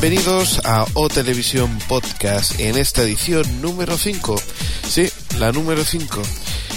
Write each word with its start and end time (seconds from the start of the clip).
Bienvenidos 0.00 0.62
a 0.64 0.86
O 0.94 1.10
Televisión 1.10 1.78
Podcast 1.86 2.58
en 2.58 2.78
esta 2.78 3.02
edición 3.02 3.60
número 3.60 3.98
5. 3.98 4.34
Sí, 4.88 5.10
la 5.38 5.52
número 5.52 5.84
5. 5.84 6.22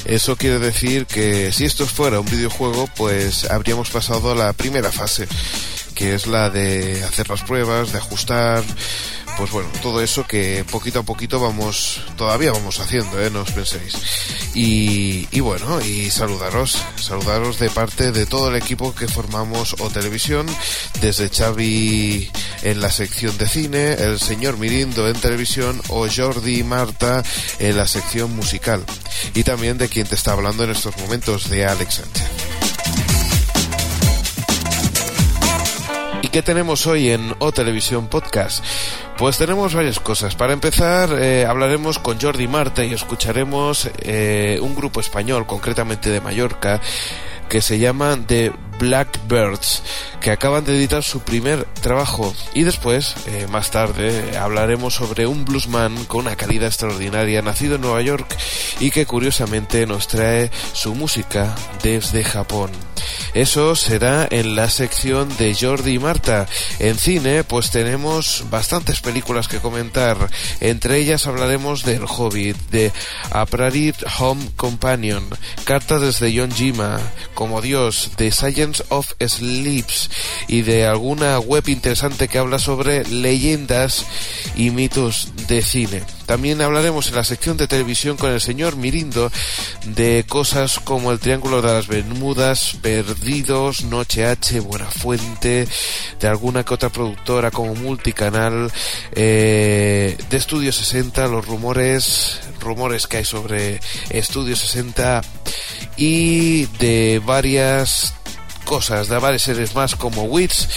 Eso 0.04 0.36
quiere 0.36 0.60
decir 0.60 1.06
que 1.06 1.54
si 1.54 1.64
esto 1.64 1.86
fuera 1.86 2.20
un 2.20 2.26
videojuego, 2.26 2.90
pues 2.98 3.50
habríamos 3.50 3.92
pasado 3.92 4.36
la 4.36 4.52
primera 4.52 4.92
fase, 4.92 5.30
que 5.96 6.16
es 6.16 6.28
la 6.28 6.50
de 6.50 7.02
hacer 7.06 7.30
las 7.30 7.44
pruebas, 7.44 7.94
de 7.94 8.00
ajustar, 8.00 8.62
pues 9.38 9.52
bueno, 9.52 9.70
todo 9.82 10.02
eso 10.02 10.26
que 10.26 10.66
poquito 10.70 11.00
a 11.00 11.04
poquito 11.04 11.40
vamos, 11.40 12.02
todavía 12.18 12.52
vamos 12.52 12.80
haciendo, 12.80 13.22
¿eh? 13.22 13.30
no 13.30 13.42
os 13.42 13.52
penséis. 13.52 13.96
Y, 14.54 15.28
y 15.32 15.40
bueno, 15.40 15.82
y 15.82 16.12
saludaros, 16.12 16.78
saludaros 16.96 17.60
de 17.60 17.70
parte 17.70 18.12
de 18.12 18.26
todo 18.26 18.50
el 18.50 18.56
equipo 18.56 18.94
que 18.94 19.08
formamos 19.08 19.76
O 19.80 19.90
Televisión, 19.90 20.46
desde 21.02 21.30
Xavi 21.30 22.32
en 22.62 22.82
la 22.82 22.92
sección 22.92 23.38
de 23.38 23.48
cine, 23.48 23.94
el 23.94 24.20
señor 24.20 24.58
Mirindo 24.58 25.08
en 25.08 25.16
televisión 25.16 25.82
o 25.90 26.08
Jordi 26.08 26.60
y 26.60 26.64
Marta 26.64 27.24
en 27.60 27.78
la 27.78 27.88
sección 27.88 28.36
musical. 28.36 28.84
Y 29.34 29.44
también 29.44 29.78
de 29.78 29.90
quien 29.90 30.08
te 30.08 30.16
está 30.16 30.34
hablando 30.34 30.64
en 30.64 30.72
estos 30.72 30.98
momentos, 30.98 31.50
de 31.50 31.66
Alex 31.66 31.96
Sánchez. 31.96 32.73
Qué 36.34 36.42
tenemos 36.42 36.88
hoy 36.88 37.12
en 37.12 37.36
O 37.38 37.52
Televisión 37.52 38.08
Podcast? 38.08 38.66
Pues 39.20 39.38
tenemos 39.38 39.76
varias 39.76 40.00
cosas. 40.00 40.36
Para 40.36 40.54
empezar, 40.54 41.12
eh, 41.14 41.46
hablaremos 41.46 42.00
con 42.00 42.20
Jordi 42.20 42.48
Marta 42.48 42.84
y 42.84 42.92
escucharemos 42.92 43.88
eh, 44.00 44.58
un 44.60 44.74
grupo 44.74 45.00
español, 45.00 45.46
concretamente 45.46 46.10
de 46.10 46.22
Mallorca, 46.22 46.82
que 47.48 47.62
se 47.62 47.78
llama 47.78 48.18
The 48.26 48.52
Blackbirds, 48.80 49.84
que 50.22 50.32
acaban 50.32 50.66
de 50.66 50.76
editar 50.76 51.04
su 51.04 51.22
primer 51.22 51.66
trabajo. 51.82 52.34
Y 52.54 52.64
después, 52.64 53.16
eh, 53.28 53.48
más 53.50 53.72
tarde, 53.72 54.38
hablaremos 54.38 54.96
sobre 54.96 55.28
un 55.28 55.46
bluesman 55.46 56.06
con 56.06 56.22
una 56.22 56.36
calidad 56.36 56.68
extraordinaria, 56.68 57.42
nacido 57.42 57.76
en 57.76 57.82
Nueva 57.82 58.02
York 58.02 58.36
y 58.80 58.92
que 58.92 59.06
curiosamente 59.06 59.86
nos 59.86 60.08
trae 60.08 60.52
su 60.74 60.96
música 60.96 61.56
desde 61.82 62.24
Japón. 62.24 62.72
Eso 63.34 63.76
será 63.76 64.28
en 64.30 64.56
la 64.56 64.70
sección 64.70 65.36
de 65.38 65.56
Jordi 65.60 65.94
y 65.94 66.00
Marta. 66.00 66.48
En 66.80 66.98
cine, 66.98 67.44
pues 67.44 67.72
tenemos 67.72 68.46
bastantes 68.50 69.02
películas 69.02 69.48
que 69.48 69.60
comentar. 69.60 70.30
Entre 70.60 71.00
ellas 71.00 71.26
hablaremos 71.28 71.84
del 71.84 72.06
Hobbit, 72.06 72.58
de 72.70 72.92
A 73.32 73.46
Prairie 73.46 73.94
Home 74.20 74.52
Companion, 74.56 75.28
Carta 75.66 76.00
desde 76.00 76.34
John 76.38 76.52
Jima, 76.52 77.00
Como 77.34 77.62
Dios, 77.62 78.12
de 78.18 78.32
Of 78.90 79.14
Sleeps 79.20 80.10
y 80.48 80.62
de 80.62 80.86
alguna 80.86 81.40
web 81.40 81.68
interesante 81.68 82.28
que 82.28 82.38
habla 82.38 82.60
sobre 82.60 83.06
leyendas 83.06 84.06
y 84.56 84.70
mitos 84.70 85.30
de 85.48 85.62
cine. 85.62 86.04
También 86.26 86.62
hablaremos 86.62 87.08
en 87.08 87.16
la 87.16 87.26
sección 87.26 87.58
de 87.58 87.68
televisión 87.68 88.16
con 88.16 88.32
el 88.32 88.40
señor 88.40 88.78
Mirindo 88.78 89.30
de 89.86 90.26
cosas 90.28 90.80
como 90.80 91.12
el 91.12 91.20
Triángulo 91.20 91.62
de 91.62 91.74
las 91.74 91.88
Bermudas, 91.88 92.78
Perdidos, 92.82 93.84
Noche 93.84 94.26
H, 94.26 94.62
Buena 94.62 94.90
Fuente, 94.90 95.68
de 96.20 96.28
alguna 96.28 96.64
que 96.64 96.74
otra 96.74 96.90
productora 96.90 97.52
como 97.52 97.76
Multicanal, 97.76 98.72
eh, 99.12 100.18
de 100.30 100.38
Estudio 100.38 100.72
60, 100.72 101.28
los 101.28 101.46
rumores, 101.46 102.40
rumores 102.62 103.08
que 103.08 103.18
hay 103.18 103.26
sobre 103.26 103.82
Estudio 104.10 104.56
60 104.56 105.22
y 105.98 106.66
de 106.80 107.22
varias 107.24 108.14
cosas, 108.64 109.10
de 109.10 109.18
varias 109.20 109.44
series 109.44 109.76
más 109.76 109.96
como 109.96 110.24
Wits, 110.24 110.68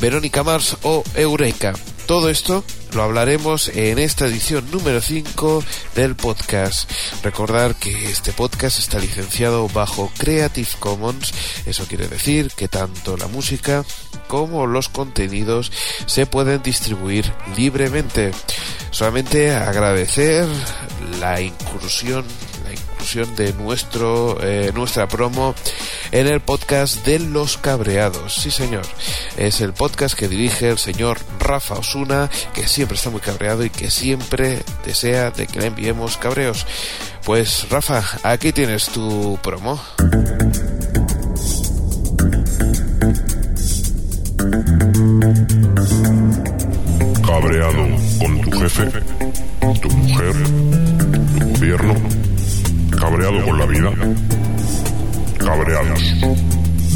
Verónica 0.00 0.42
Mars 0.42 0.76
o 0.82 1.02
Eureka. 1.14 1.74
Todo 2.06 2.28
esto 2.28 2.64
lo 2.92 3.02
hablaremos 3.02 3.68
en 3.68 3.98
esta 3.98 4.26
edición 4.26 4.70
número 4.70 5.00
5 5.00 5.64
del 5.94 6.14
podcast. 6.14 6.90
Recordar 7.22 7.74
que 7.76 8.10
este 8.10 8.32
podcast 8.32 8.78
está 8.78 8.98
licenciado 8.98 9.68
bajo 9.68 10.10
Creative 10.18 10.68
Commons. 10.78 11.32
Eso 11.64 11.86
quiere 11.86 12.08
decir 12.08 12.50
que 12.54 12.68
tanto 12.68 13.16
la 13.16 13.28
música 13.28 13.84
como 14.28 14.66
los 14.66 14.88
contenidos 14.88 15.72
se 16.06 16.26
pueden 16.26 16.62
distribuir 16.62 17.32
libremente. 17.56 18.32
Solamente 18.90 19.54
agradecer 19.54 20.46
la 21.18 21.40
de 23.02 23.52
nuestro 23.54 24.38
eh, 24.40 24.70
nuestra 24.74 25.08
promo 25.08 25.56
en 26.12 26.28
el 26.28 26.40
podcast 26.40 27.04
de 27.04 27.18
Los 27.18 27.58
Cabreados. 27.58 28.32
Sí, 28.32 28.52
señor. 28.52 28.86
Es 29.36 29.60
el 29.60 29.72
podcast 29.72 30.16
que 30.16 30.28
dirige 30.28 30.68
el 30.68 30.78
señor 30.78 31.18
Rafa 31.40 31.74
Osuna, 31.74 32.30
que 32.54 32.68
siempre 32.68 32.96
está 32.96 33.10
muy 33.10 33.20
cabreado 33.20 33.64
y 33.64 33.70
que 33.70 33.90
siempre 33.90 34.62
desea 34.86 35.32
de 35.32 35.48
que 35.48 35.58
le 35.58 35.66
enviemos 35.66 36.16
cabreos. 36.16 36.64
Pues 37.24 37.68
Rafa, 37.70 38.04
aquí 38.22 38.52
tienes 38.52 38.86
tu 38.86 39.36
promo. 39.42 39.82
Cabreado 47.26 47.84
con 48.20 48.40
tu 48.42 48.60
jefe, 48.60 48.90
tu 49.80 49.90
mujer, 49.90 50.34
tu 51.38 51.48
gobierno 51.52 52.31
cabreado 53.02 53.44
con 53.44 53.58
la 53.58 53.66
vida. 53.66 53.90
Cabreados, 55.36 56.00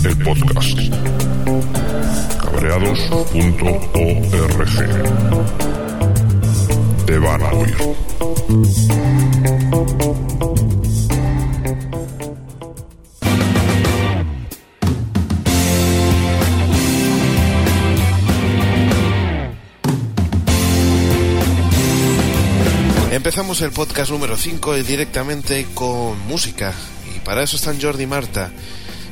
el 0.05 0.17
podcast. 0.19 0.79
Cabreados.org. 2.41 3.47
Te 7.07 7.19
van 7.19 7.43
a 7.43 7.51
oír. 7.51 7.77
Empezamos 23.27 23.61
el 23.61 23.73
podcast 23.73 24.13
número 24.13 24.37
5 24.37 24.75
directamente 24.85 25.67
con 25.75 26.17
música. 26.29 26.73
Y 27.13 27.19
para 27.19 27.43
eso 27.43 27.57
están 27.57 27.81
Jordi 27.83 28.05
y 28.05 28.07
Marta. 28.07 28.53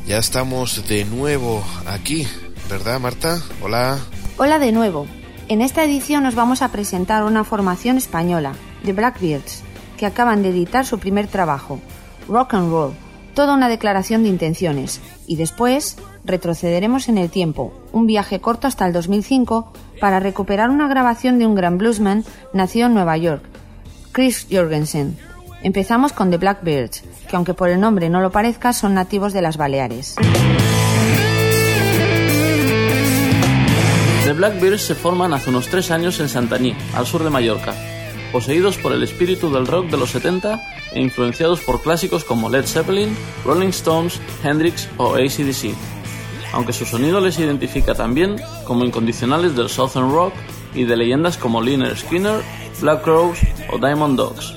Ya 0.06 0.18
estamos 0.18 0.86
de 0.86 1.04
nuevo 1.04 1.64
aquí, 1.84 2.24
¿verdad 2.70 3.00
Marta? 3.00 3.42
Hola. 3.60 3.98
Hola 4.36 4.60
de 4.60 4.70
nuevo. 4.70 5.08
En 5.48 5.60
esta 5.60 5.82
edición 5.82 6.22
nos 6.22 6.36
vamos 6.36 6.62
a 6.62 6.70
presentar 6.70 7.24
una 7.24 7.42
formación 7.42 7.96
española, 7.96 8.52
The 8.84 8.92
Blackbeards, 8.92 9.64
que 9.96 10.06
acaban 10.06 10.44
de 10.44 10.50
editar 10.50 10.86
su 10.86 11.00
primer 11.00 11.26
trabajo, 11.26 11.80
Rock 12.28 12.54
and 12.54 12.70
Roll, 12.70 12.94
toda 13.34 13.54
una 13.54 13.68
declaración 13.68 14.22
de 14.22 14.28
intenciones. 14.28 15.00
Y 15.26 15.34
después 15.34 15.96
retrocederemos 16.24 17.08
en 17.08 17.18
el 17.18 17.30
tiempo, 17.30 17.74
un 17.90 18.06
viaje 18.06 18.40
corto 18.40 18.68
hasta 18.68 18.86
el 18.86 18.92
2005, 18.92 19.72
para 20.00 20.20
recuperar 20.20 20.70
una 20.70 20.86
grabación 20.86 21.40
de 21.40 21.48
un 21.48 21.56
gran 21.56 21.78
bluesman 21.78 22.24
nacido 22.52 22.86
en 22.86 22.94
Nueva 22.94 23.16
York, 23.16 23.53
Chris 24.14 24.46
Jorgensen. 24.48 25.18
Empezamos 25.64 26.12
con 26.12 26.30
The 26.30 26.38
Blackbirds, 26.38 27.02
que 27.28 27.34
aunque 27.34 27.52
por 27.52 27.68
el 27.68 27.80
nombre 27.80 28.08
no 28.08 28.20
lo 28.20 28.30
parezca, 28.30 28.72
son 28.72 28.94
nativos 28.94 29.32
de 29.32 29.42
las 29.42 29.56
Baleares. 29.56 30.14
The 34.24 34.32
Blackbirds 34.32 34.82
se 34.82 34.94
forman 34.94 35.34
hace 35.34 35.50
unos 35.50 35.66
tres 35.66 35.90
años 35.90 36.20
en 36.20 36.28
Santaní, 36.28 36.76
al 36.94 37.06
sur 37.06 37.24
de 37.24 37.30
Mallorca, 37.30 37.74
poseídos 38.30 38.78
por 38.78 38.92
el 38.92 39.02
espíritu 39.02 39.52
del 39.52 39.66
rock 39.66 39.90
de 39.90 39.96
los 39.96 40.10
70 40.10 40.62
e 40.92 41.00
influenciados 41.00 41.60
por 41.60 41.82
clásicos 41.82 42.22
como 42.24 42.48
Led 42.48 42.66
Zeppelin, 42.66 43.16
Rolling 43.44 43.70
Stones, 43.70 44.20
Hendrix 44.44 44.88
o 44.96 45.16
ACDC, 45.16 45.74
aunque 46.52 46.72
su 46.72 46.84
sonido 46.86 47.20
les 47.20 47.40
identifica 47.40 47.96
también 47.96 48.36
como 48.64 48.84
incondicionales 48.84 49.56
del 49.56 49.68
Southern 49.68 50.12
Rock 50.12 50.34
y 50.74 50.84
de 50.84 50.96
leyendas 50.96 51.38
como 51.38 51.62
Liner 51.62 51.96
Skinner, 51.96 52.42
Black 52.80 53.02
Crowes 53.02 53.38
o 53.72 53.78
Diamond 53.78 54.16
Dogs. 54.16 54.54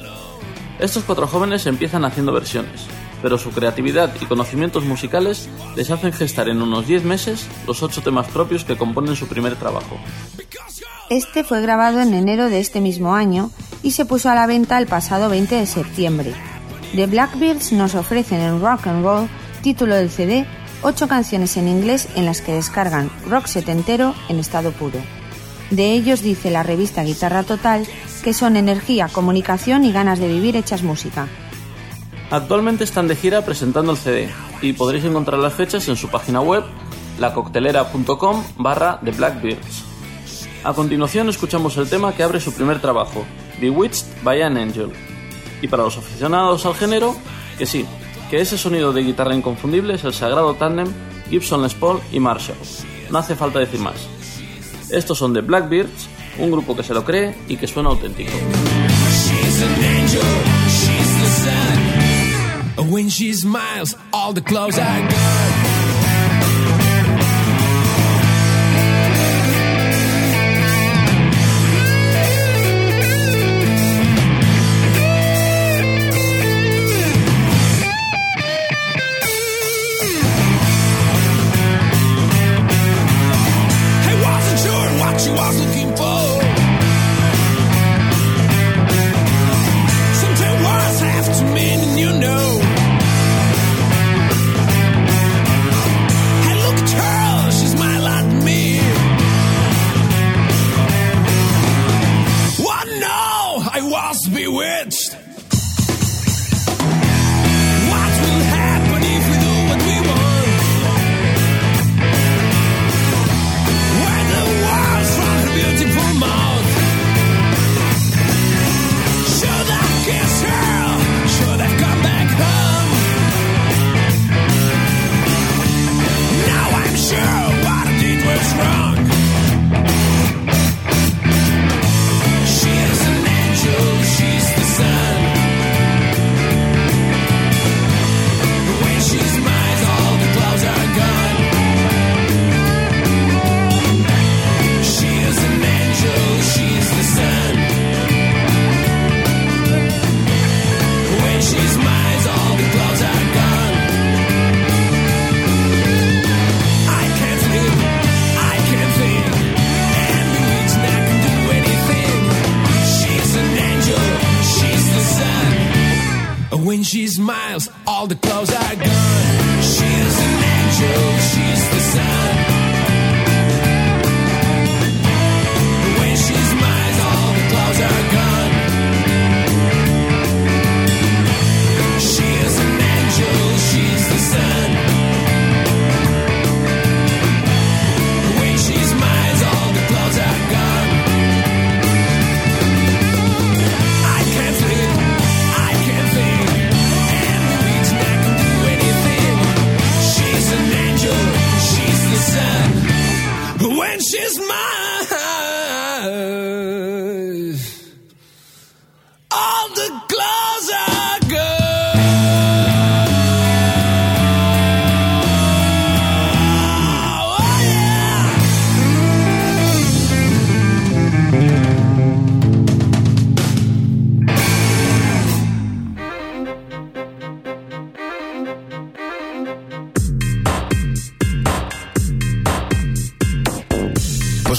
Estos 0.80 1.04
cuatro 1.04 1.28
jóvenes 1.28 1.66
empiezan 1.66 2.06
haciendo 2.06 2.32
versiones, 2.32 2.86
pero 3.22 3.38
su 3.38 3.52
creatividad 3.52 4.14
y 4.22 4.26
conocimientos 4.26 4.86
musicales 4.86 5.50
les 5.76 5.90
hacen 5.90 6.14
gestar 6.14 6.50
en 6.50 6.62
unos 6.62 6.88
10 6.88 7.04
meses 7.04 7.48
los 7.66 7.82
ocho 7.82 8.02
temas 8.02 8.28
propios 8.28 8.64
que 8.64 8.78
componen 8.78 9.16
su 9.16 9.28
primer 9.28 9.56
trabajo. 9.56 9.98
Este 11.10 11.44
fue 11.44 11.62
grabado 11.62 12.02
en 12.02 12.14
enero 12.14 12.50
de 12.50 12.60
este 12.60 12.82
mismo 12.82 13.16
año 13.16 13.50
y 13.82 13.92
se 13.92 14.06
puso 14.06 14.30
a 14.30 14.36
la 14.36 14.46
venta 14.46 14.78
el 14.78 14.88
pasado 14.88 15.30
20 15.30 15.56
de 15.56 15.66
septiembre. 15.66 16.34
The 16.96 17.08
Blackbirds 17.08 17.72
nos 17.72 17.96
ofrecen 17.96 18.40
en 18.40 18.62
Rock 18.62 18.88
and 18.88 19.04
Roll, 19.04 19.30
título 19.62 19.96
del 19.96 20.10
CD, 20.10 20.46
ocho 20.82 21.08
canciones 21.08 21.58
en 21.58 21.68
inglés 21.68 22.08
en 22.16 22.26
las 22.26 22.42
que 22.42 22.54
descargan 22.54 23.10
rock 23.28 23.48
setentero 23.48 24.14
en 24.30 24.40
estado 24.40 24.72
puro. 24.72 25.00
De 25.72 25.94
ellos 25.94 26.22
dice 26.22 26.50
la 26.50 26.64
revista 26.64 27.04
Guitarra 27.04 27.44
Total 27.44 27.86
que 28.24 28.34
son 28.34 28.58
energía, 28.58 29.08
comunicación 29.08 29.86
y 29.86 29.92
ganas 29.92 30.20
de 30.20 30.28
vivir 30.28 30.56
hechas 30.56 30.84
música. 30.84 31.28
Actualmente 32.30 32.84
están 32.84 33.08
de 33.08 33.16
gira 33.16 33.46
presentando 33.46 33.94
el 33.94 33.98
CD 33.98 34.30
y 34.62 34.74
podréis 34.74 35.06
encontrar 35.06 35.40
las 35.40 35.54
fechas 35.54 35.88
en 35.88 35.96
su 35.96 36.10
página 36.10 36.42
web 36.42 36.64
lacoctelera.com 37.20 38.44
barra 38.58 39.00
The 39.04 39.12
Blackbeards. 39.12 39.86
A 40.64 40.74
continuación 40.74 41.30
escuchamos 41.30 41.78
el 41.78 41.90
tema 41.90 42.14
que 42.14 42.24
abre 42.24 42.40
su 42.40 42.54
primer 42.54 42.82
trabajo, 42.82 43.24
Bewitched 43.62 44.24
by 44.24 44.42
an 44.42 44.58
Angel. 44.58 44.92
Y 45.62 45.68
para 45.68 45.84
los 45.84 45.98
aficionados 45.98 46.66
al 46.66 46.76
género, 46.76 47.16
que 47.58 47.66
sí, 47.66 47.86
que 48.30 48.42
ese 48.42 48.58
sonido 48.58 48.92
de 48.92 49.04
guitarra 49.04 49.36
inconfundible 49.36 49.94
es 49.94 50.04
el 50.04 50.14
sagrado 50.14 50.54
tándem 50.56 50.88
Gibson 51.30 51.62
Les 51.62 51.74
Paul 51.74 52.02
y 52.12 52.20
Marshall. 52.20 52.58
No 53.10 53.20
hace 53.20 53.36
falta 53.36 53.60
decir 53.60 53.80
más. 53.80 54.17
Estos 54.90 55.18
son 55.18 55.34
The 55.34 55.42
Blackbeards, 55.42 56.08
un 56.40 56.52
grupo 56.52 56.76
que 56.76 56.84
se 56.84 56.94
lo 56.94 57.04
cree 57.04 57.36
y 57.48 57.58
que 57.58 57.68
suena 57.68 57.90
auténtico. 57.90 58.32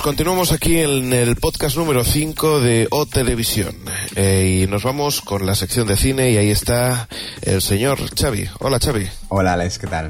Continuamos 0.09 0.53
aquí 0.53 0.79
en 0.79 1.13
el 1.13 1.37
podcast 1.37 1.77
número 1.77 2.03
5 2.03 2.61
de 2.61 2.89
O 2.91 3.05
Televisión. 3.05 3.77
Eh, 4.17 4.63
y 4.63 4.67
nos 4.67 4.83
vamos 4.83 5.21
con 5.21 5.45
la 5.45 5.55
sección 5.55 5.87
de 5.87 5.99
cine 5.99 6.31
y 6.31 6.39
ahí 6.39 6.49
está 6.49 7.11
el 7.43 7.61
señor 7.61 7.99
Xavi. 8.19 8.49
Hola 8.61 8.79
Xavi. 8.79 9.07
Hola 9.29 9.53
Alex, 9.53 9.79
¿qué 9.79 9.87
tal? 9.87 10.09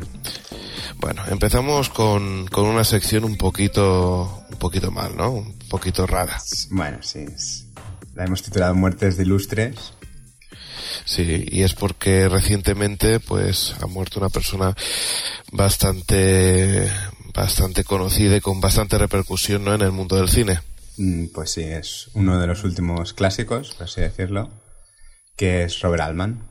Bueno, 0.98 1.24
empezamos 1.28 1.88
con, 1.88 2.46
con 2.46 2.66
una 2.66 2.84
sección 2.84 3.24
un 3.24 3.36
poquito, 3.36 4.44
un 4.48 4.58
poquito 4.58 4.92
mal, 4.92 5.16
¿no? 5.16 5.32
Un 5.32 5.58
poquito 5.68 6.06
rara. 6.06 6.40
Bueno, 6.70 6.98
sí. 7.00 7.26
La 8.14 8.24
hemos 8.24 8.44
titulado 8.44 8.76
Muertes 8.76 9.16
de 9.16 9.24
Ilustres. 9.24 9.94
Sí, 11.06 11.44
y 11.50 11.62
es 11.62 11.74
porque 11.74 12.28
recientemente 12.28 13.18
pues 13.18 13.74
ha 13.80 13.86
muerto 13.88 14.20
una 14.20 14.28
persona 14.28 14.76
bastante 15.50 16.88
bastante 17.34 17.84
conocida 17.84 18.36
y 18.36 18.40
con 18.40 18.60
bastante 18.60 18.98
repercusión 18.98 19.64
¿no? 19.64 19.74
en 19.74 19.82
el 19.82 19.92
mundo 19.92 20.16
del 20.16 20.28
cine. 20.28 20.60
Mm, 20.96 21.26
pues 21.34 21.50
sí, 21.50 21.62
es 21.62 22.10
uno 22.14 22.40
de 22.40 22.46
los 22.46 22.64
últimos 22.64 23.12
clásicos, 23.12 23.72
por 23.72 23.84
así 23.84 24.00
decirlo, 24.00 24.50
que 25.36 25.64
es 25.64 25.80
Robert 25.80 26.02
Altman. 26.02 26.48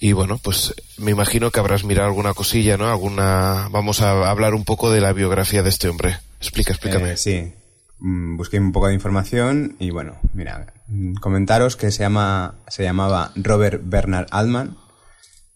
Y 0.00 0.12
bueno, 0.12 0.38
pues 0.38 0.74
me 0.98 1.12
imagino 1.12 1.50
que 1.50 1.60
habrás 1.60 1.84
mirado 1.84 2.08
alguna 2.08 2.34
cosilla, 2.34 2.76
¿no? 2.76 2.88
Alguna. 2.88 3.68
Vamos 3.70 4.00
a 4.02 4.28
hablar 4.28 4.54
un 4.54 4.64
poco 4.64 4.90
de 4.90 5.00
la 5.00 5.12
biografía 5.12 5.62
de 5.62 5.68
este 5.68 5.88
hombre. 5.88 6.18
Explica, 6.40 6.72
explícame. 6.72 7.12
Eh, 7.12 7.16
sí, 7.16 7.52
mm, 8.00 8.36
busqué 8.36 8.58
un 8.58 8.72
poco 8.72 8.88
de 8.88 8.94
información 8.94 9.76
y 9.78 9.90
bueno, 9.90 10.16
mira, 10.32 10.72
mm, 10.88 11.14
comentaros 11.14 11.76
que 11.76 11.92
se 11.92 12.00
llama, 12.00 12.56
se 12.66 12.82
llamaba 12.82 13.30
Robert 13.36 13.80
Bernard 13.84 14.26
Altman, 14.32 14.76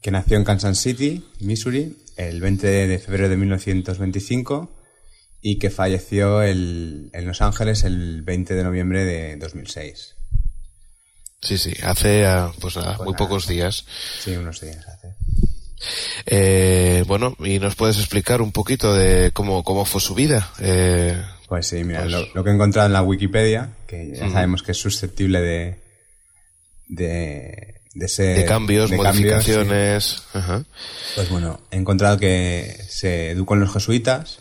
que 0.06 0.12
nació 0.12 0.36
en 0.36 0.44
Kansas 0.44 0.78
City, 0.78 1.20
Missouri, 1.40 1.96
el 2.16 2.40
20 2.40 2.86
de 2.86 2.98
febrero 3.00 3.28
de 3.28 3.36
1925 3.38 4.70
y 5.42 5.58
que 5.58 5.68
falleció 5.68 6.44
en 6.44 7.10
Los 7.12 7.42
Ángeles 7.42 7.82
el 7.82 8.22
20 8.22 8.54
de 8.54 8.62
noviembre 8.62 9.04
de 9.04 9.36
2006. 9.36 10.14
Sí, 11.42 11.58
sí, 11.58 11.72
hace 11.82 12.24
ah, 12.24 12.52
pues, 12.60 12.76
muy 12.76 12.84
pues 12.98 13.16
pocos 13.16 13.48
días. 13.48 13.84
Sí, 14.20 14.36
unos 14.36 14.60
días 14.60 14.86
hace. 14.86 15.16
Eh, 16.24 17.02
bueno, 17.08 17.36
¿y 17.40 17.58
nos 17.58 17.74
puedes 17.74 17.98
explicar 17.98 18.42
un 18.42 18.52
poquito 18.52 18.94
de 18.94 19.32
cómo, 19.32 19.64
cómo 19.64 19.84
fue 19.84 20.00
su 20.00 20.14
vida? 20.14 20.52
Eh, 20.60 21.20
pues 21.48 21.66
sí, 21.66 21.82
mira, 21.82 22.02
pues 22.02 22.12
Lo, 22.32 22.44
que 22.44 22.50
he 22.50 22.54
encontrado 22.54 22.86
en 22.86 22.92
la 22.92 23.02
Wikipedia, 23.02 23.70
que 23.88 24.12
ya 24.14 24.30
sabemos 24.30 24.62
que 24.62 24.70
es 24.70 24.78
susceptible 24.78 25.40
de, 25.40 25.80
de 26.86 27.76
de, 27.96 28.44
cambios, 28.46 28.92
modificaciones. 28.92 30.22
Pues 31.14 31.30
bueno, 31.30 31.60
he 31.70 31.76
encontrado 31.76 32.18
que 32.18 32.76
se 32.88 33.30
educó 33.30 33.54
en 33.54 33.60
los 33.60 33.72
jesuitas, 33.72 34.40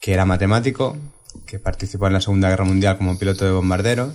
que 0.00 0.12
era 0.12 0.24
matemático, 0.24 0.96
que 1.46 1.58
participó 1.58 2.08
en 2.08 2.14
la 2.14 2.20
Segunda 2.20 2.50
Guerra 2.50 2.64
Mundial 2.64 2.98
como 2.98 3.18
piloto 3.18 3.44
de 3.44 3.52
bombarderos, 3.52 4.14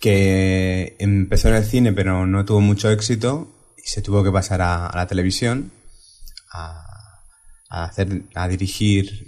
que 0.00 0.96
empezó 0.98 1.48
en 1.48 1.56
el 1.56 1.64
cine 1.64 1.92
pero 1.92 2.26
no 2.26 2.44
tuvo 2.44 2.60
mucho 2.60 2.90
éxito 2.90 3.52
y 3.76 3.88
se 3.88 4.02
tuvo 4.02 4.24
que 4.24 4.30
pasar 4.32 4.62
a, 4.62 4.90
la 4.94 5.06
televisión 5.06 5.72
a, 6.52 7.20
hacer, 7.68 8.22
a 8.34 8.48
dirigir 8.48 9.26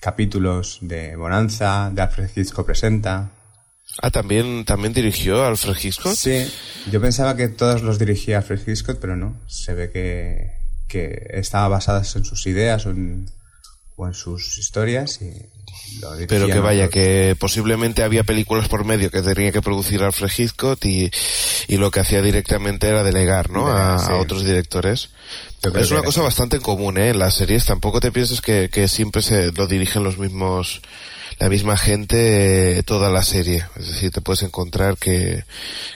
capítulos 0.00 0.78
de 0.82 1.16
Bonanza, 1.16 1.90
de 1.92 2.02
Alfred 2.02 2.30
Hitchcock 2.34 2.66
Presenta. 2.66 3.30
Ah, 4.02 4.10
también, 4.10 4.64
también 4.64 4.92
dirigió 4.92 5.44
Alfred 5.44 5.76
Hitchcock. 5.82 6.14
Sí, 6.14 6.46
yo 6.90 7.00
pensaba 7.00 7.36
que 7.36 7.48
todos 7.48 7.82
los 7.82 7.98
dirigía 7.98 8.38
Alfred 8.38 8.60
Hitchcock, 8.66 8.98
pero 9.00 9.16
no. 9.16 9.36
Se 9.46 9.72
ve 9.74 9.90
que, 9.90 10.50
que 10.88 11.26
estaba 11.34 11.68
basadas 11.68 12.14
en 12.16 12.24
sus 12.24 12.46
ideas 12.46 12.86
o 12.86 12.90
en, 12.90 13.30
o 13.96 14.06
en 14.06 14.14
sus 14.14 14.58
historias 14.58 15.20
y 15.22 15.32
lo 16.00 16.10
Pero 16.28 16.46
que 16.46 16.58
vaya, 16.58 16.88
que 16.88 17.36
posiblemente 17.38 18.02
había 18.02 18.24
películas 18.24 18.68
por 18.68 18.84
medio 18.84 19.10
que 19.10 19.22
tenía 19.22 19.52
que 19.52 19.62
producir 19.62 20.02
Alfred 20.02 20.30
Hitchcock 20.36 20.84
y, 20.84 21.10
y 21.68 21.76
lo 21.76 21.90
que 21.90 22.00
hacía 22.00 22.20
directamente 22.22 22.88
era 22.88 23.02
delegar, 23.04 23.50
¿no? 23.50 23.68
A, 23.68 23.98
Sí. 23.98 24.10
a 24.10 24.16
otros 24.16 24.44
directores. 24.44 25.10
Es 25.62 25.90
una 25.92 26.02
cosa 26.02 26.20
bastante 26.22 26.58
común, 26.60 26.98
¿eh? 26.98 27.10
En 27.10 27.18
las 27.20 27.34
series 27.34 27.64
tampoco 27.64 28.00
te 28.00 28.12
pienses 28.12 28.40
que, 28.40 28.68
que 28.70 28.86
siempre 28.88 29.22
se 29.22 29.50
lo 29.52 29.66
dirigen 29.66 30.02
los 30.04 30.18
mismos, 30.18 30.82
la 31.38 31.48
misma 31.48 31.76
gente 31.76 32.78
eh, 32.78 32.82
toda 32.82 33.10
la 33.10 33.22
serie. 33.22 33.64
Es 33.76 33.88
decir, 33.88 34.10
te 34.10 34.20
puedes 34.20 34.42
encontrar 34.42 34.96
que, 34.96 35.44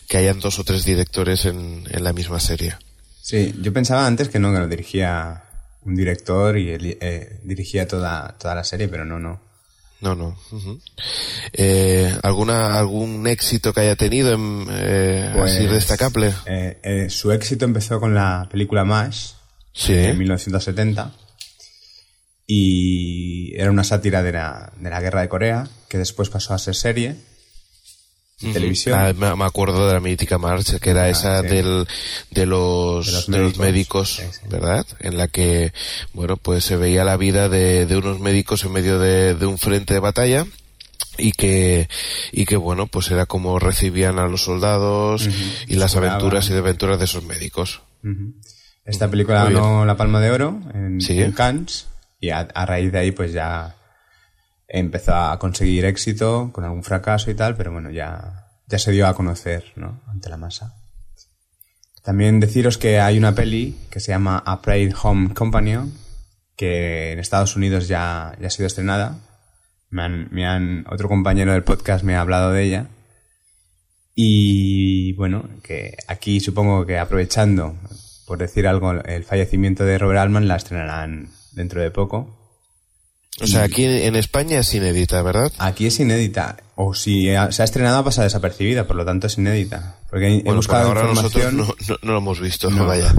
que 0.08 0.16
hayan 0.18 0.40
dos 0.40 0.58
o 0.58 0.64
tres 0.64 0.84
directores 0.84 1.44
en, 1.46 1.84
en 1.90 2.04
la 2.04 2.12
misma 2.12 2.40
serie. 2.40 2.76
Sí, 3.22 3.54
yo 3.60 3.72
pensaba 3.72 4.06
antes 4.06 4.28
que 4.28 4.38
no, 4.38 4.52
que 4.52 4.58
lo 4.58 4.68
dirigía 4.68 5.44
un 5.84 5.94
director 5.94 6.58
y 6.58 6.70
él 6.70 6.98
eh, 7.00 7.40
dirigía 7.44 7.86
toda, 7.86 8.36
toda 8.38 8.54
la 8.54 8.64
serie, 8.64 8.88
pero 8.88 9.04
no, 9.04 9.18
no. 9.18 9.40
No, 10.00 10.14
no. 10.14 10.38
eh, 11.52 12.16
¿alguna, 12.22 12.78
¿Algún 12.78 13.26
éxito 13.26 13.72
que 13.72 13.80
haya 13.80 13.96
tenido 13.96 14.32
en, 14.32 14.66
eh, 14.70 15.28
así 15.42 15.58
Pues, 15.66 15.70
destacable? 15.70 16.32
eh, 16.46 16.78
eh, 16.82 17.10
su 17.10 17.32
éxito 17.32 17.64
empezó 17.64 17.98
con 18.00 18.14
la 18.14 18.48
película 18.50 18.84
MASH, 18.84 19.32
Sí. 19.72 19.94
en 19.94 20.18
1970, 20.18 21.12
y 22.50 23.54
era 23.60 23.70
una 23.70 23.84
sátira 23.84 24.22
de 24.22 24.32
la, 24.32 24.72
de 24.80 24.88
la 24.88 25.02
guerra 25.02 25.20
de 25.20 25.28
Corea, 25.28 25.68
que 25.86 25.98
después 25.98 26.30
pasó 26.30 26.54
a 26.54 26.58
ser 26.58 26.74
serie 26.74 27.14
de 28.40 28.52
televisión. 28.54 28.98
Ah, 28.98 29.12
me, 29.12 29.44
acuerdo 29.44 29.86
de 29.86 29.92
la 29.92 30.00
mítica 30.00 30.38
marcha, 30.38 30.78
que 30.78 30.90
era 30.90 31.10
esa 31.10 31.42
sí. 31.42 31.48
del, 31.48 31.86
de 32.30 32.46
los, 32.46 33.06
De 33.06 33.12
los 33.12 33.26
de 33.26 33.38
los 33.38 33.58
médicos, 33.58 34.18
médicos, 34.18 34.34
sí, 34.34 34.40
sí. 34.42 34.48
¿verdad? 34.48 34.86
En 35.00 35.18
la 35.18 35.28
que, 35.28 35.74
bueno, 36.14 36.38
pues 36.38 36.64
se 36.64 36.76
veía 36.76 37.04
la 37.04 37.18
vida 37.18 37.50
de, 37.50 37.84
de 37.84 37.96
unos 37.98 38.18
médicos 38.18 38.64
en 38.64 38.72
medio 38.72 38.98
de, 38.98 39.34
de 39.34 39.44
un 39.44 39.58
frente 39.58 39.92
de 39.92 40.00
batalla 40.00 40.46
y 41.18 41.32
que, 41.32 41.90
y 42.32 42.46
que 42.46 42.56
bueno, 42.56 42.86
pues 42.86 43.10
era 43.10 43.26
como 43.26 43.58
recibían 43.58 44.18
a 44.18 44.26
los 44.26 44.44
soldados 44.44 45.28
y 45.66 45.74
las 45.74 45.96
aventuras 45.96 46.48
y 46.48 46.54
desventuras 46.54 46.98
de 46.98 47.04
esos 47.04 47.24
médicos. 47.24 47.82
Esta 48.86 49.10
película 49.10 49.44
ganó 49.44 49.84
la 49.84 49.98
Palma 49.98 50.18
de 50.18 50.30
Oro 50.30 50.58
en, 50.72 51.02
Sí. 51.02 51.20
en 51.20 51.32
Cannes 51.32 51.88
y 52.20 52.30
a, 52.30 52.44
raíz 52.66 52.92
de 52.92 52.98
ahí 52.98 53.10
pues 53.12 53.32
ya 53.32 53.76
empezó 54.66 55.14
a 55.14 55.38
conseguir 55.38 55.84
éxito 55.84 56.50
con 56.52 56.64
algún 56.64 56.82
fracaso 56.84 57.30
y 57.30 57.34
tal, 57.34 57.56
pero 57.56 57.72
bueno, 57.72 57.90
ya, 57.90 58.46
ya 58.66 58.78
se 58.78 58.92
dio 58.92 59.06
a 59.06 59.14
conocer 59.14 59.72
¿no? 59.76 60.02
ante 60.08 60.28
la 60.28 60.36
masa. 60.36 60.74
También 62.02 62.40
deciros 62.40 62.78
que 62.78 63.00
hay 63.00 63.18
una 63.18 63.34
peli 63.34 63.78
que 63.90 64.00
se 64.00 64.12
llama 64.12 64.42
A 64.44 64.62
Pride 64.62 64.94
Home 65.02 65.34
Companion 65.34 65.92
que 66.56 67.12
en 67.12 67.20
Estados 67.20 67.54
Unidos 67.54 67.86
ya, 67.86 68.34
ya 68.40 68.48
ha 68.48 68.50
sido 68.50 68.66
estrenada. 68.66 69.18
Me 69.90 70.02
han, 70.02 70.28
me 70.32 70.44
han- 70.46 70.84
otro 70.90 71.08
compañero 71.08 71.52
del 71.52 71.62
podcast 71.62 72.04
me 72.04 72.16
ha 72.16 72.20
hablado 72.20 72.52
de 72.52 72.64
ella. 72.64 72.86
Y 74.14 75.12
bueno, 75.12 75.48
que 75.62 75.96
aquí 76.08 76.40
supongo 76.40 76.84
que 76.84 76.98
aprovechando, 76.98 77.76
por 78.26 78.38
decir 78.38 78.66
algo, 78.66 78.90
el 78.90 79.22
fallecimiento 79.24 79.84
de 79.84 79.96
Robert 79.98 80.18
Altman 80.18 80.48
la 80.48 80.56
estrenarán 80.56 81.28
dentro 81.58 81.82
de 81.82 81.90
poco. 81.90 82.34
O 83.40 83.46
sea, 83.46 83.62
aquí 83.62 83.84
en, 83.84 84.16
España 84.16 84.58
es 84.60 84.74
inédita, 84.74 85.22
¿verdad? 85.22 85.52
Aquí 85.58 85.86
es 85.86 86.00
inédita, 86.00 86.56
o 86.74 86.92
si 86.94 87.30
ha- 87.34 87.52
se 87.52 87.62
ha 87.62 87.64
estrenado 87.64 88.02
pasa 88.02 88.24
desapercibida, 88.24 88.86
por 88.88 88.96
lo 88.96 89.04
tanto 89.04 89.26
es 89.28 89.38
inédita. 89.38 89.96
Porque 90.10 90.26
he, 90.26 90.30
he 90.30 90.32
Bueno, 90.36 90.44
por 90.46 90.56
buscado 90.56 90.88
ahora 90.88 91.02
nosotros 91.04 91.44
información, 91.52 91.56
no, 91.56 91.94
no, 91.94 91.98
no 92.02 92.12
lo 92.12 92.18
hemos 92.18 92.40
visto, 92.40 92.68
No. 92.70 92.86
vaya. 92.86 93.14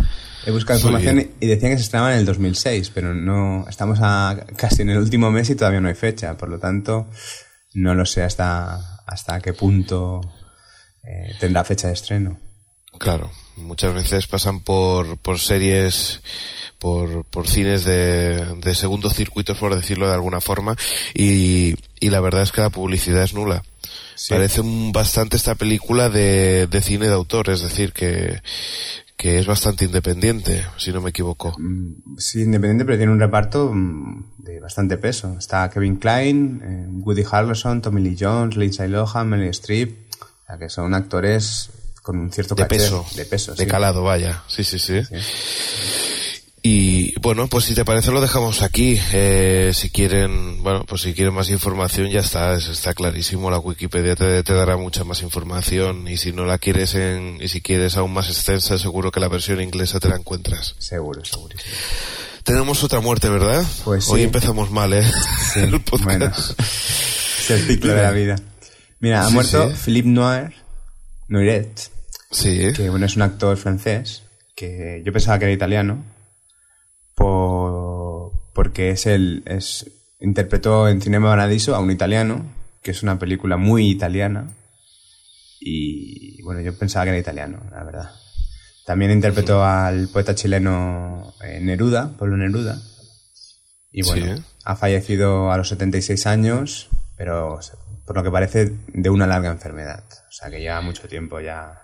he 0.45 0.51
buscado 0.51 0.79
Muy 0.81 0.89
información 0.89 1.31
y 1.39 1.47
decían 1.47 1.71
que 1.71 1.77
se 1.77 1.83
estrenaba 1.83 2.11
en 2.13 2.19
el 2.19 2.25
2006, 2.25 2.91
pero 2.93 3.13
no 3.13 3.65
estamos 3.69 3.99
a, 4.01 4.45
casi 4.57 4.81
en 4.81 4.89
el 4.89 4.97
último 4.97 5.31
mes 5.31 5.49
y 5.51 5.55
todavía 5.55 5.79
no 5.79 5.87
hay 5.87 5.95
fecha, 5.95 6.35
por 6.35 6.49
lo 6.49 6.59
tanto 6.59 7.07
no 7.73 7.93
lo 7.95 8.05
sé 8.05 8.23
hasta 8.23 8.97
hasta 9.05 9.39
qué 9.39 9.53
punto 9.53 10.19
eh, 11.03 11.33
tendrá 11.39 11.63
fecha 11.63 11.87
de 11.87 11.93
estreno. 11.93 12.39
Claro, 12.97 13.31
muchas 13.55 13.93
veces 13.93 14.27
pasan 14.27 14.59
por, 14.61 15.17
por 15.19 15.39
series, 15.39 16.21
por, 16.79 17.25
por 17.25 17.47
cines 17.47 17.83
de, 17.83 18.43
de 18.61 18.73
segundo 18.75 19.09
circuito, 19.09 19.53
por 19.55 19.75
decirlo 19.75 20.07
de 20.07 20.13
alguna 20.15 20.41
forma, 20.41 20.75
y, 21.13 21.75
y 21.99 22.09
la 22.09 22.19
verdad 22.21 22.41
es 22.43 22.51
que 22.51 22.61
la 22.61 22.69
publicidad 22.69 23.21
es 23.23 23.33
nula. 23.33 23.63
Sí. 24.15 24.33
Parece 24.33 24.61
un- 24.61 24.91
bastante 24.91 25.37
esta 25.37 25.55
película 25.55 26.09
de, 26.09 26.67
de 26.67 26.81
cine 26.81 27.07
de 27.07 27.13
autor, 27.13 27.49
es 27.49 27.61
decir, 27.61 27.93
que, 27.93 28.41
que 29.17 29.39
es 29.39 29.45
bastante 29.45 29.85
independiente, 29.85 30.65
si 30.77 30.91
no 30.91 31.01
me 31.01 31.09
equivoco. 31.11 31.53
Mm, 31.57 32.17
Sí, 32.17 32.41
independiente, 32.41 32.85
pero 32.85 32.97
tiene 32.97 33.11
un 33.13 33.19
reparto 33.19 33.71
mm, 33.73 34.25
de 34.39 34.59
bastante 34.59 34.97
peso. 34.97 35.35
Está 35.39 35.69
Kevin 35.69 35.95
Klein, 35.97 36.61
eh, 36.63 36.87
Woody 37.03 37.23
Harrelson, 37.29 37.81
Tommy 37.81 38.01
Lee 38.01 38.17
Jones, 38.19 38.57
Lindsay 38.57 38.89
Lohan, 38.89 39.29
Meryl 39.29 39.49
Streep, 39.49 39.97
que 40.59 40.69
son 40.69 40.93
actores 40.93 41.69
con 42.01 42.17
un 42.17 42.31
cierto 42.31 42.55
De 42.55 42.63
caché, 42.63 42.77
peso, 42.77 43.05
de 43.15 43.25
peso, 43.25 43.53
de 43.53 43.63
sí. 43.63 43.69
calado, 43.69 44.03
vaya. 44.03 44.43
Sí, 44.47 44.63
sí, 44.63 44.79
sí. 44.79 44.99
Y 46.61 47.17
bueno, 47.21 47.47
pues 47.47 47.65
si 47.65 47.73
te 47.73 47.85
parece 47.85 48.11
lo 48.11 48.19
dejamos 48.19 48.61
aquí. 48.61 48.99
Eh, 49.13 49.71
si 49.73 49.89
quieren, 49.89 50.61
bueno, 50.61 50.83
pues 50.85 51.01
si 51.03 51.13
quieren 51.13 51.33
más 51.33 51.49
información 51.49 52.09
ya 52.09 52.19
está, 52.19 52.53
es- 52.55 52.67
está 52.67 52.93
clarísimo. 52.93 53.49
La 53.49 53.59
Wikipedia 53.59 54.15
te, 54.15 54.43
te 54.43 54.53
dará 54.53 54.75
mucha 54.75 55.03
más 55.05 55.21
información 55.21 56.07
y 56.07 56.17
si 56.17 56.33
no 56.33 56.45
la 56.45 56.57
quieres 56.57 56.95
en, 56.95 57.37
y 57.41 57.47
si 57.47 57.61
quieres 57.61 57.95
aún 57.97 58.13
más 58.13 58.27
extensa, 58.27 58.77
seguro 58.77 59.11
que 59.11 59.19
la 59.21 59.29
versión 59.29 59.61
inglesa 59.61 59.99
te 59.99 60.09
la 60.09 60.17
encuentras. 60.17 60.75
Seguro, 60.79 61.23
segurísimo. 61.23 61.73
Tenemos 62.43 62.83
otra 62.83 62.99
muerte, 62.99 63.29
¿verdad? 63.29 63.63
Pues 63.85 64.07
Hoy 64.09 64.19
sí. 64.21 64.25
empezamos 64.25 64.69
mal, 64.71 64.91
¿eh? 64.93 65.03
El 65.55 65.79
podcast. 65.81 66.03
Bueno, 66.03 66.25
es 66.57 67.49
el 67.51 67.67
ciclo 67.67 67.93
de 67.93 68.01
la 68.03 68.11
vida. 68.11 68.35
Mira, 68.99 69.21
ha 69.21 69.27
Sí, 69.27 69.33
muerto 69.33 69.69
sí. 69.71 69.75
Philippe 69.85 70.09
Noir, 70.09 70.53
Noiret, 71.29 71.89
Sí, 72.31 72.73
que 72.75 72.89
bueno, 72.89 73.05
es 73.05 73.15
un 73.15 73.21
actor 73.23 73.55
francés, 73.57 74.23
que 74.55 75.01
yo 75.05 75.13
pensaba 75.13 75.39
que 75.39 75.45
era 75.45 75.53
italiano, 75.53 76.03
porque 78.59 78.89
es 78.89 79.05
el, 79.05 79.41
es, 79.45 79.89
interpretó 80.19 80.89
en 80.89 81.01
Cinema 81.01 81.29
Paradiso 81.29 81.75
a 81.75 81.79
un 81.79 81.91
italiano, 81.91 82.45
que 82.83 82.91
es 82.91 83.03
una 83.03 83.17
película 83.17 83.55
muy 83.55 83.89
italiana, 83.89 84.53
y 85.61 86.41
bueno, 86.41 86.59
yo 86.59 86.77
pensaba 86.77 87.05
que 87.05 87.11
era 87.11 87.19
italiano, 87.19 87.61
la 87.71 87.85
verdad. 87.85 88.11
También 88.85 89.11
interpretó 89.11 89.63
al 89.63 90.09
poeta 90.09 90.35
chileno 90.35 91.33
eh, 91.41 91.61
Neruda, 91.61 92.17
Pablo 92.17 92.35
Neruda, 92.35 92.77
y 93.93 94.01
bueno, 94.01 94.35
Sí. 94.35 94.43
ha 94.65 94.75
fallecido 94.75 95.53
a 95.53 95.57
los 95.57 95.69
76 95.69 96.27
años, 96.27 96.89
pero 97.15 97.61
por 98.05 98.17
lo 98.17 98.23
que 98.23 98.29
parece 98.31 98.73
de 98.89 99.09
una 99.09 99.25
larga 99.25 99.51
enfermedad, 99.51 100.03
o 100.27 100.31
sea 100.33 100.49
que 100.49 100.59
lleva 100.59 100.81
mucho 100.81 101.07
tiempo 101.07 101.39
ya 101.39 101.79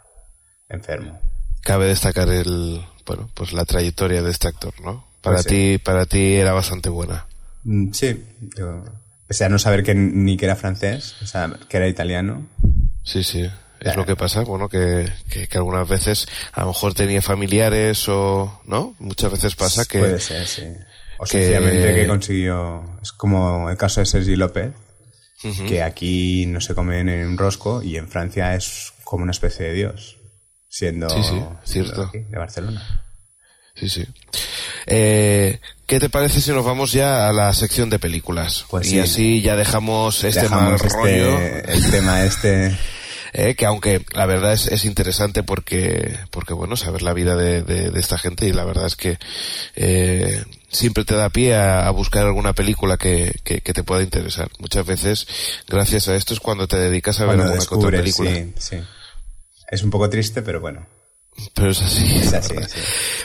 enfermo. 0.68 1.22
cabe 1.62 1.86
destacar 1.86 2.28
el, 2.28 2.86
bueno, 3.06 3.30
pues 3.34 3.54
la 3.54 3.64
trayectoria 3.64 4.22
de 4.22 4.32
este 4.32 4.50
actor, 4.50 4.74
¿no? 4.84 5.15
Para 5.26 5.36
Pues 5.38 5.44
sí. 5.44 5.50
ti, 5.50 5.78
para 5.80 6.06
ti 6.06 6.34
era 6.36 6.54
bastante 6.54 6.88
buena. 6.90 7.26
Mm, 7.64 7.92
Sí, 7.92 8.24
yo, 8.58 8.84
pese 9.28 9.44
a 9.46 9.50
no 9.50 9.60
saber 9.60 9.84
que 9.84 9.94
ni 9.96 10.38
que 10.38 10.46
era 10.46 10.56
francés, 10.56 11.16
o 11.22 11.26
sea, 11.28 11.52
que 11.68 11.78
era 11.78 11.88
italiano. 11.88 12.48
Sí, 13.04 13.24
sí. 13.24 13.50
Es 13.82 13.96
lo 13.96 14.06
que 14.06 14.16
pasa, 14.16 14.42
bueno, 14.42 14.68
que, 14.70 15.08
que, 15.30 15.48
que 15.48 15.58
algunas 15.58 15.88
veces 15.88 16.28
a 16.54 16.62
lo 16.62 16.68
mejor 16.68 16.94
tenía 16.96 17.22
familiares 17.22 18.08
o, 18.08 18.62
¿no? 18.66 18.96
Muchas 19.00 19.32
veces 19.32 19.56
pasa 19.56 19.86
que... 19.86 20.00
Puede 20.00 20.20
ser, 20.20 20.48
sí. 20.48 20.64
O 21.20 21.24
que- 21.26 21.30
sencillamente 21.44 21.94
que 21.94 22.08
consiguió, 22.08 22.98
es 23.04 23.12
como 23.12 23.70
el 23.70 23.78
caso 23.78 24.00
de 24.00 24.06
Sergi 24.08 24.36
López, 24.36 24.72
que 25.68 25.84
aquí 25.84 26.46
no 26.48 26.60
se 26.62 26.74
come 26.74 27.00
en 27.02 27.10
un 27.28 27.38
rosco 27.38 27.84
y 27.84 27.98
en 27.98 28.08
Francia 28.08 28.56
es 28.56 28.94
como 29.04 29.22
una 29.24 29.32
especie 29.32 29.68
de 29.68 29.74
dios, 29.74 30.18
siendo, 30.68 31.08
Sí, 31.10 31.22
sí, 31.22 31.30
siendo 31.30 31.60
cierto. 31.66 32.02
aquí, 32.04 32.20
de 32.20 32.38
Barcelona. 32.40 33.04
Sí, 33.76 33.88
sí. 33.90 34.06
Eh, 34.88 35.60
¿Qué 35.88 36.00
te 36.00 36.10
parece 36.10 36.42
si 36.42 36.52
nos 36.52 36.66
vamos 36.66 36.92
ya 36.92 37.28
a 37.28 37.34
la 37.34 37.54
sección 37.54 37.90
de 37.90 38.00
películas? 38.00 38.66
Pues 38.70 38.88
y 38.88 38.92
sí. 38.92 39.00
así 39.00 39.42
ya 39.42 39.56
dejamos 39.56 40.24
este 40.24 40.42
Dejamos 40.44 40.82
mal 40.82 40.90
rollo. 40.92 41.40
este, 41.40 41.72
el 41.74 41.92
tema 41.92 42.24
este, 42.24 42.78
eh, 43.34 43.56
que 43.56 43.66
aunque 43.66 44.04
la 44.14 44.26
verdad 44.26 44.54
es, 44.54 44.68
es 44.68 44.86
interesante 44.86 45.44
porque, 45.44 46.18
porque 46.32 46.54
bueno, 46.54 46.76
saber 46.76 47.02
la 47.04 47.14
vida 47.14 47.36
de, 47.36 47.62
de- 47.64 47.92
de 47.92 48.00
esta 48.00 48.18
gente 48.18 48.48
y 48.48 48.52
la 48.54 48.64
verdad 48.66 48.88
es 48.88 48.96
que 48.96 49.18
eh, 49.76 50.44
siempre 50.70 51.06
te 51.06 51.16
da 51.16 51.30
pie 51.30 51.56
a, 51.56 51.86
a 51.88 51.92
buscar 51.92 52.26
alguna 52.26 52.54
película 52.54 52.98
que, 52.98 53.36
que, 53.44 53.62
que 53.62 53.74
te 53.74 53.84
pueda 53.84 54.02
interesar. 54.02 54.50
Muchas 54.60 54.86
veces, 54.86 55.28
gracias 55.68 56.08
a 56.08 56.16
esto 56.16 56.34
es 56.34 56.40
cuando 56.40 56.68
te 56.68 56.78
dedicas 56.78 57.20
a 57.20 57.26
ver 57.26 57.36
cuando 57.38 57.54
alguna 57.54 57.68
que 57.70 57.76
otra 57.76 58.00
película. 58.00 58.32
sí, 58.32 58.54
sí. 58.58 58.78
Es 59.70 59.82
un 59.84 59.90
poco 59.90 60.10
triste, 60.10 60.42
pero 60.44 60.62
bueno. 60.62 60.86
Pero 61.54 61.70
es 61.72 61.82
así. 61.82 62.06
Es 62.18 62.34
así. 62.34 62.54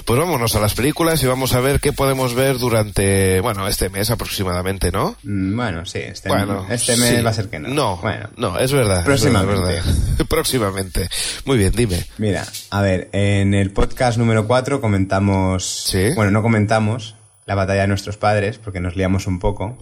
Pues 0.04 0.18
vámonos 0.18 0.54
a 0.56 0.60
las 0.60 0.74
películas 0.74 1.22
y 1.22 1.26
vamos 1.26 1.52
a 1.54 1.60
ver 1.60 1.78
qué 1.80 1.92
podemos 1.92 2.34
ver 2.34 2.58
durante, 2.58 3.40
bueno, 3.40 3.68
este 3.68 3.88
mes 3.88 4.10
aproximadamente, 4.10 4.90
¿no? 4.90 5.16
Mm, 5.22 5.56
Bueno, 5.56 5.86
sí, 5.86 5.98
este, 6.00 6.28
Bueno, 6.28 6.66
este 6.70 6.96
mes 6.96 7.16
sí. 7.18 7.22
va 7.22 7.30
a 7.30 7.34
ser 7.34 7.48
que 7.48 7.60
no. 7.60 7.68
No, 7.68 7.96
Bueno, 7.98 8.28
no, 8.36 8.58
es 8.58 8.72
verdad. 8.72 8.98
es 9.00 9.04
Próximamente. 9.04 9.52
verdad, 9.60 9.74
es 9.76 9.86
verdad. 9.86 10.26
Próximamente. 10.28 11.08
Muy 11.44 11.56
bien, 11.58 11.72
dime. 11.74 12.04
Mira, 12.18 12.44
a 12.70 12.82
ver, 12.82 13.08
en 13.12 13.54
el 13.54 13.72
podcast 13.72 14.18
número 14.18 14.46
4 14.46 14.80
comentamos... 14.80 15.64
Sí. 15.86 16.10
Bueno, 16.16 16.30
no 16.32 16.42
comentamos 16.42 17.14
la 17.46 17.54
batalla 17.54 17.82
de 17.82 17.88
nuestros 17.88 18.16
padres 18.16 18.58
porque 18.58 18.80
nos 18.80 18.96
liamos 18.96 19.26
un 19.28 19.38
poco 19.38 19.78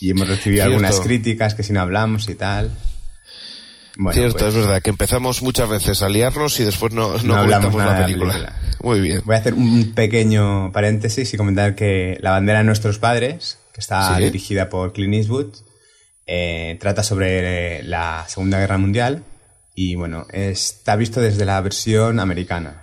y 0.00 0.10
hemos 0.10 0.26
recibido 0.28 0.64
Cierto. 0.64 0.76
algunas 0.84 1.00
críticas 1.00 1.54
que 1.54 1.62
si 1.62 1.72
no 1.72 1.80
hablamos 1.80 2.28
y 2.28 2.34
tal. 2.34 2.70
Bueno, 3.96 4.12
Cierto, 4.18 4.38
pues, 4.38 4.54
es 4.54 4.60
verdad 4.60 4.82
que 4.82 4.90
empezamos 4.90 5.42
muchas 5.42 5.68
veces 5.68 6.02
a 6.02 6.08
liarnos 6.08 6.58
y 6.58 6.64
después 6.64 6.92
no, 6.92 7.12
no, 7.18 7.22
No 7.22 7.36
hablamos 7.36 7.74
nada 7.74 7.84
la 7.86 7.94
de 7.94 8.00
la 8.00 8.06
película. 8.06 8.56
Muy 8.82 9.00
bien. 9.00 9.22
Voy 9.24 9.36
a 9.36 9.38
hacer 9.38 9.54
un 9.54 9.92
pequeño 9.94 10.72
paréntesis 10.72 11.32
y 11.32 11.36
comentar 11.36 11.74
que 11.74 12.18
La 12.20 12.32
bandera 12.32 12.58
de 12.58 12.64
nuestros 12.64 12.98
padres, 12.98 13.58
que 13.72 13.80
está 13.80 14.16
Sí. 14.16 14.24
dirigida 14.24 14.68
por 14.68 14.92
Clint 14.92 15.14
Eastwood, 15.14 15.54
eh, 16.26 16.76
trata 16.80 17.02
sobre 17.02 17.82
la 17.84 18.24
Segunda 18.28 18.58
Guerra 18.58 18.78
Mundial 18.78 19.22
y 19.76 19.94
bueno, 19.94 20.26
está 20.32 20.96
visto 20.96 21.20
desde 21.20 21.44
la 21.44 21.60
versión 21.60 22.18
americana. 22.20 22.80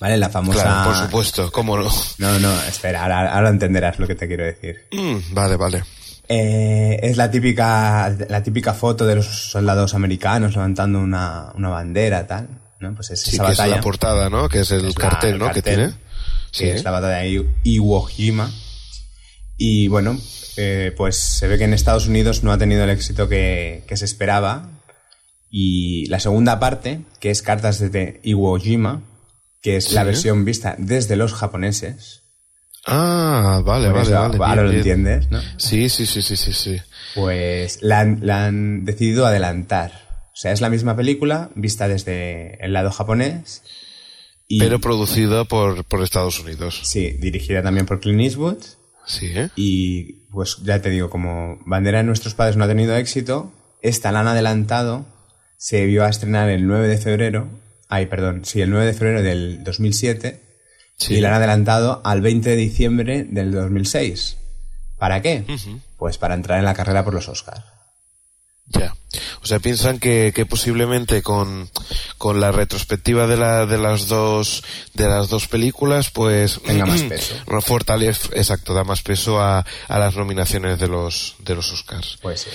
¿Vale? 0.00 0.16
La 0.16 0.30
famosa... 0.30 0.62
Claro, 0.62 0.90
por 0.90 0.96
supuesto, 1.04 1.52
cómo 1.52 1.76
no. 1.78 1.88
No, 2.18 2.38
no, 2.40 2.62
espera, 2.64 3.02
ahora, 3.02 3.32
ahora 3.32 3.50
entenderás 3.50 3.98
lo 4.00 4.06
que 4.08 4.16
te 4.16 4.26
quiero 4.26 4.44
decir. 4.44 4.88
Mm, 4.90 5.32
vale, 5.32 5.56
vale. 5.56 5.84
Eh, 6.28 6.98
es 7.02 7.16
la 7.16 7.30
típica, 7.30 8.14
la 8.28 8.42
típica 8.42 8.74
foto 8.74 9.04
de 9.06 9.16
los 9.16 9.26
soldados 9.26 9.94
americanos 9.94 10.54
levantando 10.54 11.00
una, 11.00 11.52
una 11.56 11.68
bandera, 11.68 12.26
tal, 12.26 12.48
¿no? 12.80 12.94
Pues 12.94 13.10
es 13.10 13.20
Sí, 13.22 13.30
esa 13.36 13.46
que 13.46 13.52
es 13.52 13.58
batalla. 13.58 13.76
la 13.76 13.82
portada, 13.82 14.30
¿no? 14.30 14.48
Que 14.48 14.60
es 14.60 14.70
el 14.70 14.86
Es 14.86 14.96
la- 14.98 15.08
cartel, 15.10 15.32
el 15.34 15.38
¿no? 15.38 15.50
Que 15.52 15.62
tiene. 15.62 15.88
que 16.52 16.58
Sí. 16.58 16.68
es 16.68 16.84
la 16.84 16.90
batalla 16.90 17.18
de 17.18 17.46
Iwo 17.64 18.02
Jima. 18.06 18.50
Y 19.56 19.88
bueno, 19.88 20.18
eh, 20.56 20.92
pues 20.96 21.16
se 21.16 21.48
ve 21.48 21.58
que 21.58 21.64
en 21.64 21.74
Estados 21.74 22.06
Unidos 22.06 22.42
no 22.42 22.52
ha 22.52 22.58
tenido 22.58 22.84
el 22.84 22.90
éxito 22.90 23.28
que, 23.28 23.84
que 23.86 23.96
se 23.96 24.04
esperaba. 24.04 24.68
Y 25.50 26.06
la 26.06 26.18
segunda 26.20 26.58
parte, 26.58 27.00
que 27.20 27.30
es 27.30 27.42
Cartas 27.42 27.78
desde 27.78 28.20
Iwo 28.22 28.58
Jima, 28.58 29.02
que 29.60 29.76
es 29.76 29.92
la 29.92 30.02
versión 30.04 30.44
vista 30.44 30.74
desde 30.78 31.14
los 31.16 31.34
japoneses. 31.34 32.21
Ah, 32.86 33.62
vale, 33.64 33.86
Por 33.86 33.94
vale, 33.96 34.08
eso 34.10 34.20
vale. 34.20 34.36
ahora 34.38 34.62
bien, 34.62 34.66
lo 34.66 34.72
entiendes, 34.72 35.30
¿no? 35.30 35.40
Sí, 35.56 35.88
sí, 35.88 36.06
sí, 36.06 36.22
sí, 36.22 36.36
sí, 36.36 36.52
sí. 36.52 36.80
Pues 37.14 37.78
la 37.82 38.00
han, 38.00 38.18
la 38.22 38.46
han 38.46 38.84
decidido 38.84 39.26
adelantar. 39.26 39.92
O 40.32 40.36
sea, 40.36 40.52
es 40.52 40.60
la 40.60 40.70
misma 40.70 40.96
película 40.96 41.50
vista 41.54 41.86
desde 41.88 42.62
el 42.64 42.72
lado 42.72 42.90
japonés. 42.90 43.62
Y, 44.48 44.58
Pero 44.58 44.80
producido 44.80 45.46
por, 45.46 45.84
por 45.84 46.02
Estados 46.02 46.40
Unidos. 46.40 46.80
Sí, 46.84 47.10
dirigida 47.12 47.62
también 47.62 47.86
por 47.86 48.00
Clint 48.00 48.20
Eastwood. 48.20 48.58
Sí, 49.06 49.26
¿eh? 49.34 49.50
Y 49.56 50.28
pues 50.30 50.58
ya 50.64 50.80
te 50.80 50.90
digo, 50.90 51.10
como 51.10 51.58
Bandera 51.66 51.98
de 51.98 52.04
nuestros 52.04 52.34
padres 52.34 52.56
no 52.56 52.64
ha 52.64 52.68
tenido 52.68 52.96
éxito, 52.96 53.52
esta 53.82 54.12
la 54.12 54.20
han 54.20 54.28
adelantado, 54.28 55.06
se 55.56 55.84
vio 55.86 56.04
a 56.04 56.08
estrenar 56.08 56.48
el 56.50 56.66
9 56.66 56.88
de 56.88 56.98
febrero, 56.98 57.48
ay, 57.88 58.06
perdón, 58.06 58.44
sí, 58.44 58.60
el 58.60 58.70
9 58.70 58.86
de 58.86 58.92
febrero 58.94 59.22
del 59.22 59.64
2007, 59.64 60.40
Sí. 60.96 61.14
y 61.14 61.20
la 61.20 61.28
han 61.28 61.34
adelantado 61.34 62.00
al 62.04 62.20
20 62.20 62.50
de 62.50 62.56
diciembre 62.56 63.24
del 63.24 63.52
2006. 63.52 64.36
¿Para 64.98 65.20
qué? 65.20 65.44
Pues 65.96 66.18
para 66.18 66.34
entrar 66.34 66.58
en 66.58 66.64
la 66.64 66.74
carrera 66.74 67.04
por 67.04 67.12
los 67.14 67.28
Oscars. 67.28 67.64
Ya. 68.68 68.94
O 69.42 69.46
sea, 69.46 69.58
piensan 69.58 69.98
que, 69.98 70.32
que 70.34 70.46
posiblemente 70.46 71.22
con, 71.22 71.68
con 72.16 72.40
la 72.40 72.52
retrospectiva 72.52 73.26
de, 73.26 73.36
la, 73.36 73.66
de 73.66 73.76
las 73.76 74.06
dos 74.06 74.62
de 74.94 75.08
las 75.08 75.28
dos 75.28 75.48
películas, 75.48 76.10
pues 76.10 76.60
Tenga 76.64 76.86
más 76.86 77.02
peso. 77.08 77.34
Fortalece, 77.60 78.28
exacto, 78.34 78.72
da 78.72 78.84
más 78.84 79.02
peso 79.02 79.40
a, 79.40 79.66
a 79.88 79.98
las 79.98 80.14
nominaciones 80.16 80.78
de 80.78 80.88
los 80.88 81.34
de 81.40 81.54
los 81.56 81.72
Oscars. 81.72 82.18
Pues 82.22 82.42
sí. 82.42 82.50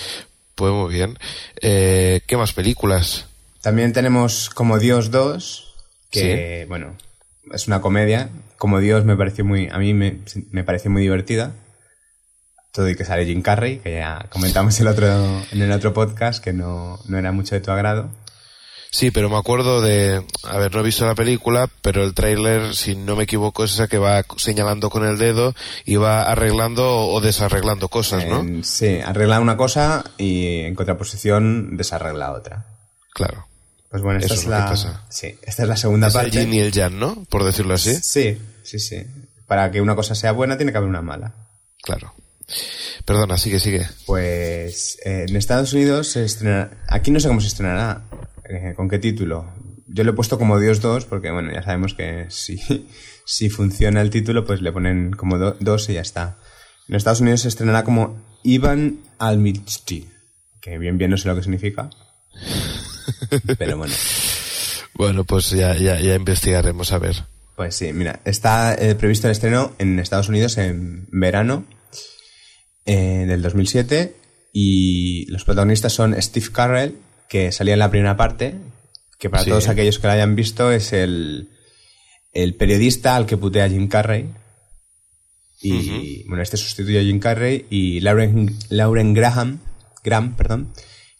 Pues 0.54 0.72
muy 0.72 0.92
bien. 0.92 1.18
Eh, 1.60 2.22
¿Qué 2.26 2.36
más 2.36 2.52
películas? 2.52 3.26
También 3.60 3.92
tenemos 3.92 4.50
Como 4.50 4.78
Dios 4.78 5.10
2, 5.10 5.74
que, 6.10 6.64
bueno, 6.68 6.96
es 7.52 7.66
una 7.66 7.80
comedia. 7.80 8.30
Como 8.56 8.80
Dios 8.80 9.04
me 9.04 9.16
pareció 9.16 9.44
muy, 9.44 9.68
a 9.68 9.78
mí 9.78 9.94
me, 9.94 10.20
me 10.50 10.64
pareció 10.64 10.90
muy 10.90 11.02
divertida. 11.02 11.52
Todo 12.72 12.88
y 12.88 12.94
que 12.96 13.04
sale 13.04 13.24
Jim 13.24 13.42
Carrey, 13.42 13.78
que 13.78 13.94
ya 13.94 14.26
comentamos 14.30 14.78
el 14.80 14.88
otro, 14.88 15.06
en 15.52 15.62
el 15.62 15.72
otro 15.72 15.92
podcast, 15.94 16.42
que 16.42 16.52
no, 16.52 16.98
no 17.06 17.18
era 17.18 17.32
mucho 17.32 17.54
de 17.54 17.60
tu 17.60 17.70
agrado. 17.70 18.10
Sí, 18.90 19.10
pero 19.10 19.28
me 19.28 19.36
acuerdo 19.36 19.80
de, 19.82 20.24
a 20.44 20.58
ver, 20.58 20.72
no 20.74 20.80
he 20.80 20.84
visto 20.84 21.04
la 21.06 21.14
película, 21.14 21.68
pero 21.82 22.04
el 22.04 22.14
tráiler, 22.14 22.74
si 22.74 22.94
no 22.96 23.16
me 23.16 23.24
equivoco, 23.24 23.64
es 23.64 23.72
esa 23.74 23.86
que 23.88 23.98
va 23.98 24.24
señalando 24.36 24.88
con 24.90 25.04
el 25.04 25.18
dedo 25.18 25.54
y 25.84 25.96
va 25.96 26.22
arreglando 26.22 27.06
o 27.08 27.20
desarreglando 27.20 27.88
cosas, 27.88 28.24
¿no? 28.26 28.40
En- 28.40 28.64
sí, 28.64 28.98
arregla 29.04 29.40
una 29.40 29.56
cosa 29.58 30.04
y 30.16 30.60
en 30.60 30.74
contraposición 30.74 31.76
desarregla 31.76 32.32
otra. 32.32 32.64
Claro. 33.12 33.46
Pues 33.90 34.02
bueno, 34.02 34.20
esta 34.20 34.34
Eso 34.34 34.34
es, 34.34 34.40
es 34.42 34.48
la, 34.48 34.66
pasa. 34.66 35.06
sí, 35.08 35.38
esta 35.42 35.62
es 35.62 35.68
la 35.68 35.76
segunda 35.76 36.08
Es 36.08 36.14
el 36.14 36.20
parte. 36.22 36.40
yin 36.40 36.52
y 36.54 36.58
el 36.60 36.72
yang, 36.72 36.98
¿no? 36.98 37.24
Por 37.30 37.44
decirlo 37.44 37.74
así. 37.74 37.94
Sí, 38.02 38.36
sí, 38.62 38.78
sí. 38.78 39.02
Para 39.46 39.70
que 39.70 39.80
una 39.80 39.94
cosa 39.96 40.14
sea 40.14 40.32
buena 40.32 40.56
tiene 40.58 40.72
que 40.72 40.78
haber 40.78 40.90
una 40.90 41.00
mala. 41.02 41.34
Claro. 41.82 42.12
Perdona, 43.06 43.38
sigue, 43.38 43.60
sigue. 43.60 43.86
Pues 44.06 44.98
eh, 45.04 45.24
en 45.28 45.36
Estados 45.36 45.72
Unidos 45.72 46.08
se 46.08 46.24
estrenará. 46.24 46.70
Aquí 46.88 47.10
no 47.10 47.18
sé 47.20 47.28
cómo 47.28 47.40
se 47.40 47.46
estrenará. 47.46 48.02
eh, 48.48 48.74
¿Con 48.76 48.88
qué 48.90 48.98
título? 48.98 49.52
Yo 49.86 50.04
lo 50.04 50.10
he 50.10 50.14
puesto 50.14 50.38
como 50.38 50.58
Dios 50.58 50.82
2 50.82 51.06
porque, 51.06 51.30
bueno, 51.30 51.50
ya 51.52 51.62
sabemos 51.62 51.94
que 51.94 52.26
si, 52.28 52.58
si 53.24 53.48
funciona 53.48 54.02
el 54.02 54.10
título, 54.10 54.44
pues 54.44 54.60
le 54.60 54.70
ponen 54.72 55.12
como 55.12 55.38
2 55.38 55.88
y 55.88 55.94
ya 55.94 56.02
está. 56.02 56.36
En 56.88 56.94
Estados 56.94 57.20
Unidos 57.22 57.40
se 57.40 57.48
estrenará 57.48 57.84
como 57.84 58.22
Ivan 58.44 58.98
Almighty. 59.18 60.08
Que 60.60 60.76
bien, 60.78 60.98
bien 60.98 61.10
no 61.10 61.16
sé 61.16 61.28
lo 61.28 61.36
que 61.36 61.42
significa. 61.42 61.88
Pero 63.58 63.76
bueno. 63.78 63.94
Bueno, 64.94 65.24
pues 65.24 65.50
ya, 65.50 65.76
ya, 65.76 66.00
ya 66.00 66.14
investigaremos 66.14 66.92
a 66.92 66.98
ver. 66.98 67.16
Pues 67.56 67.74
sí, 67.74 67.92
mira, 67.92 68.20
está 68.24 68.74
eh, 68.74 68.94
previsto 68.94 69.26
el 69.26 69.32
estreno 69.32 69.72
en 69.78 69.98
Estados 69.98 70.28
Unidos 70.28 70.58
en 70.58 71.06
verano 71.10 71.64
eh, 72.86 73.24
del 73.26 73.42
2007 73.42 74.14
y 74.52 75.26
los 75.30 75.44
protagonistas 75.44 75.92
son 75.92 76.20
Steve 76.20 76.46
Carell, 76.52 76.96
que 77.28 77.52
salía 77.52 77.74
en 77.74 77.80
la 77.80 77.90
primera 77.90 78.16
parte, 78.16 78.54
que 79.18 79.28
para 79.30 79.44
Sí. 79.44 79.50
todos 79.50 79.68
aquellos 79.68 79.98
que 79.98 80.06
la 80.06 80.14
hayan 80.14 80.34
visto 80.36 80.72
es 80.72 80.92
el, 80.92 81.50
el 82.32 82.54
periodista 82.54 83.14
al 83.16 83.26
que 83.26 83.36
putea 83.36 83.68
Jim 83.68 83.88
Carrey. 83.88 84.30
Y 85.60 86.24
bueno, 86.28 86.42
este 86.42 86.56
sustituye 86.56 87.00
a 87.00 87.02
Jim 87.02 87.18
Carrey 87.18 87.66
y 87.68 87.98
Lauren, 88.00 88.56
Lauren 88.68 89.12
Graham, 89.12 89.58
Graham, 90.04 90.36
perdón, 90.36 90.72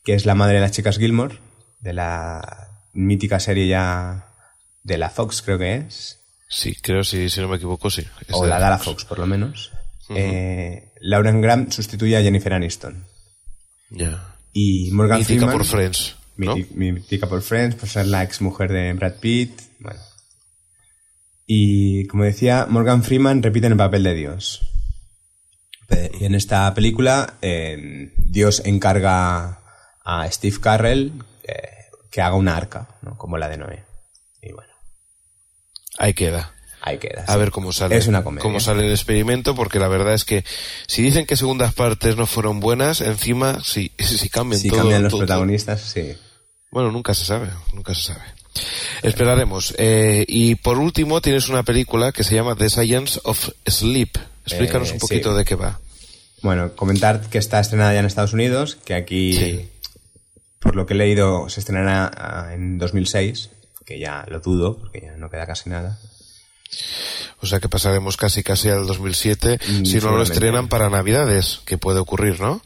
que 0.05 0.15
es 0.15 0.27
la 0.27 0.37
madre 0.37 0.55
de 0.57 0.61
las 0.61 0.71
chicas 0.71 0.99
Gilmore, 0.99 1.39
de 1.81 1.93
la 1.93 2.69
mítica 2.93 3.39
serie 3.41 3.69
ya 3.69 4.27
de 4.83 4.99
la 4.99 5.11
Fox, 5.11 5.43
creo 5.43 5.59
que 5.59 5.77
es. 5.77 6.21
Sí, 6.49 6.75
creo, 6.81 7.05
si, 7.05 7.29
si 7.29 7.41
no 7.41 7.49
me 7.49 7.57
equivoco, 7.57 7.91
sí. 7.91 8.03
Es 8.27 8.35
o 8.35 8.43
de 8.45 8.49
la 8.49 8.79
Fox, 8.79 9.05
por 9.05 9.19
lo 9.19 9.27
menos. 9.27 9.71
Eh, 10.11 10.93
Lauren 11.01 11.43
Graham 11.43 11.71
sustituye 11.71 12.17
a 12.17 12.23
Jennifer 12.23 12.53
Aniston. 12.55 13.05
Ya. 13.91 14.35
Y 14.53 14.91
Morgan 14.93 15.19
Mítica 15.19 15.41
Freeman. 15.41 15.57
por 15.57 15.67
Friends, 15.67 16.17
¿no? 16.37 16.57
míti- 16.57 16.71
mítica 16.75 17.29
por 17.29 17.43
Friends, 17.43 17.77
por 17.77 17.89
ser 17.89 18.07
la 18.07 18.23
ex 18.23 18.41
mujer 18.41 18.73
de 18.73 18.93
Brad 18.95 19.17
Pitt. 19.21 19.61
Bueno. 19.79 20.01
Y 21.47 22.07
como 22.07 22.25
decía, 22.25 22.67
Morgan 22.69 23.03
Freeman 23.03 23.43
repite 23.43 23.67
en 23.67 23.73
el 23.73 23.79
papel 23.79 24.03
de 24.03 24.15
Dios. 24.15 24.63
Y 26.21 26.25
en 26.25 26.35
esta 26.35 26.73
película, 26.75 27.35
eh, 27.41 28.13
Dios 28.17 28.63
encarga 28.67 29.61
a 30.05 30.31
Steve 30.31 30.57
Carrell 30.61 31.13
que 32.11 32.21
haga 32.23 32.37
una 32.37 32.57
arca, 32.57 32.89
¿no? 33.03 33.17
como 33.17 33.37
la 33.39 33.49
de 33.49 33.59
Noé. 33.59 33.85
Y 34.43 34.53
bueno, 34.53 34.73
Ahí 35.99 36.15
queda. 36.15 36.55
ahí 36.83 36.99
queda. 36.99 37.25
A 37.27 37.33
sí. 37.35 37.39
ver 37.39 37.51
cómo 37.51 37.73
sale. 37.73 37.97
Es 37.97 38.07
una 38.07 38.23
comedia. 38.25 38.43
Cómo 38.43 38.61
sale 38.61 38.87
el 38.87 38.93
experimento, 38.93 39.55
porque 39.55 39.79
la 39.79 39.89
verdad 39.89 40.15
es 40.15 40.25
que 40.25 40.45
si 40.87 41.03
dicen 41.03 41.27
que 41.27 41.37
segundas 41.37 41.75
partes 41.75 42.17
no 42.17 42.27
fueron 42.27 42.61
buenas, 42.61 43.01
encima 43.01 43.63
si, 43.65 43.93
si 43.99 44.29
cambian 44.29 44.61
Si 44.61 44.69
todo. 44.69 44.81
cambian 44.81 45.03
los 45.03 45.11
todo- 45.11 45.21
protagonistas, 45.21 45.81
sí. 45.83 46.17
Bueno, 46.71 46.93
nunca 46.93 47.15
se 47.15 47.25
sabe, 47.25 47.49
nunca 47.73 47.95
se 47.95 48.03
sabe. 48.03 48.21
Esperaremos. 49.03 49.75
Eh, 49.79 50.25
y 50.29 50.55
por 50.57 50.79
último 50.79 51.21
tienes 51.21 51.49
una 51.49 51.63
película 51.63 52.13
que 52.13 52.25
se 52.25 52.35
llama 52.35 52.57
The 52.57 52.69
Science 52.71 53.21
of 53.25 53.51
Sleep. 53.67 54.17
Explícanos 54.47 54.91
Eh, 54.91 54.93
un 54.95 55.01
sí. 55.01 55.07
poquito 55.07 55.35
de 55.35 55.45
qué 55.45 55.55
va. 55.55 55.81
Bueno, 56.43 56.75
comentar 56.77 57.21
que 57.29 57.39
está 57.39 57.59
estrenada 57.61 57.93
ya 57.95 58.01
en 58.01 58.07
Estados 58.07 58.33
Unidos, 58.33 58.77
que 58.85 58.95
aquí, 58.95 59.33
Sí. 59.33 59.69
Por 60.61 60.77
lo 60.77 60.87
que 60.87 60.95
he 60.95 60.97
leído, 60.97 61.49
se 61.49 61.61
estrenará 61.61 62.11
ah, 62.17 62.55
en 62.55 62.79
2006, 62.79 63.51
que 63.85 63.99
ya 63.99 64.25
lo 64.29 64.41
dudo, 64.41 64.79
porque 64.79 65.01
ya 65.03 65.17
no 65.17 65.31
queda 65.31 65.47
casi 65.47 65.71
nada. 65.71 65.99
O 67.41 67.47
sea 67.47 67.61
que 67.61 67.69
pasaremos 67.69 68.17
casi 68.17 68.43
casi 68.43 68.69
al 68.69 68.87
2007 68.87 69.59
Mm, 69.67 69.85
si 69.87 69.99
no 70.01 70.11
lo 70.17 70.23
estrenan 70.23 70.69
para 70.69 70.91
Navidades, 70.91 71.61
que 71.65 71.79
puede 71.79 71.99
ocurrir, 71.99 72.41
¿no? 72.41 72.61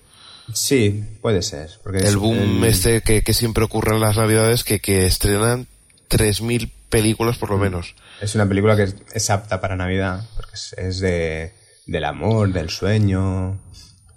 Sí, 0.52 1.05
puede 1.20 1.42
ser. 1.42 1.70
Porque 1.85 1.98
El 1.98 2.16
boom 2.16 2.64
el- 2.64 2.64
este 2.64 3.02
que, 3.02 3.22
que 3.22 3.33
siempre 3.35 3.62
ocurre 3.64 3.94
en 3.94 4.00
las 4.00 4.16
Navidades 4.16 4.64
que, 4.64 4.81
que 4.81 5.07
estrenan 5.07 5.68
3.000 6.09 6.70
películas 6.88 7.38
por 7.38 7.50
lo 7.50 7.59
Mm. 7.59 7.61
menos. 7.61 7.94
Es 8.20 8.35
una 8.35 8.46
película 8.48 8.76
que 8.76 8.83
es, 8.85 8.96
es 9.12 9.31
apta 9.31 9.61
para 9.61 9.76
Navidad, 9.76 10.26
porque 10.37 10.55
es, 10.55 10.72
es 10.76 10.98
de, 11.00 11.52
del 11.87 12.05
amor, 12.05 12.52
del 12.52 12.70
sueño. 12.70 13.61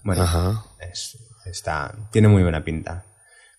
Bueno, 0.03 0.23
Ajá. 0.23 0.63
es- 0.91 1.17
está, 1.45 1.93
tiene 2.11 2.27
muy 2.27 2.41
buena 2.41 2.63
pinta. 2.63 3.05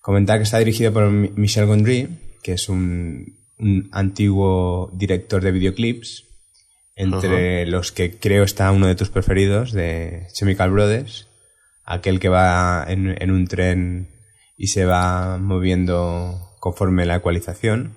Comentar 0.07 0.39
que 0.39 0.45
está 0.45 0.59
dirigido 0.61 0.93
por 0.93 1.11
Mi- 1.11 1.33
Michel 1.35 1.67
Gondry, 1.67 2.09
que 2.45 2.53
es 2.53 2.69
un, 2.69 3.37
un 3.59 3.89
antiguo 3.91 4.89
director 4.95 5.43
de 5.43 5.51
videoclips, 5.51 6.23
entre 6.95 7.67
los 7.67 7.91
que 7.91 8.17
creo 8.17 8.45
está 8.45 8.71
uno 8.71 8.87
de 8.87 8.95
tus 8.95 9.11
preferidos, 9.11 9.73
de 9.73 10.29
Chemical 10.33 10.71
Brothers, 10.71 11.27
aquel 11.85 12.21
que 12.21 12.29
va 12.29 12.85
en, 12.89 13.21
en 13.21 13.31
un 13.33 13.49
tren 13.49 14.09
y 14.57 14.69
se 14.69 14.85
va 14.85 15.39
moviendo 15.39 16.55
conforme 16.61 17.05
la 17.05 17.17
ecualización. 17.17 17.95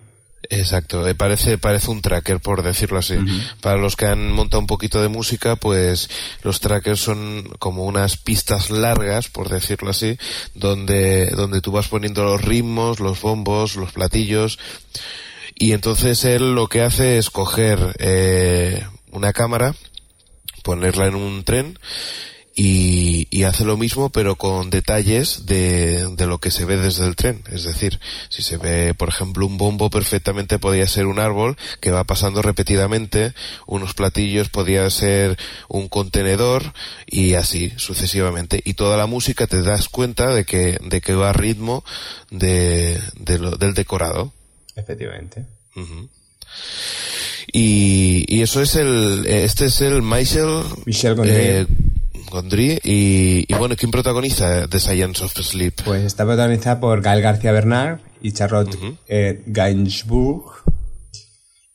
Exacto, 0.49 1.07
eh, 1.07 1.15
parece, 1.15 1.57
parece 1.57 1.91
un 1.91 2.01
tracker, 2.01 2.39
por 2.39 2.63
decirlo 2.63 2.97
así. 2.99 3.15
Para 3.61 3.77
los 3.77 3.95
que 3.95 4.05
han 4.05 4.31
montado 4.31 4.61
un 4.61 4.67
poquito 4.67 5.01
de 5.01 5.09
música, 5.09 5.57
pues 5.57 6.09
los 6.43 6.59
trackers 6.59 6.99
son 6.99 7.43
como 7.59 7.83
unas 7.83 8.17
pistas 8.17 8.69
largas, 8.69 9.27
por 9.27 9.49
decirlo 9.49 9.89
así, 9.89 10.17
donde, 10.55 11.27
donde 11.27 11.61
tú 11.61 11.71
vas 11.71 11.89
poniendo 11.89 12.23
los 12.23 12.41
ritmos, 12.41 12.99
los 12.99 13.21
bombos, 13.21 13.75
los 13.75 13.91
platillos, 13.91 14.59
y 15.55 15.73
entonces 15.73 16.23
él 16.23 16.55
lo 16.55 16.67
que 16.67 16.81
hace 16.81 17.17
es 17.17 17.29
coger 17.29 17.95
eh, 17.99 18.87
una 19.11 19.33
cámara, 19.33 19.75
ponerla 20.63 21.07
en 21.07 21.15
un 21.15 21.43
tren, 21.43 21.77
y, 22.61 23.27
y 23.31 23.43
hace 23.43 23.63
lo 23.63 23.77
mismo 23.77 24.09
pero 24.09 24.35
con 24.35 24.69
detalles 24.69 25.45
de, 25.45 26.13
de 26.15 26.27
lo 26.27 26.39
que 26.39 26.51
se 26.51 26.65
ve 26.65 26.75
desde 26.75 27.05
el 27.07 27.15
tren. 27.15 27.41
Es 27.49 27.63
decir, 27.63 28.01
si 28.27 28.41
se 28.41 28.57
ve, 28.57 28.93
por 28.93 29.07
ejemplo, 29.07 29.45
un 29.45 29.57
bombo 29.57 29.89
perfectamente 29.89 30.59
podría 30.59 30.85
ser 30.87 31.05
un 31.05 31.19
árbol 31.19 31.55
que 31.79 31.91
va 31.91 32.03
pasando 32.03 32.41
repetidamente, 32.41 33.33
unos 33.65 33.93
platillos 33.93 34.49
podría 34.49 34.89
ser 34.89 35.37
un 35.69 35.87
contenedor 35.87 36.73
y 37.07 37.35
así 37.35 37.71
sucesivamente. 37.77 38.61
Y 38.65 38.73
toda 38.73 38.97
la 38.97 39.05
música 39.05 39.47
te 39.47 39.61
das 39.61 39.87
cuenta 39.87 40.33
de 40.33 40.43
que, 40.43 40.79
de 40.83 40.99
que 40.99 41.13
va 41.15 41.29
a 41.29 41.33
ritmo 41.33 41.85
de, 42.29 42.99
de 43.15 43.39
lo- 43.39 43.55
del 43.55 43.73
decorado. 43.73 44.33
Efectivamente. 44.75 45.45
Ujú. 45.77 46.09
Y, 47.53 48.25
y 48.27 48.41
eso 48.41 48.61
es 48.61 48.75
el, 48.75 49.25
este 49.27 49.65
es 49.67 49.81
el 49.81 50.01
Michel, 50.01 50.61
Michel 50.85 51.67
Gondry. 52.29 52.79
y, 52.83 53.45
y 53.47 53.53
bueno, 53.57 53.75
¿quién 53.77 53.91
protagoniza 53.91 54.67
The 54.67 54.79
Science 54.79 55.23
of 55.23 55.33
Sleep? 55.33 55.73
Pues 55.83 56.03
está 56.03 56.25
protagonizada 56.25 56.79
por 56.79 57.01
Gael 57.01 57.21
García 57.21 57.51
Bernard 57.51 57.99
y 58.21 58.31
Charlotte 58.31 58.77
eh, 59.07 59.43
Gainsbourg. 59.45 60.63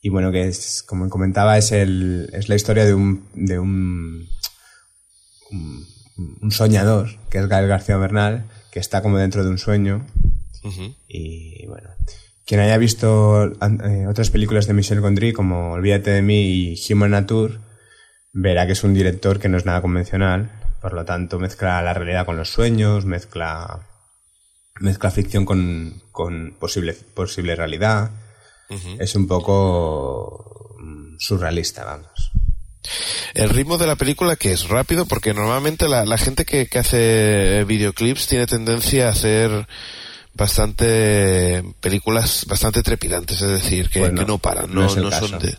Y 0.01 0.09
bueno, 0.09 0.31
que 0.31 0.47
es, 0.47 0.83
como 0.83 1.09
comentaba, 1.09 1.57
es, 1.57 1.71
el, 1.71 2.29
es 2.31 2.47
la 2.47 2.55
historia 2.55 2.85
de 2.85 2.93
un, 2.93 3.27
de 3.33 3.57
un, 3.57 4.27
un, 5.51 5.87
un 6.41 6.51
soñador, 6.51 7.17
que 7.29 7.39
es 7.39 7.47
Gael 7.47 7.67
García 7.67 7.97
Bernal, 7.97 8.45
que 8.71 8.79
está 8.79 9.01
como 9.01 9.17
dentro 9.17 9.43
de 9.43 9.49
un 9.49 9.57
sueño. 9.57 10.05
Y 11.07 11.65
bueno, 11.67 11.89
quien 12.45 12.59
haya 12.59 12.77
visto 12.77 13.45
eh, 13.45 14.07
otras 14.07 14.29
películas 14.29 14.67
de 14.67 14.73
Michel 14.73 15.01
Gondry, 15.01 15.33
como 15.33 15.71
Olvídate 15.71 16.11
de 16.11 16.21
mí 16.21 16.73
y 16.73 16.93
Human 16.93 17.11
Nature, 17.11 17.59
verá 18.35 18.67
que 18.67 18.73
es 18.73 18.83
un 18.83 18.93
director 18.93 19.39
que 19.39 19.49
no 19.49 19.57
es 19.57 19.65
nada 19.65 19.81
convencional. 19.81 20.51
Por 20.81 20.93
lo 20.93 21.05
tanto, 21.05 21.39
mezcla 21.39 21.81
la 21.81 21.93
realidad 21.93 22.25
con 22.25 22.37
los 22.37 22.49
sueños, 22.49 23.05
mezcla, 23.05 23.87
mezcla 24.79 25.09
ficción 25.09 25.45
con, 25.45 26.03
con 26.11 26.55
posible, 26.59 26.93
posible 26.93 27.55
realidad. 27.55 28.11
Es 28.99 29.15
un 29.15 29.27
poco 29.27 30.75
mm, 30.79 31.15
surrealista, 31.17 31.85
vamos. 31.85 32.31
El 33.33 33.49
ritmo 33.49 33.77
de 33.77 33.87
la 33.87 33.95
película 33.95 34.35
que 34.35 34.51
es 34.51 34.67
rápido 34.67 35.05
porque 35.05 35.33
normalmente 35.33 35.87
la, 35.87 36.05
la 36.05 36.17
gente 36.17 36.45
que, 36.45 36.67
que 36.67 36.79
hace 36.79 37.63
videoclips 37.63 38.27
tiene 38.27 38.47
tendencia 38.47 39.07
a 39.07 39.11
hacer 39.11 39.67
bastante 40.33 41.63
películas 41.79 42.45
bastante 42.47 42.83
trepidantes, 42.83 43.41
es 43.41 43.49
decir, 43.49 43.89
que, 43.89 44.01
Pues 44.01 44.13
no, 44.13 44.21
que 44.21 44.27
no 44.27 44.37
paran, 44.39 44.73
no 44.73 44.89
son 44.89 45.39
de... 45.39 45.57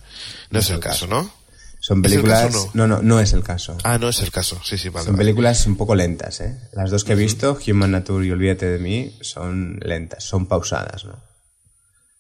No 0.51 0.59
es 0.59 0.71
el 0.71 0.79
caso, 0.79 1.07
¿no? 1.07 1.46
Son 1.87 1.99
¿Es 2.05 2.11
el 2.11 2.18
películas... 2.22 2.46
caso 2.46 2.70
no? 2.75 2.87
no, 2.88 3.01
no 3.01 3.20
es 3.20 3.33
el 3.33 3.44
caso. 3.44 3.79
Ah, 3.85 3.96
no 3.96 4.09
es 4.09 4.18
el 4.20 4.33
caso, 4.33 4.61
sí, 4.64 4.77
sí, 4.77 4.88
vale. 4.88 5.05
Son 5.07 5.14
vale. 5.14 5.25
películas 5.25 5.64
un 5.68 5.77
poco 5.77 5.94
lentas, 5.94 6.40
¿eh? 6.40 6.59
Las 6.72 6.90
dos 6.90 7.05
que 7.05 7.12
he 7.12 7.16
visto, 7.16 7.57
Human 7.68 7.92
Nature 7.92 8.27
y 8.27 8.31
Olvídate 8.33 8.66
de 8.66 8.79
mí, 8.81 9.16
son 9.20 9.79
lentas, 9.83 10.25
son 10.25 10.46
pausadas, 10.46 11.05
¿no? 11.05 11.22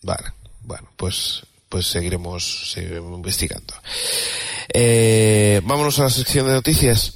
Vale, 0.02 0.28
bueno, 0.62 0.88
pues, 0.96 1.42
pues 1.68 1.86
seguiremos, 1.88 2.70
seguiremos 2.74 3.16
investigando. 3.16 3.74
Eh, 4.72 5.60
vámonos 5.64 5.98
a 5.98 6.04
la 6.04 6.10
sección 6.10 6.46
de 6.46 6.52
noticias. 6.52 7.14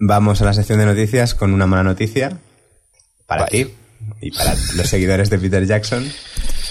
Vamos 0.00 0.42
a 0.42 0.44
la 0.46 0.54
sección 0.54 0.80
de 0.80 0.86
noticias 0.86 1.34
con 1.36 1.52
una 1.54 1.66
mala 1.68 1.84
noticia 1.84 2.36
para 3.26 3.46
ti 3.46 3.72
y 4.20 4.30
para 4.32 4.54
los 4.74 4.88
seguidores 4.88 5.30
de 5.30 5.38
Peter 5.38 5.64
Jackson, 5.66 6.10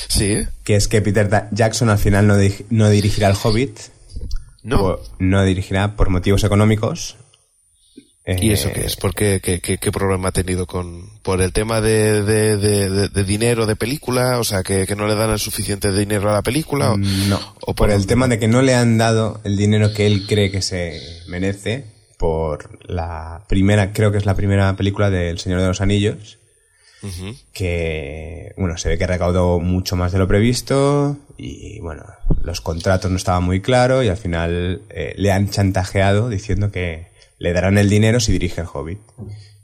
Sí, 0.09 0.39
que 0.63 0.75
es 0.75 0.87
que 0.87 1.01
Peter 1.01 1.27
Da- 1.29 1.47
Jackson 1.51 1.89
al 1.89 1.97
final 1.97 2.27
no, 2.27 2.35
no 2.69 2.89
dirigirá 2.89 3.29
El 3.29 3.35
Hobbit, 3.41 3.79
¿no? 4.63 4.97
no 5.19 5.43
dirigirá 5.43 5.95
por 5.95 6.09
motivos 6.09 6.43
económicos. 6.43 7.17
¿Y 8.25 8.51
Eh, 8.51 8.53
eso 8.53 8.71
qué 8.73 8.85
es? 8.85 8.95
¿Por 8.95 9.13
qué, 9.13 9.41
qué, 9.43 9.59
qué- 9.59 9.77
qué 9.77 9.91
problema 9.91 10.29
ha 10.29 10.31
tenido 10.31 10.65
con 10.65 11.19
por 11.23 11.41
el 11.41 11.51
tema 11.51 11.81
de, 11.81 12.23
de, 12.23 12.55
de- 12.55 13.09
de- 13.09 13.23
dinero 13.25 13.65
de 13.65 13.75
película? 13.75 14.39
O 14.39 14.45
sea, 14.45 14.63
que, 14.63 14.87
que 14.87 14.95
no 14.95 15.07
le 15.07 15.15
dan 15.15 15.29
el 15.31 15.39
suficiente 15.39 15.91
dinero 15.91 16.29
a 16.29 16.33
la 16.33 16.41
película. 16.41 16.93
o- 16.93 16.97
Mm, 16.97 17.27
No, 17.29 17.39
o 17.61 17.75
por 17.75 17.91
el 17.91 18.07
tema 18.07 18.29
de 18.29 18.39
que 18.39 18.47
no 18.47 18.61
le 18.61 18.75
han 18.75 18.97
dado 18.97 19.41
el 19.43 19.57
dinero 19.57 19.93
que 19.93 20.07
él 20.07 20.25
cree 20.25 20.51
que 20.51 20.61
se 20.61 21.01
merece 21.27 21.91
por 22.17 22.79
la 22.89 23.43
primera, 23.49 23.91
creo 23.91 24.13
que 24.13 24.19
es 24.19 24.25
la 24.25 24.35
primera 24.35 24.73
película 24.77 25.09
de 25.09 25.29
El 25.29 25.39
Señor 25.39 25.59
de 25.59 25.67
los 25.67 25.81
Anillos, 25.81 26.39
Que, 27.53 28.53
bueno, 28.57 28.77
se 28.77 28.89
ve 28.89 28.97
que 28.97 29.07
recaudó 29.07 29.59
mucho 29.59 29.95
más 29.95 30.11
de 30.11 30.19
lo 30.19 30.27
previsto 30.27 31.17
y, 31.37 31.79
bueno, 31.79 32.05
los 32.43 32.61
contratos 32.61 33.11
no 33.11 33.17
estaban 33.17 33.43
muy 33.43 33.61
claros 33.61 34.05
y 34.05 34.09
al 34.09 34.17
final 34.17 34.81
eh, 34.89 35.13
le 35.17 35.31
han 35.31 35.49
chantajeado 35.49 36.29
diciendo 36.29 36.71
que 36.71 37.07
le 37.39 37.53
darán 37.53 37.77
el 37.77 37.89
dinero 37.89 38.19
si 38.19 38.31
dirige 38.31 38.61
el 38.61 38.67
Hobbit. 38.71 38.99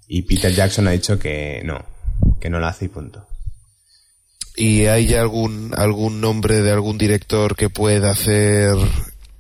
Y 0.08 0.24
Peter 0.24 0.54
Jackson 0.54 0.88
ha 0.88 0.92
dicho 0.92 1.20
que 1.20 1.62
no, 1.64 1.86
que 2.40 2.50
no 2.50 2.60
lo 2.60 2.68
hace 2.68 2.86
y 2.86 2.88
punto. 2.90 3.26
¿Y 4.56 4.88
hay 4.88 5.08
ya 5.08 5.22
algún 5.22 5.74
algún 5.78 6.20
nombre 6.20 6.62
de 6.62 6.72
algún 6.72 6.98
director 6.98 7.56
que 7.56 7.70
pueda 7.70 8.12
hacer 8.12 8.76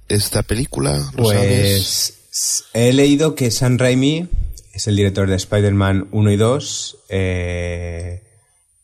esta 0.08 0.44
película? 0.44 1.12
¿Lo 1.16 1.26
sabes? 1.26 2.14
Pues 2.30 2.64
he 2.74 2.94
leído 2.94 3.36
que 3.36 3.52
Sam 3.52 3.78
Raimi 3.78 4.30
es 4.74 4.88
el 4.88 4.96
director 4.96 5.28
de 5.30 5.36
Spider-Man 5.36 6.08
1 6.12 6.32
y 6.32 6.38
2. 6.38 6.98
eh, 7.10 8.24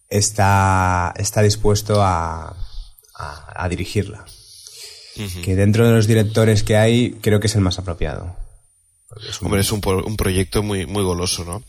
está, 0.10 1.14
está 1.18 1.42
dispuesto 1.42 2.02
a, 2.04 2.56
a- 3.16 3.54
a 3.64 3.70
dirigirla. 3.70 4.26
Que 5.44 5.56
dentro 5.56 5.88
de 5.88 5.94
los 5.94 6.08
directores 6.08 6.64
que 6.64 6.76
hay, 6.76 7.12
creo 7.22 7.40
que 7.40 7.48
es 7.48 7.56
el 7.56 7.62
más 7.62 7.80
apropiado. 7.80 8.36
Es 9.30 9.40
un- 9.42 9.46
Hombre, 9.48 9.62
es 9.62 9.72
un, 9.72 9.80
un 10.06 10.18
proyecto 10.18 10.62
muy 10.62 10.86
muy 10.86 11.04
goloso, 11.04 11.46
¿no? 11.46 11.64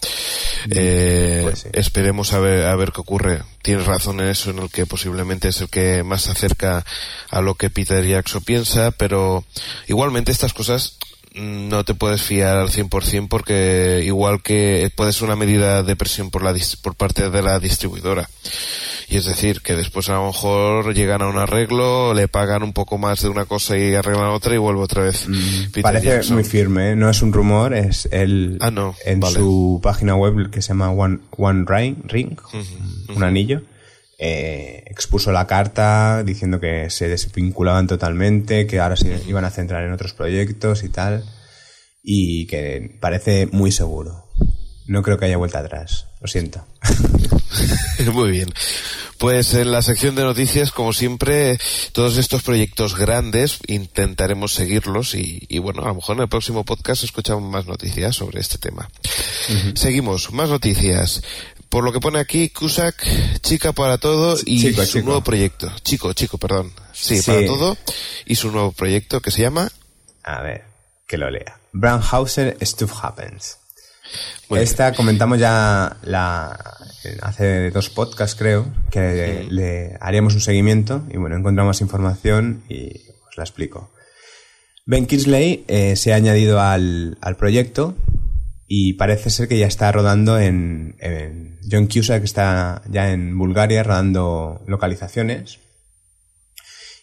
Eh, 0.71 1.41
pues 1.45 1.61
sí. 1.61 1.69
Esperemos 1.73 2.33
a 2.33 2.41
ver, 2.41 2.67
a 2.67 2.75
ver 2.75 2.91
qué 2.91 3.01
ocurre. 3.01 3.43
Tienes 3.63 3.87
razón 3.87 4.19
en 4.21 4.29
eso, 4.29 4.51
en 4.51 4.59
el 4.59 4.69
que 4.71 4.85
posiblemente 4.85 5.47
es 5.49 5.61
el 5.61 5.69
que 5.69 6.03
más 6.03 6.23
se 6.23 6.33
acerca 6.33 6.85
a 7.31 7.41
lo 7.41 7.55
que 7.55 7.71
Peter 7.71 8.05
Jackson 8.05 8.43
piensa, 8.43 8.91
pero 8.91 9.45
igualmente 9.87 10.33
estas 10.33 10.53
cosas 10.53 10.99
mm, 10.99 11.06
no 11.37 11.85
te 11.85 11.95
puedes 11.95 12.23
fiar 12.23 12.57
al 12.57 12.69
100% 12.71 13.29
porque 13.29 14.03
igual 14.05 14.43
que 14.43 14.91
puede 14.97 15.13
ser 15.13 15.25
una 15.25 15.37
medida 15.37 15.83
de 15.83 15.95
presión 15.97 16.31
por, 16.31 16.43
la, 16.43 16.53
dis- 16.53 16.81
por 16.81 16.95
parte 16.95 17.31
de 17.31 17.43
la 17.43 17.59
distribuidora. 17.59 18.29
Y 19.09 19.17
es 19.19 19.25
decir, 19.27 19.61
que 19.61 19.77
después 19.77 20.09
a 20.09 20.15
lo 20.15 20.27
mejor 20.27 20.93
llegan 20.95 21.23
a 21.23 21.29
un 21.29 21.39
arreglo, 21.39 22.13
le 22.13 22.27
pagan 22.27 22.65
un 22.65 22.73
poco 22.73 22.99
más 22.99 23.23
de 23.23 23.29
una 23.29 23.45
cosa 23.45 23.79
y 23.79 23.95
arreglan 23.95 24.31
otra 24.31 24.53
y 24.55 24.59
vuelve 24.59 24.81
otra 24.81 25.05
vez. 25.05 25.29
Mm, 25.29 25.81
Parece 25.81 26.07
Jackson. 26.09 26.35
muy 26.35 26.45
firme, 26.45 26.91
¿eh? 26.91 26.97
no 26.97 27.09
es 27.09 27.23
un 27.23 27.33
rumor, 27.33 27.73
es 27.73 28.09
él 28.11 28.59
Ah, 28.61 28.73
no, 28.73 28.97
en 29.05 29.21
vale. 29.21 29.37
su 29.37 29.79
página 29.83 30.17
web 30.17 30.51
que 30.51 30.61
se 30.61 30.69
llama 30.69 30.91
One, 30.91 31.19
One 31.37 31.65
Ring, 31.69 31.97
Ring 32.07 32.37
un 33.15 33.23
anillo, 33.23 33.63
eh, 34.19 34.85
expuso 34.87 35.31
la 35.33 35.47
carta 35.47 36.23
diciendo 36.25 36.59
que 36.59 36.89
se 36.91 37.09
desvinculaban 37.09 37.87
totalmente, 37.87 38.67
que 38.67 38.81
ahora 38.81 38.97
se 38.97 39.23
iban 39.27 39.45
a 39.45 39.51
centrar 39.51 39.85
en 39.85 39.93
otros 39.93 40.15
proyectos 40.15 40.85
y 40.85 40.89
tal, 40.89 41.25
y 42.03 42.47
que 42.47 42.97
parece 43.01 43.47
muy 43.47 43.73
seguro. 43.73 44.27
No 44.87 45.03
creo 45.03 45.19
que 45.19 45.27
haya 45.27 45.37
vuelta 45.37 45.59
atrás, 45.59 46.07
lo 46.21 46.29
siento. 46.29 46.65
Muy 48.13 48.31
bien. 48.31 48.53
Pues 49.19 49.55
en 49.55 49.73
la 49.73 49.83
sección 49.83 50.15
de 50.15 50.23
noticias, 50.23 50.71
como 50.71 50.93
siempre, 50.93 51.59
todos 51.93 52.19
estos 52.19 52.43
proyectos 52.43 52.97
grandes 52.97 53.59
intentaremos 53.67 54.53
seguirlos 54.53 55.15
y, 55.15 55.45
y 55.49 55.59
bueno, 55.59 55.83
a 55.83 55.89
lo 55.89 55.95
mejor 55.95 56.17
en 56.17 56.23
el 56.23 56.29
próximo 56.29 56.65
podcast 56.65 57.03
escuchamos 57.03 57.51
más 57.51 57.67
noticias 57.67 58.15
sobre 58.15 58.41
este 58.41 58.59
tema. 58.59 58.89
Seguimos, 59.75 60.33
más 60.33 60.51
noticias. 60.51 61.23
Por 61.77 61.85
lo 61.85 61.93
que 61.93 62.01
pone 62.01 62.19
aquí, 62.19 62.49
Cusack, 62.49 63.05
chica 63.43 63.75
para 63.75 63.99
todo 63.99 64.35
y 64.47 64.63
Chico, 64.63 64.81
su 64.81 64.93
chico. 64.95 65.05
nuevo 65.05 65.21
proyecto. 65.21 65.71
Chico, 65.83 66.11
chico, 66.15 66.39
perdón. 66.39 66.73
Sí, 66.95 67.21
Sí. 67.21 67.31
para 67.31 67.45
todo 67.47 67.77
y 68.25 68.37
su 68.37 68.51
nuevo 68.51 68.73
proyecto 68.73 69.21
que 69.21 69.31
se 69.31 69.43
llama... 69.43 69.71
A 70.25 70.41
ver, 70.41 70.65
que 71.07 71.19
lo 71.19 71.29
lea. 71.29 71.61
Brandhauser 71.75 72.57
Stuff 72.63 72.95
Happens. 73.05 73.59
Esta 74.49 74.95
comentamos 74.95 75.39
ya 75.39 75.99
la, 76.05 76.59
hace 77.21 77.71
dos 77.71 77.91
podcasts, 77.91 78.37
creo, 78.39 78.73
que 78.91 79.47
le 79.51 79.99
haríamos 80.01 80.33
un 80.33 80.41
seguimiento 80.41 81.03
y 81.13 81.19
bueno, 81.19 81.37
encontramos 81.37 81.83
información 81.83 82.65
y 82.71 82.89
os 83.29 83.37
la 83.37 83.45
explico. 83.45 83.91
Ben 84.87 85.05
Kingsley 85.05 85.67
eh, 85.69 85.95
se 85.97 86.15
ha 86.15 86.17
añadido 86.17 86.59
al, 86.59 87.19
al 87.21 87.37
proyecto 87.37 87.95
y 88.69 88.95
parece 88.95 89.31
ser 89.31 89.49
que 89.49 89.59
ya 89.59 89.67
está 89.67 89.93
rodando 89.93 90.39
en, 90.39 90.97
en 90.99 91.59
John 91.71 91.87
Cusack 91.87 92.25
está 92.25 92.83
ya 92.91 93.13
en 93.13 93.37
Bulgaria 93.39 93.83
rodando 93.83 94.63
localizaciones 94.67 95.61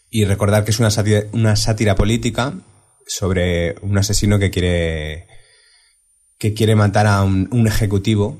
y 0.09 0.25
recordar 0.25 0.63
que 0.65 0.71
es 0.71 0.79
una 0.79 0.91
sátira, 0.91 1.23
una 1.31 1.55
sátira 1.55 1.95
política 1.95 2.53
sobre 3.07 3.75
un 3.81 3.97
asesino 3.97 4.39
que 4.39 4.51
quiere 4.51 5.27
que 6.37 6.53
quiere 6.53 6.75
matar 6.75 7.07
a 7.07 7.23
un, 7.23 7.47
un 7.51 7.67
ejecutivo. 7.67 8.37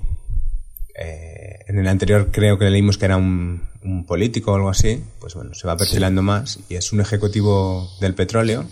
Eh, 0.96 1.60
en 1.68 1.80
el 1.80 1.88
anterior 1.88 2.30
creo 2.32 2.60
que 2.60 2.70
leímos 2.70 2.98
que 2.98 3.06
era 3.06 3.18
un, 3.18 3.64
un 3.84 4.06
político 4.06 4.52
o 4.52 4.56
algo 4.56 4.70
así. 4.70 5.04
Pues 5.20 5.34
bueno, 5.34 5.54
se 5.54 5.66
va 5.68 5.78
perfilando 5.78 6.22
más 6.22 6.60
y 6.70 6.76
es 6.76 6.92
un 6.92 7.02
ejecutivo 7.02 7.90
del 8.02 8.14
petróleo 8.14 8.66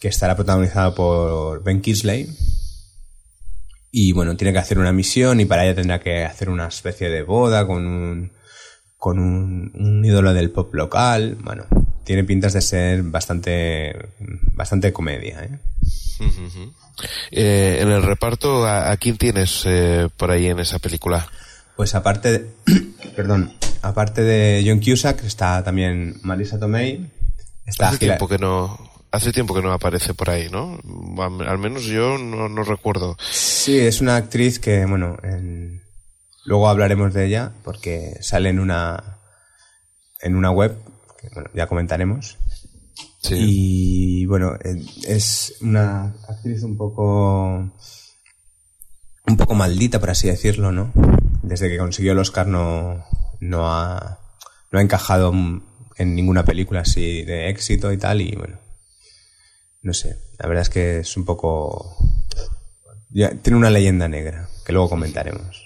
que 0.00 0.08
estará 0.08 0.36
protagonizado 0.36 0.94
por 0.94 1.64
Ben 1.64 1.80
Kingsley. 1.80 2.28
Y 3.98 4.12
bueno, 4.12 4.36
tiene 4.36 4.52
que 4.52 4.58
hacer 4.58 4.78
una 4.78 4.92
misión 4.92 5.40
y 5.40 5.46
para 5.46 5.64
ello 5.64 5.74
tendrá 5.74 6.00
que 6.00 6.22
hacer 6.22 6.50
una 6.50 6.66
especie 6.68 7.08
de 7.08 7.22
boda 7.22 7.66
con 7.66 7.86
un, 7.86 8.30
con 8.98 9.18
un, 9.18 9.70
un 9.74 10.04
ídolo 10.04 10.34
del 10.34 10.50
pop 10.50 10.74
local. 10.74 11.38
Bueno, 11.42 11.64
tiene 12.04 12.22
pintas 12.22 12.52
de 12.52 12.60
ser 12.60 13.02
bastante, 13.04 13.96
bastante 14.52 14.92
comedia, 14.92 15.42
¿eh? 15.44 15.58
Eh, 17.30 17.78
en 17.80 17.88
el 17.90 18.02
reparto, 18.02 18.66
¿a, 18.66 18.90
a 18.90 18.96
quién 18.98 19.16
tienes 19.16 19.62
eh, 19.64 20.08
por 20.14 20.30
ahí 20.30 20.46
en 20.48 20.58
esa 20.58 20.78
película? 20.78 21.26
Pues 21.74 21.94
aparte 21.94 22.32
de, 22.32 22.46
perdón, 23.16 23.54
aparte 23.80 24.20
de 24.22 24.62
John 24.66 24.80
Cusack 24.80 25.24
está 25.24 25.64
también 25.64 26.18
Marisa 26.22 26.58
Tomei, 26.58 27.10
está 27.64 27.88
Hace 27.88 27.96
Hila- 27.96 27.98
tiempo 28.18 28.28
que 28.28 28.36
no... 28.38 28.78
Hace 29.10 29.32
tiempo 29.32 29.54
que 29.54 29.62
no 29.62 29.72
aparece 29.72 30.14
por 30.14 30.28
ahí, 30.30 30.48
¿no? 30.50 30.78
Al 31.46 31.58
menos 31.58 31.84
yo 31.84 32.18
no, 32.18 32.48
no 32.48 32.62
recuerdo. 32.64 33.16
Sí, 33.20 33.78
es 33.78 34.00
una 34.00 34.16
actriz 34.16 34.58
que, 34.58 34.84
bueno, 34.84 35.16
en- 35.22 35.82
luego 36.44 36.68
hablaremos 36.68 37.14
de 37.14 37.26
ella 37.26 37.52
porque 37.64 38.16
sale 38.20 38.50
en 38.50 38.58
una 38.60 39.18
en 40.20 40.34
una 40.36 40.50
web 40.50 40.76
que 41.20 41.28
bueno, 41.34 41.50
ya 41.54 41.66
comentaremos. 41.66 42.36
Sí. 43.22 43.34
Y 43.38 44.26
bueno, 44.26 44.56
es 45.06 45.54
una 45.60 46.14
actriz 46.28 46.62
un 46.62 46.76
poco 46.76 47.72
un 49.28 49.36
poco 49.36 49.54
maldita, 49.54 49.98
por 49.98 50.10
así 50.10 50.28
decirlo, 50.28 50.72
¿no? 50.72 50.92
Desde 51.42 51.68
que 51.68 51.78
consiguió 51.78 52.12
el 52.12 52.18
Oscar 52.18 52.46
no, 52.46 53.04
no 53.40 53.68
ha 53.72 54.18
no 54.70 54.78
ha 54.78 54.82
encajado 54.82 55.32
en 55.32 56.14
ninguna 56.14 56.44
película 56.44 56.80
así 56.80 57.22
de 57.24 57.48
éxito 57.48 57.92
y 57.92 57.98
tal 57.98 58.20
y 58.20 58.32
bueno, 58.36 58.58
no 59.86 59.94
sé, 59.94 60.16
la 60.38 60.48
verdad 60.48 60.62
es 60.62 60.68
que 60.70 60.98
es 60.98 61.16
un 61.16 61.24
poco 61.24 61.96
ya, 63.10 63.30
tiene 63.30 63.56
una 63.56 63.70
leyenda 63.70 64.08
negra 64.08 64.48
que 64.64 64.72
luego 64.72 64.88
comentaremos. 64.90 65.64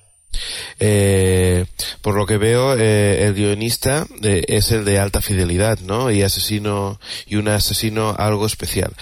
Eh, 0.78 1.66
por 2.02 2.14
lo 2.14 2.24
que 2.26 2.38
veo, 2.38 2.76
eh, 2.78 3.24
el 3.26 3.34
guionista 3.34 4.06
eh, 4.22 4.44
es 4.46 4.70
el 4.72 4.84
de 4.84 4.98
alta 4.98 5.20
fidelidad, 5.20 5.78
¿no? 5.80 6.10
Y 6.10 6.22
asesino, 6.22 7.00
y 7.26 7.36
un 7.36 7.48
asesino 7.48 8.14
algo 8.16 8.46
especial. 8.46 8.92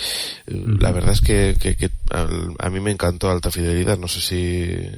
Eh, 0.46 0.54
La 0.80 0.90
verdad 0.92 1.12
es 1.12 1.20
que, 1.20 1.56
que, 1.60 1.76
que 1.76 1.90
al- 2.10 2.54
a 2.58 2.70
mí 2.70 2.80
me 2.80 2.90
encantó 2.92 3.30
alta 3.30 3.50
fidelidad. 3.50 3.98
No 3.98 4.08
sé 4.08 4.20
si- 4.20 4.90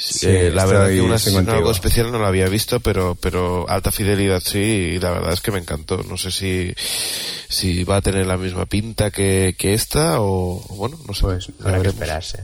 Sí, 0.00 0.28
eh, 0.28 0.50
la 0.54 0.64
verdad 0.64 0.86
que 0.88 1.00
un 1.00 1.06
estoy 1.06 1.14
asesino 1.16 1.38
contigo. 1.38 1.56
algo 1.56 1.70
especial 1.72 2.12
no 2.12 2.18
lo 2.20 2.26
había 2.26 2.48
visto, 2.48 2.78
pero, 2.78 3.16
pero 3.20 3.68
alta 3.68 3.90
fidelidad 3.90 4.40
sí, 4.40 4.58
y 4.58 4.98
la 5.00 5.10
verdad 5.10 5.32
es 5.32 5.40
que 5.40 5.50
me 5.50 5.58
encantó. 5.58 6.04
No 6.04 6.16
sé 6.16 6.30
si, 6.30 6.72
si 7.48 7.82
va 7.82 7.96
a 7.96 8.00
tener 8.00 8.24
la 8.26 8.36
misma 8.36 8.64
pinta 8.66 9.10
que, 9.10 9.56
que 9.58 9.74
esta 9.74 10.20
o, 10.20 10.60
bueno, 10.76 10.96
no 11.06 11.14
sé. 11.14 11.22
Pues 11.22 11.48
habrá 11.64 11.82
que 11.82 11.88
esperarse. 11.88 12.42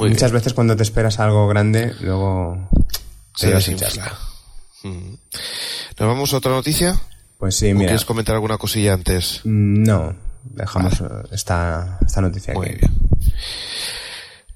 Muy 0.00 0.08
muchas 0.10 0.30
bien. 0.32 0.40
veces 0.40 0.52
cuando 0.52 0.74
te 0.76 0.82
esperas 0.82 1.20
algo 1.20 1.46
grande, 1.46 1.94
luego 2.00 2.68
te 3.36 3.46
Se 3.46 3.50
desinfla. 3.54 4.18
Mm. 4.82 5.10
¿Nos 5.98 6.08
vamos 6.08 6.32
a 6.34 6.38
otra 6.38 6.50
noticia? 6.52 7.00
Pues 7.38 7.54
sí, 7.54 7.70
¿O 7.70 7.74
mira. 7.74 7.86
¿Quieres 7.90 8.04
comentar 8.04 8.34
alguna 8.34 8.58
cosilla 8.58 8.94
antes? 8.94 9.42
Mm, 9.44 9.84
No, 9.84 10.16
dejamos 10.42 10.94
esta, 11.30 11.98
esta 12.04 12.20
noticia 12.20 12.52
Muy 12.54 12.66
aquí. 12.66 12.76
bien. 12.80 12.92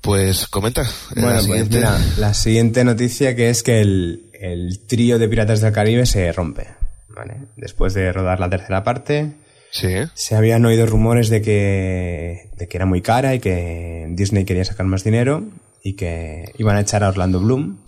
Pues 0.04 0.46
comenta. 0.48 0.82
eh, 0.82 0.86
Bueno, 1.16 1.28
la 1.30 1.34
pues 1.36 1.44
siguiente. 1.46 1.76
mira, 1.78 1.98
la 2.18 2.34
siguiente 2.34 2.84
noticia 2.84 3.34
que 3.34 3.48
es 3.50 3.62
que 3.62 3.80
el, 3.80 4.30
el 4.38 4.80
trío 4.86 5.18
de 5.18 5.28
Piratas 5.28 5.60
del 5.60 5.72
Caribe 5.72 6.06
se 6.06 6.30
rompe. 6.32 6.66
¿vale? 7.08 7.36
Después 7.56 7.94
de 7.94 8.12
rodar 8.12 8.38
la 8.40 8.50
tercera 8.50 8.82
parte, 8.84 9.32
Sí, 9.70 9.88
se 10.14 10.36
habían 10.36 10.64
oído 10.66 10.86
rumores 10.86 11.28
de 11.30 11.42
que, 11.42 12.50
de 12.56 12.68
que 12.68 12.76
era 12.76 12.86
muy 12.86 13.02
cara 13.02 13.34
y 13.34 13.40
que 13.40 14.06
Disney 14.10 14.44
quería 14.44 14.64
sacar 14.64 14.86
más 14.86 15.02
dinero 15.02 15.42
y 15.82 15.94
que 15.94 16.44
iban 16.58 16.76
a 16.76 16.80
echar 16.82 17.02
a 17.02 17.08
Orlando 17.08 17.40
Bloom. 17.40 17.78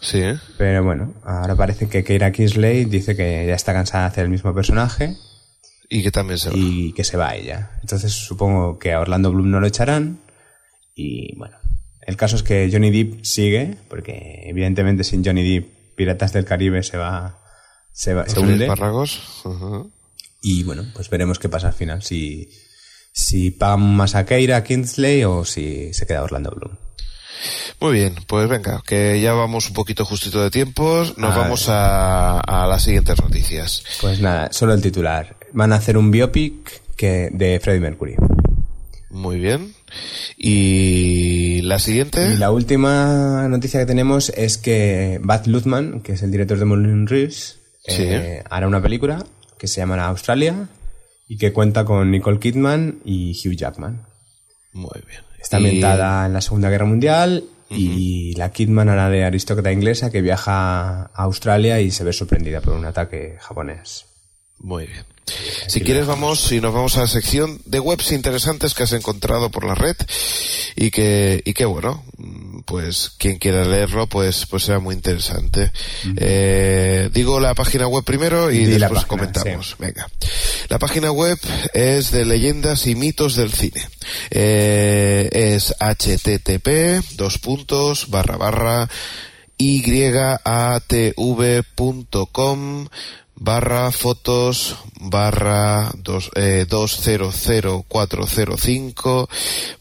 sí. 0.00 0.22
Pero 0.56 0.82
bueno, 0.82 1.12
ahora 1.24 1.54
parece 1.54 1.88
que 1.88 2.04
Keira 2.04 2.32
Kingsley 2.32 2.86
dice 2.86 3.16
que 3.16 3.44
ya 3.46 3.54
está 3.54 3.74
cansada 3.74 4.04
de 4.04 4.08
hacer 4.12 4.24
el 4.24 4.30
mismo 4.30 4.54
personaje 4.54 5.14
Y 5.90 6.02
que 6.02 6.10
también 6.10 6.38
se 6.38 6.48
va. 6.48 6.54
y 6.56 6.92
que 6.94 7.04
se 7.04 7.18
va 7.18 7.34
ella. 7.34 7.72
Entonces 7.82 8.12
supongo 8.12 8.78
que 8.78 8.92
a 8.94 9.00
Orlando 9.00 9.30
Bloom 9.30 9.50
no 9.50 9.60
lo 9.60 9.66
echarán. 9.66 10.20
Y 10.98 11.36
bueno, 11.36 11.56
el 12.06 12.16
caso 12.16 12.34
es 12.36 12.42
que 12.42 12.68
Johnny 12.72 12.90
Depp 12.90 13.24
sigue, 13.24 13.76
porque 13.88 14.42
evidentemente 14.46 15.04
sin 15.04 15.24
Johnny 15.24 15.42
Depp 15.54 15.68
Piratas 15.94 16.32
del 16.32 16.44
Caribe 16.46 16.82
se 16.82 16.96
va, 16.96 17.38
se, 17.92 18.14
va, 18.14 18.26
se 18.26 18.36
Los 18.40 18.44
hunde. 18.44 18.64
espárragos. 18.64 19.20
Ujú. 19.44 19.92
Y 20.42 20.62
bueno, 20.64 20.84
pues 20.94 21.08
veremos 21.10 21.38
qué 21.38 21.48
pasa 21.48 21.68
al 21.68 21.72
final, 21.74 22.02
si, 22.02 22.48
si 23.12 23.50
pagan 23.50 23.94
más 23.96 24.14
a 24.14 24.24
Keira 24.24 24.64
Kingsley 24.64 25.24
o 25.24 25.44
si 25.44 25.92
se 25.92 26.06
queda 26.06 26.22
Orlando 26.22 26.50
Bloom. 26.50 26.76
Muy 27.80 27.92
bien, 27.92 28.14
pues 28.26 28.48
venga, 28.48 28.82
que 28.86 29.20
ya 29.20 29.34
vamos 29.34 29.68
un 29.68 29.74
poquito 29.74 30.06
justito 30.06 30.42
de 30.42 30.50
tiempos. 30.50 31.18
Nos 31.18 31.34
A 31.34 31.38
vamos 31.38 31.68
a, 31.68 32.40
a 32.40 32.66
las 32.66 32.82
siguientes 32.84 33.20
noticias. 33.20 33.84
Pues 34.00 34.20
nada, 34.20 34.48
solo 34.52 34.72
el 34.72 34.80
titular. 34.80 35.36
Van 35.52 35.72
a 35.72 35.76
hacer 35.76 35.98
un 35.98 36.10
biopic 36.10 36.94
que, 36.96 37.28
de 37.32 37.60
Freddie 37.60 37.80
Mercury. 37.80 38.14
Muy 39.16 39.38
bien. 39.38 39.74
Y 40.36 41.62
la 41.62 41.78
siguiente. 41.78 42.34
Y 42.34 42.36
la 42.36 42.50
última 42.50 43.48
noticia 43.48 43.80
que 43.80 43.86
tenemos 43.86 44.28
es 44.30 44.58
que 44.58 45.18
Baz 45.22 45.46
Luhrmann, 45.46 46.00
que 46.02 46.12
es 46.12 46.22
el 46.22 46.30
director 46.30 46.58
de 46.58 46.66
Moulin 46.66 47.06
Rouge, 47.06 47.30
Sí. 47.88 48.02
eh, 48.02 48.42
hará 48.50 48.66
una 48.68 48.82
película 48.82 49.24
que 49.58 49.68
se 49.68 49.80
llamará 49.80 50.06
Australia 50.08 50.68
y 51.28 51.38
que 51.38 51.52
cuenta 51.54 51.84
con 51.86 52.10
Nicole 52.10 52.38
Kidman 52.38 52.98
y 53.04 53.32
Hugh 53.32 53.56
Jackman. 53.56 54.02
Muy 54.74 55.00
bien. 55.06 55.20
Está 55.40 55.58
Y- 55.60 55.64
ambientada 55.64 56.26
en 56.26 56.32
la 56.34 56.40
Segunda 56.42 56.68
Guerra 56.68 56.84
Mundial 56.84 57.44
y 57.70 58.34
la 58.36 58.50
Kidman 58.52 58.88
hará 58.90 59.08
de 59.08 59.24
aristócrata 59.24 59.72
inglesa 59.72 60.10
que 60.10 60.20
viaja 60.20 61.02
a 61.04 61.10
Australia 61.14 61.80
y 61.80 61.90
se 61.90 62.04
ve 62.04 62.12
sorprendida 62.12 62.60
por 62.60 62.74
un 62.74 62.84
ataque 62.84 63.36
japonés. 63.40 64.04
Muy 64.58 64.86
bien. 64.86 65.04
Si 65.66 65.80
quieres 65.80 66.06
vamos 66.06 66.52
y 66.52 66.60
nos 66.60 66.72
vamos 66.72 66.96
a 66.96 67.00
la 67.00 67.08
sección 67.08 67.60
de 67.64 67.80
webs 67.80 68.12
interesantes 68.12 68.74
que 68.74 68.84
has 68.84 68.92
encontrado 68.92 69.50
por 69.50 69.64
la 69.64 69.74
red 69.74 69.96
y 70.76 70.92
que 70.92 71.42
y 71.44 71.52
que 71.54 71.64
bueno 71.64 72.04
pues 72.64 73.12
quien 73.18 73.38
quiera 73.38 73.64
leerlo 73.64 74.06
pues 74.06 74.46
pues 74.46 74.62
será 74.64 74.78
muy 74.78 74.94
interesante. 74.94 75.72
Eh, 76.16 77.10
digo 77.12 77.40
la 77.40 77.54
página 77.54 77.88
web 77.88 78.04
primero 78.04 78.52
y 78.52 78.66
después 78.66 79.04
página, 79.04 79.08
comentamos. 79.08 79.74
Venga, 79.78 80.08
la 80.68 80.78
página 80.78 81.10
web 81.10 81.38
es 81.74 82.12
de 82.12 82.24
leyendas 82.24 82.86
y 82.86 82.94
mitos 82.94 83.34
del 83.34 83.52
cine. 83.52 83.88
Eh, 84.30 85.28
es 85.32 85.74
http 85.80 87.02
dos 87.16 87.38
puntos 87.38 88.10
barra 88.10 88.36
barra 88.36 88.88
yatv.com 89.58 90.46
barra 93.36 93.92
fotos 93.92 94.76
barra 94.98 95.92
dos, 95.96 96.30
eh, 96.34 96.64
200405 96.68 99.28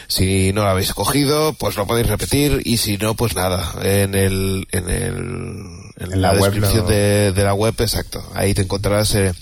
si 0.08 0.52
no 0.52 0.62
lo 0.62 0.68
habéis 0.68 0.92
cogido 0.94 1.52
pues 1.52 1.76
lo 1.76 1.86
podéis 1.86 2.08
repetir 2.08 2.60
y 2.64 2.78
si 2.78 2.98
no 2.98 3.14
pues 3.14 3.36
nada 3.36 3.72
en 3.82 4.16
el 4.16 4.66
en 4.72 4.90
el 4.90 5.14
en, 5.98 6.12
En 6.14 6.20
la, 6.20 6.32
la 6.32 6.40
web 6.40 6.52
descripción 6.52 6.88
de, 6.88 7.30
de 7.32 7.44
la 7.44 7.54
web 7.54 7.74
exacto 7.78 8.20
ahí 8.34 8.52
te 8.54 8.62
encontrarás 8.62 9.14
eh, 9.14 9.32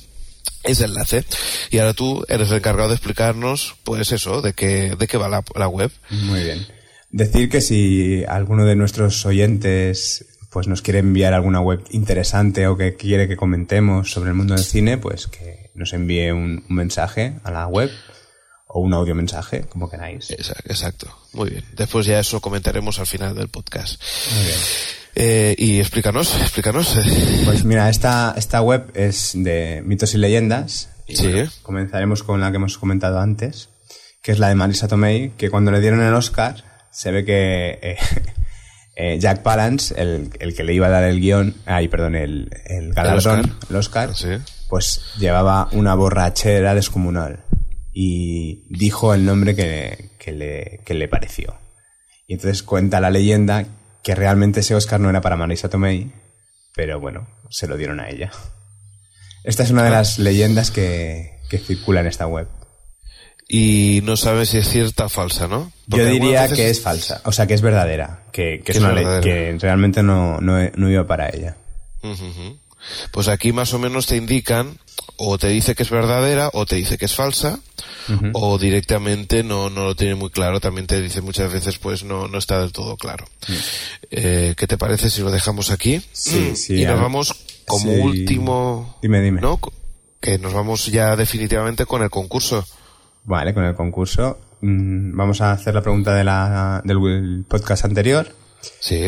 ese 0.63 0.85
enlace. 0.85 1.25
Y 1.71 1.79
ahora 1.79 1.95
tú 1.95 2.25
eres 2.29 2.51
el 2.51 2.57
encargado 2.57 2.89
de 2.89 2.97
explicarnos, 2.97 3.77
pues 3.85 4.13
eso, 4.13 4.43
de 4.43 4.53
qué, 4.53 4.97
de 4.97 5.07
qué 5.07 5.17
va 5.17 5.29
la, 5.29 5.45
la 5.55 5.69
web. 5.69 5.93
Muy 6.11 6.43
bien. 6.43 6.67
Decir 7.11 7.49
que 7.49 7.61
si 7.61 8.25
alguno 8.29 8.65
de 8.65 8.77
nuestros 8.77 9.25
oyentes 9.27 10.27
pues 10.51 10.69
nos 10.69 10.81
quiere 10.81 11.01
enviar 11.01 11.35
alguna 11.35 11.61
web 11.61 11.81
interesante 11.91 12.67
o 12.67 12.77
que 12.79 12.95
quiere 12.97 13.29
que 13.29 13.37
comentemos 13.37 14.11
sobre 14.11 14.31
el 14.31 14.35
mundo 14.37 14.55
del 14.55 14.65
cine, 14.65 14.97
pues 14.97 15.27
que 15.27 15.71
nos 15.75 15.93
envíe 15.93 16.31
un, 16.33 16.65
un 16.69 16.77
mensaje 16.77 17.37
a 17.45 17.51
la 17.51 17.67
web 17.67 17.91
o 18.69 18.81
un 18.81 18.95
audio 18.95 19.15
mensaje, 19.15 19.63
como 19.69 19.89
queráis. 19.91 20.31
Exacto, 20.31 21.15
muy 21.35 21.51
bien. 21.51 21.65
Después 21.77 22.07
ya 22.07 22.19
eso 22.19 22.41
comentaremos 22.41 22.99
al 22.99 23.07
final 23.07 23.35
del 23.35 23.49
podcast. 23.49 24.01
Muy 24.35 24.45
bien. 24.45 24.59
Eh, 25.19 25.55
y 25.59 25.79
explícanos, 25.81 26.35
explícanos. 26.41 26.95
Pues 27.45 27.65
mira, 27.65 27.89
esta, 27.89 28.35
esta 28.37 28.61
web 28.63 28.91
es 28.95 29.33
de 29.35 29.83
mitos 29.85 30.15
y 30.15 30.19
leyendas. 30.19 30.91
Y 31.07 31.17
Sí. 31.17 31.29
bueno, 31.29 31.51
comenzaremos 31.63 32.23
con 32.23 32.41
la 32.41 32.51
que 32.51 32.57
hemos 32.57 32.77
comentado 32.79 33.21
antes, 33.21 33.69
que 34.23 34.33
es 34.33 34.39
la 34.39 34.49
de 34.49 34.55
Marisa 34.57 34.89
Tomei, 34.89 35.31
que 35.37 35.51
cuando 35.51 35.71
le 35.71 35.81
dieron 35.81 36.03
el 36.03 36.13
Oscar, 36.15 36.65
se 36.97 37.11
ve 37.11 37.25
que 37.27 37.79
eh, 37.83 37.97
eh, 38.97 39.19
Jack 39.21 39.43
Palance, 39.43 39.95
el, 40.01 40.31
el 40.41 40.55
que 40.55 40.65
le 40.65 40.73
iba 40.73 40.87
a 40.87 40.91
dar 40.91 41.05
el 41.05 41.21
guion, 41.21 41.55
ay, 41.67 41.89
perdón, 41.89 42.15
el, 42.15 42.49
el 42.65 42.95
galardón, 42.95 43.41
Oscar. 43.41 43.57
el 43.71 43.77
Oscar, 43.77 44.17
Sí. 44.17 44.29
pues 44.71 45.03
llevaba 45.19 45.69
una 45.73 45.95
borrachera 45.95 46.75
descomunal 46.75 47.41
y 47.93 48.65
dijo 48.71 49.13
el 49.13 49.27
nombre 49.27 49.55
que, 49.55 50.11
que 50.19 50.33
le, 50.33 50.81
que 50.87 50.95
le 50.95 51.07
pareció. 51.09 51.59
Y 52.27 52.33
entonces 52.35 52.63
cuenta 52.63 52.99
la 53.01 53.11
leyenda 53.11 53.67
que 54.03 54.15
realmente 54.15 54.61
ese 54.61 54.75
Oscar 54.75 54.99
no 54.99 55.11
era 55.11 55.21
para 55.21 55.37
Marisa 55.37 55.69
Tomei, 55.69 56.11
pero 56.75 56.99
bueno, 56.99 57.27
se 57.51 57.67
lo 57.67 57.77
dieron 57.77 58.01
a 58.01 58.09
ella. 58.09 58.31
Esta 59.45 59.63
es 59.65 59.71
una 59.71 59.85
de 59.85 59.91
las 59.91 60.19
leyendas 60.19 60.71
que, 60.71 61.39
que 61.51 61.59
circula 61.59 62.01
en 62.01 62.07
esta 62.07 62.27
web. 62.27 62.49
Y 63.49 64.01
no 64.03 64.17
sabes 64.17 64.49
si 64.51 64.59
es 64.59 64.69
cierta 64.69 65.07
o 65.07 65.09
falsa, 65.09 65.47
¿no? 65.47 65.71
Porque 65.89 66.05
Yo 66.07 66.11
diría 66.11 66.49
que 66.49 66.69
es 66.69 66.81
falsa, 66.81 67.21
o 67.25 67.31
sea 67.33 67.47
que 67.47 67.55
es 67.55 67.63
verdadera, 67.63 68.25
que, 68.33 68.61
es 68.67 68.77
una 68.79 68.93
ley 68.93 69.05
verdadera. 69.05 69.23
que 69.23 69.59
realmente 69.61 70.03
no, 70.03 70.41
no, 70.41 70.59
no 70.75 70.91
iba 70.91 71.07
para 71.07 71.29
ella. 71.29 71.57
Pues 73.11 73.29
aquí 73.29 73.53
más 73.53 73.73
o 73.75 73.79
menos 73.79 74.07
te 74.07 74.17
indican, 74.17 74.79
o 75.17 75.39
te 75.39 75.49
dice 75.49 75.75
que 75.75 75.83
es 75.83 75.91
verdadera, 75.91 76.51
o 76.53 76.67
te 76.67 76.77
dice 76.77 76.99
que 76.99 77.05
es 77.07 77.15
falsa, 77.15 77.61
o 78.33 78.59
directamente 78.59 79.43
no, 79.43 79.71
no 79.71 79.85
lo 79.85 79.95
tiene 79.97 80.15
muy 80.15 80.31
claro. 80.31 80.61
También 80.61 80.87
te 80.87 81.01
dice 81.01 81.21
muchas 81.21 81.53
veces, 81.53 81.79
pues 81.79 82.05
no, 82.05 82.29
no 82.29 82.39
está 82.39 82.61
del 82.61 82.73
todo 82.73 82.97
claro. 82.97 83.27
Eh, 84.11 84.55
¿Qué 84.57 84.67
te 84.67 84.79
parece 84.79 85.11
si 85.11 85.23
lo 85.23 85.31
dejamos 85.31 85.71
aquí? 85.71 86.03
Sí, 86.13 86.51
Mm, 86.53 86.57
sí, 86.57 86.83
Y 86.83 86.85
nos 86.85 87.01
vamos 87.01 87.35
como 87.65 87.93
sí. 87.93 88.01
último. 88.01 88.99
Dime, 89.03 89.21
dime. 89.21 89.41
¿No? 89.41 89.61
Que 90.21 90.39
nos 90.39 90.53
vamos 90.53 90.87
ya 90.87 91.17
definitivamente 91.17 91.87
con 91.87 92.03
el 92.03 92.11
concurso. 92.11 92.65
Vale, 93.27 93.53
con 93.53 93.65
el 93.65 93.75
concurso. 93.75 94.39
mm, 94.61 95.17
Vamos 95.17 95.41
a 95.41 95.53
hacer 95.53 95.75
la 95.75 95.83
pregunta 95.83 96.15
de 96.15 96.25
la, 96.25 96.81
del 96.85 97.45
podcast 97.49 97.85
anterior. 97.85 98.29
Sí. 98.81 99.03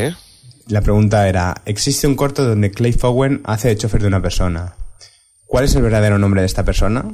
La 0.66 0.82
pregunta 0.82 1.28
era, 1.28 1.62
existe 1.64 2.06
un 2.06 2.16
corto 2.16 2.46
donde 2.46 2.70
Clay 2.70 2.92
Fowen 2.92 3.40
hace 3.44 3.68
de 3.68 3.76
chofer 3.76 4.02
de 4.02 4.08
una 4.08 4.20
persona. 4.20 4.74
¿Cuál 5.46 5.64
es 5.64 5.74
el 5.74 5.82
verdadero 5.82 6.18
nombre 6.18 6.42
de 6.42 6.46
esta 6.46 6.64
persona? 6.64 7.04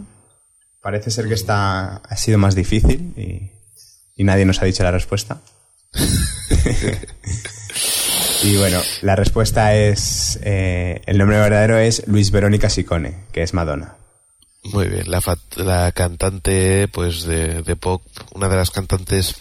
Parece 0.81 1.11
ser 1.11 1.29
que 1.29 1.35
esta 1.35 1.97
ha 1.97 2.17
sido 2.17 2.39
más 2.39 2.55
difícil 2.55 3.13
y, 3.17 3.51
y 4.17 4.25
nadie 4.25 4.45
nos 4.45 4.61
ha 4.61 4.65
dicho 4.65 4.83
la 4.83 4.91
respuesta. 4.91 5.41
y 8.43 8.57
bueno, 8.57 8.81
la 9.03 9.15
respuesta 9.17 9.75
es, 9.77 10.39
eh, 10.43 11.03
el 11.07 11.19
nombre 11.19 11.39
verdadero 11.39 11.79
es 11.79 12.07
Luis 12.09 12.33
Verónica 12.33 12.69
Sicone, 12.69 13.25
que 13.33 13.43
es 13.43 13.55
Madonna. 13.55 13.97
Muy 14.65 14.89
bien, 14.89 15.11
la, 15.11 15.21
la 15.57 15.93
cantante 15.93 16.89
pues 16.89 17.25
de, 17.25 17.63
de 17.63 17.77
pop, 17.77 18.03
una 18.35 18.49
de 18.49 18.57
las 18.57 18.71
cantantes 18.71 19.35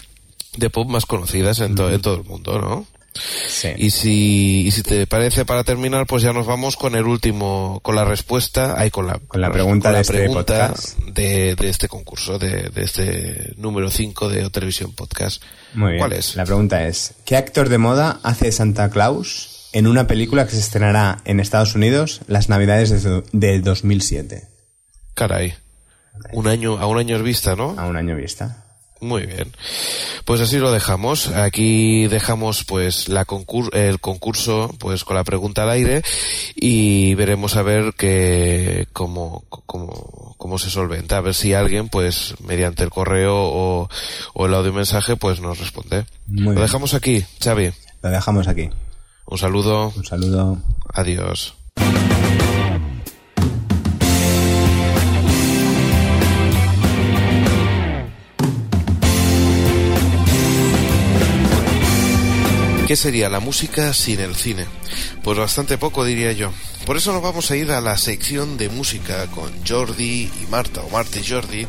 de 0.57 0.69
pop 0.69 0.87
más 0.87 1.05
conocidas 1.05 1.59
en, 1.59 1.75
to- 1.75 1.89
en 1.91 2.01
todo 2.01 2.15
el 2.15 2.23
mundo, 2.23 2.59
¿no? 2.59 2.85
Sí. 3.47 3.69
Y 3.77 3.91
si, 3.91 4.63
y 4.65 4.71
si 4.71 4.81
te 4.81 5.05
parece 5.05 5.45
para 5.45 5.63
terminar, 5.63 6.07
pues 6.07 6.23
ya 6.23 6.33
nos 6.33 6.47
vamos 6.47 6.75
con 6.75 6.95
el 6.95 7.05
último, 7.05 7.79
con 7.83 7.95
la 7.95 8.05
respuesta, 8.05 8.73
ahí 8.79 8.89
con 8.89 9.05
la, 9.05 9.19
Con 9.19 9.39
la 9.39 9.51
pregunta 9.51 9.89
con 9.89 9.91
de 9.91 9.97
la 9.97 10.01
este 10.01 10.13
pregunta 10.13 10.73
de, 11.13 11.55
de 11.55 11.69
este 11.69 11.87
concurso, 11.87 12.39
de, 12.39 12.69
de 12.69 12.83
este 12.83 13.53
número 13.57 13.91
5 13.91 14.29
de 14.29 14.45
O 14.45 14.49
Televisión 14.49 14.93
Podcast. 14.93 15.43
Muy 15.75 15.91
bien. 15.91 15.99
¿Cuál 15.99 16.13
es? 16.13 16.35
La 16.35 16.43
pregunta 16.45 16.87
es, 16.87 17.13
¿qué 17.23 17.35
actor 17.37 17.69
de 17.69 17.77
moda 17.77 18.19
hace 18.23 18.51
Santa 18.51 18.89
Claus 18.89 19.69
en 19.73 19.85
una 19.85 20.07
película 20.07 20.45
que 20.45 20.51
se 20.53 20.59
estrenará 20.59 21.21
en 21.25 21.39
Estados 21.39 21.75
Unidos 21.75 22.21
las 22.27 22.49
navidades 22.49 23.03
de, 23.03 23.23
de 23.31 23.59
2007? 23.59 24.47
Caray. 25.13 25.53
Un 26.31 26.47
año, 26.47 26.77
a 26.77 26.87
un 26.87 26.97
año 26.97 27.21
vista, 27.23 27.55
¿no? 27.55 27.75
A 27.77 27.85
un 27.85 27.97
año 27.97 28.15
vista. 28.15 28.63
Muy 29.03 29.25
bien. 29.25 29.51
Pues 30.23 30.39
así 30.39 30.59
lo 30.59 30.71
dejamos. 30.71 31.27
Aquí 31.27 32.07
dejamos 32.07 32.63
pues 32.63 33.09
la 33.09 33.25
concur 33.25 33.75
el 33.75 33.99
concurso 33.99 34.73
pues 34.79 35.03
con 35.03 35.17
la 35.17 35.25
pregunta 35.25 35.63
al 35.63 35.71
aire 35.71 36.01
y 36.55 37.13
veremos 37.15 37.57
a 37.57 37.63
ver 37.63 37.93
que 37.97 38.87
cómo, 38.93 39.43
cómo, 39.49 40.35
cómo 40.37 40.57
se 40.57 40.69
solventa. 40.69 41.17
A 41.17 41.21
ver 41.21 41.33
si 41.33 41.53
alguien 41.53 41.89
pues 41.89 42.35
mediante 42.45 42.83
el 42.83 42.91
correo 42.91 43.35
o, 43.35 43.89
o 44.33 44.45
el 44.45 44.53
audio 44.53 44.71
mensaje 44.71 45.17
pues 45.17 45.41
nos 45.41 45.59
responde. 45.59 46.05
Muy 46.27 46.43
lo 46.43 46.51
bien. 46.51 46.61
dejamos 46.61 46.93
aquí, 46.93 47.25
Xavi. 47.43 47.73
Lo 48.01 48.09
dejamos 48.09 48.47
aquí. 48.47 48.69
Un 49.25 49.37
saludo. 49.37 49.91
Un 49.97 50.05
saludo. 50.05 50.61
Adiós. 50.93 51.55
¿Qué 62.93 62.97
sería 62.97 63.27
la 63.27 63.39
música 63.39 63.91
sin 63.91 64.19
el 64.19 64.35
cine? 64.35 64.67
Pues 65.23 65.35
bastante 65.35 65.79
poco 65.79 66.05
diría 66.05 66.31
yo. 66.31 66.51
Por 66.85 66.95
eso 66.95 67.11
nos 67.11 67.23
vamos 67.23 67.49
a 67.49 67.55
ir 67.55 67.71
a 67.71 67.81
la 67.81 67.97
sección 67.97 68.55
de 68.55 68.69
música 68.69 69.25
con 69.31 69.51
Jordi 69.67 70.29
y 70.39 70.47
Marta, 70.51 70.81
o 70.81 70.91
Marta 70.91 71.17
y 71.19 71.27
Jordi, 71.27 71.65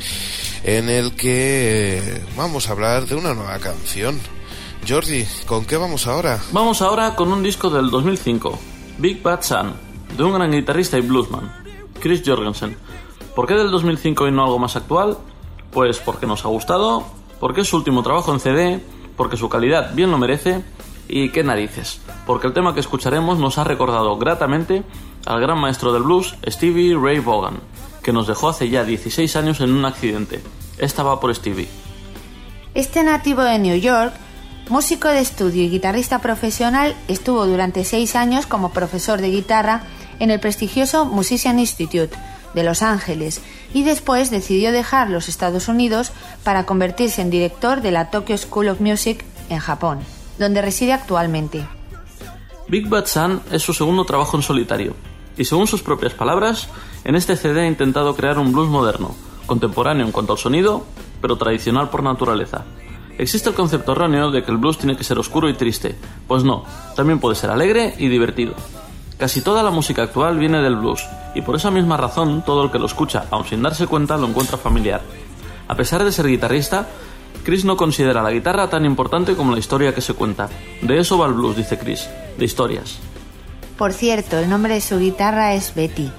en 0.65 0.91
el 0.91 1.17
que 1.17 1.97
eh, 1.97 2.27
vamos 2.37 2.69
a 2.69 2.73
hablar 2.73 3.07
de 3.07 3.15
una 3.15 3.33
nueva 3.33 3.59
canción. 3.59 4.21
Jordi, 4.87 5.25
¿con 5.47 5.65
qué 5.65 5.79
vamos 5.79 6.07
ahora? 6.07 6.43
Vamos 6.53 6.83
ahora 6.83 7.17
con 7.17 7.33
un 7.33 7.43
disco 7.43 7.71
del 7.71 7.89
2005, 7.89 8.59
Big 8.99 9.23
Bad 9.23 9.45
Sun, 9.45 9.73
de 10.19 10.25
un 10.25 10.35
gran 10.35 10.53
guitarrista 10.53 10.99
y 10.99 11.01
bluesman, 11.01 11.51
Chris 12.01 12.23
Jorgensen. 12.23 12.77
¿Por 13.35 13.47
qué 13.47 13.55
del 13.55 13.71
2005 13.71 14.29
y 14.29 14.31
no 14.31 14.45
algo 14.45 14.59
más 14.59 14.77
actual? 14.77 15.17
Pues 15.71 16.01
porque 16.01 16.27
nos 16.27 16.45
ha 16.45 16.49
gustado, 16.49 17.07
porque 17.41 17.63
es 17.63 17.69
su 17.69 17.79
último 17.79 18.03
trabajo 18.03 18.31
en 18.31 18.41
CD, 18.41 18.85
porque 19.17 19.39
su 19.39 19.49
calidad 19.49 19.95
bien 19.95 20.11
lo 20.11 20.19
merece 20.19 20.63
y 21.09 21.31
qué 21.31 21.45
narices, 21.45 22.01
porque 22.27 22.47
el 22.47 22.53
tema 22.53 22.75
que 22.75 22.81
escucharemos 22.81 23.39
nos 23.39 23.59
ha 23.59 23.65
recordado 23.65 24.17
gratamente 24.17 24.83
al 25.27 25.41
gran 25.41 25.59
maestro 25.59 25.93
del 25.93 26.03
blues 26.03 26.37
Stevie 26.47 26.97
Ray 26.97 27.19
Vaughan, 27.19 27.61
que 28.03 28.13
nos 28.13 28.27
dejó 28.27 28.49
hace 28.49 28.69
ya 28.69 28.85
16 28.85 29.37
años 29.37 29.61
en 29.61 29.73
un 29.73 29.85
accidente. 29.85 30.43
Esta 30.79 31.03
va 31.03 31.21
por 31.21 31.35
Stevie. 31.35 31.69
Este 32.75 33.03
nativo 33.05 33.43
de 33.43 33.59
New 33.59 33.77
York, 33.77 34.13
músico 34.69 35.09
de 35.09 35.21
estudio 35.21 35.63
y 35.63 35.71
guitarrista 35.71 36.21
profesional, 36.21 36.97
estuvo 37.09 37.47
durante 37.47 37.85
seis 37.85 38.17
años 38.17 38.47
como 38.47 38.73
profesor 38.73 39.21
de 39.21 39.31
guitarra 39.31 39.83
en 40.19 40.31
el 40.31 40.41
prestigioso 40.41 41.05
Musician 41.05 41.59
Institute 41.59 42.17
de 42.55 42.63
Los 42.63 42.83
Ángeles 42.83 43.41
y 43.73 43.83
después 43.83 44.31
decidió 44.31 44.73
dejar 44.73 45.11
los 45.11 45.29
Estados 45.29 45.69
Unidos 45.69 46.13
para 46.45 46.67
convertirse 46.67 47.21
en 47.21 47.31
director 47.31 47.81
de 47.81 47.91
la 47.91 48.11
Tokyo 48.11 48.39
School 48.39 48.69
of 48.69 48.81
Music 48.81 49.25
en 49.49 49.59
Japón, 49.59 50.01
donde 50.39 50.63
reside 50.63 50.93
actualmente. 50.93 51.67
Big 52.69 52.89
Bad 52.89 53.07
Sun 53.07 53.41
es 53.51 53.63
su 53.63 53.75
segundo 53.75 54.05
trabajo 54.05 54.37
en 54.37 54.43
solitario, 54.43 54.95
y 55.37 55.45
según 55.45 55.67
sus 55.67 55.83
propias 55.83 56.15
palabras, 56.15 56.69
en 57.05 57.17
este 57.17 57.37
CD 57.37 57.63
ha 57.63 57.67
intentado 57.67 58.17
crear 58.17 58.39
un 58.39 58.53
blues 58.53 58.69
moderno, 58.69 59.15
contemporáneo 59.47 60.07
en 60.07 60.13
cuanto 60.13 60.33
al 60.33 60.39
sonido, 60.39 60.87
pero 61.21 61.37
tradicional 61.37 61.91
por 61.91 62.03
naturaleza. 62.03 62.65
Existe 63.19 63.49
el 63.49 63.55
concepto 63.55 63.93
erróneo 63.93 64.31
de 64.31 64.43
que 64.43 64.51
el 64.51 64.57
blues 64.57 64.79
tiene 64.79 64.97
que 64.97 65.05
ser 65.05 65.19
oscuro 65.19 65.49
y 65.49 65.55
triste, 65.55 65.97
pues 66.27 66.43
no, 66.43 66.65
también 66.97 67.21
puede 67.21 67.37
ser 67.37 67.51
alegre 67.51 67.95
y 67.99 68.09
divertido. 68.09 68.55
Casi 69.19 69.43
toda 69.43 69.63
la 69.63 69.71
música 69.71 70.03
actual 70.03 70.39
viene 70.39 70.61
del 70.61 70.77
blues, 70.77 71.07
y 71.35 71.43
por 71.43 71.57
esa 71.57 71.71
misma 71.71 71.97
razón 71.97 72.43
todo 72.45 72.65
el 72.65 72.71
que 72.71 72.79
lo 72.79 72.87
escucha, 72.87 73.27
aun 73.31 73.45
sin 73.45 73.63
darse 73.63 73.87
cuenta, 73.87 74.17
lo 74.17 74.27
encuentra 74.27 74.59
familiar. 74.59 75.03
A 75.69 75.75
pesar 75.77 76.03
de 76.05 76.13
ser 76.13 76.27
guitarrista, 76.27 76.89
Chris 77.45 77.67
no 77.67 77.77
considera 77.77 78.23
la 78.23 78.31
guitarra 78.31 78.71
tan 78.71 78.87
importante 78.87 79.37
como 79.37 79.53
la 79.53 79.59
historia 79.59 79.95
que 79.95 80.01
se 80.01 80.15
cuenta. 80.15 80.49
De 80.81 80.99
eso 80.99 81.19
va 81.19 81.27
el 81.27 81.35
blues, 81.35 81.57
dice 81.57 81.79
Chris, 81.79 82.09
de 82.39 82.45
historias. 82.45 82.99
Por 83.77 83.93
cierto, 83.93 84.39
el 84.39 84.49
nombre 84.49 84.75
de 84.75 84.81
su 84.81 84.99
guitarra 84.99 85.53
es 85.53 85.75
Betty. 85.75 86.11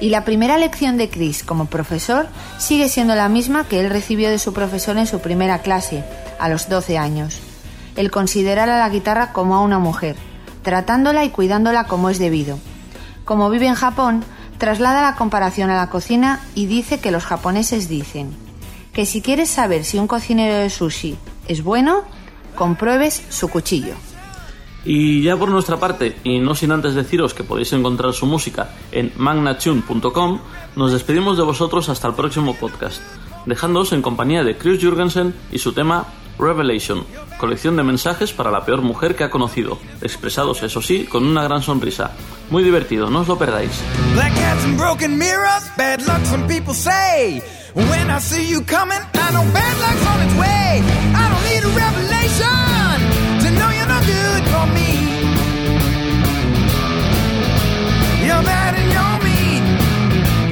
Y 0.00 0.10
la 0.10 0.24
primera 0.24 0.56
lección 0.56 0.98
de 0.98 1.10
Chris 1.10 1.42
como 1.42 1.66
profesor 1.66 2.28
sigue 2.58 2.88
siendo 2.88 3.16
la 3.16 3.28
misma 3.28 3.64
que 3.64 3.80
él 3.80 3.90
recibió 3.90 4.30
de 4.30 4.38
su 4.38 4.52
profesor 4.52 4.96
en 4.98 5.08
su 5.08 5.18
primera 5.18 5.62
clase, 5.62 6.04
a 6.38 6.48
los 6.48 6.68
12 6.68 6.96
años. 6.96 7.40
El 7.96 8.12
considerar 8.12 8.70
a 8.70 8.78
la 8.78 8.88
guitarra 8.88 9.32
como 9.32 9.56
a 9.56 9.62
una 9.62 9.80
mujer, 9.80 10.14
tratándola 10.62 11.24
y 11.24 11.30
cuidándola 11.30 11.84
como 11.84 12.08
es 12.08 12.20
debido. 12.20 12.58
Como 13.24 13.50
vive 13.50 13.66
en 13.66 13.74
Japón, 13.74 14.22
traslada 14.58 15.02
la 15.02 15.16
comparación 15.16 15.70
a 15.70 15.76
la 15.76 15.88
cocina 15.88 16.40
y 16.54 16.66
dice 16.66 17.00
que 17.00 17.10
los 17.10 17.24
japoneses 17.24 17.88
dicen 17.88 18.45
que 18.96 19.04
si 19.04 19.20
quieres 19.20 19.50
saber 19.50 19.84
si 19.84 19.98
un 19.98 20.06
cocinero 20.06 20.54
de 20.54 20.70
sushi 20.70 21.18
es 21.48 21.62
bueno, 21.62 22.04
compruebes 22.54 23.22
su 23.28 23.48
cuchillo. 23.48 23.92
Y 24.86 25.22
ya 25.22 25.36
por 25.36 25.50
nuestra 25.50 25.76
parte, 25.76 26.16
y 26.24 26.38
no 26.38 26.54
sin 26.54 26.72
antes 26.72 26.94
deciros 26.94 27.34
que 27.34 27.44
podéis 27.44 27.74
encontrar 27.74 28.14
su 28.14 28.24
música 28.24 28.70
en 28.92 29.12
magnatune.com, 29.18 30.38
nos 30.76 30.92
despedimos 30.92 31.36
de 31.36 31.42
vosotros 31.42 31.90
hasta 31.90 32.08
el 32.08 32.14
próximo 32.14 32.54
podcast, 32.54 33.02
dejándoos 33.44 33.92
en 33.92 34.00
compañía 34.00 34.42
de 34.44 34.56
Chris 34.56 34.82
Jurgensen 34.82 35.34
y 35.52 35.58
su 35.58 35.74
tema 35.74 36.06
Revelation, 36.38 37.04
colección 37.36 37.76
de 37.76 37.82
mensajes 37.82 38.32
para 38.32 38.50
la 38.50 38.64
peor 38.64 38.80
mujer 38.80 39.14
que 39.14 39.24
ha 39.24 39.30
conocido, 39.30 39.78
expresados 40.00 40.62
eso 40.62 40.80
sí 40.80 41.04
con 41.04 41.26
una 41.26 41.42
gran 41.42 41.60
sonrisa. 41.60 42.12
Muy 42.48 42.62
divertido, 42.62 43.10
no 43.10 43.20
os 43.20 43.28
lo 43.28 43.36
perdáis. 43.36 43.72
When 47.76 48.08
I 48.08 48.18
see 48.20 48.48
you 48.48 48.62
coming, 48.62 48.96
I 48.96 49.32
know 49.32 49.44
bad 49.52 49.76
luck's 49.84 50.06
on 50.06 50.18
its 50.24 50.34
way. 50.40 50.80
I 51.12 51.24
don't 51.28 51.44
need 51.44 51.62
a 51.62 51.72
revelation 51.76 52.96
to 53.42 53.48
know 53.58 53.68
you're 53.68 53.92
no 53.94 54.00
good 54.00 54.42
for 54.48 54.64
me. 54.76 54.92
You're 58.24 58.44
bad 58.48 58.72
and 58.80 58.88
you're 58.96 59.18
mean, 59.28 59.62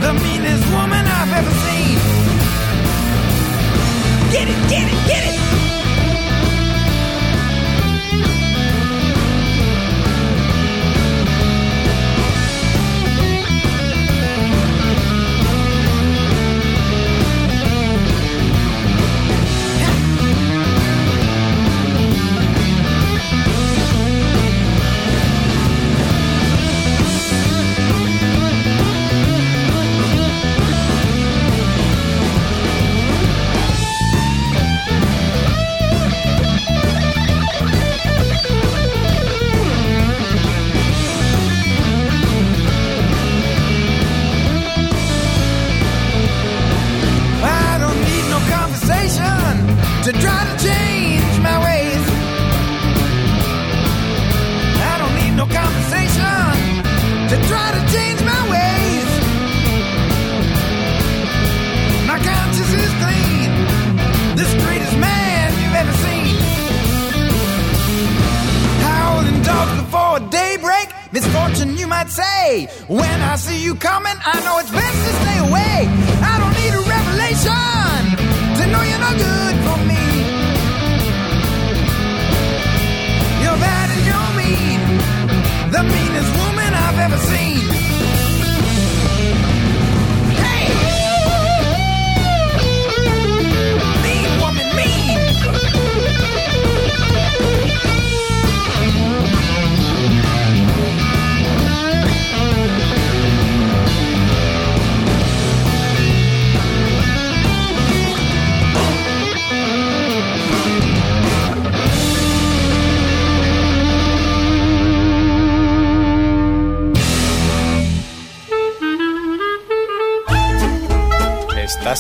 the 0.05 0.13
meanest 0.23 0.65
woman 0.71 1.07
I've 1.07 1.33
ever 1.41 1.55
seen. 1.65 1.97
Get 4.31 4.47
it, 4.47 4.69
get 4.69 4.93
it, 4.93 5.09
get 5.09 5.35
it. 5.35 5.44
Ever 87.05 87.19
seen. 87.19 87.74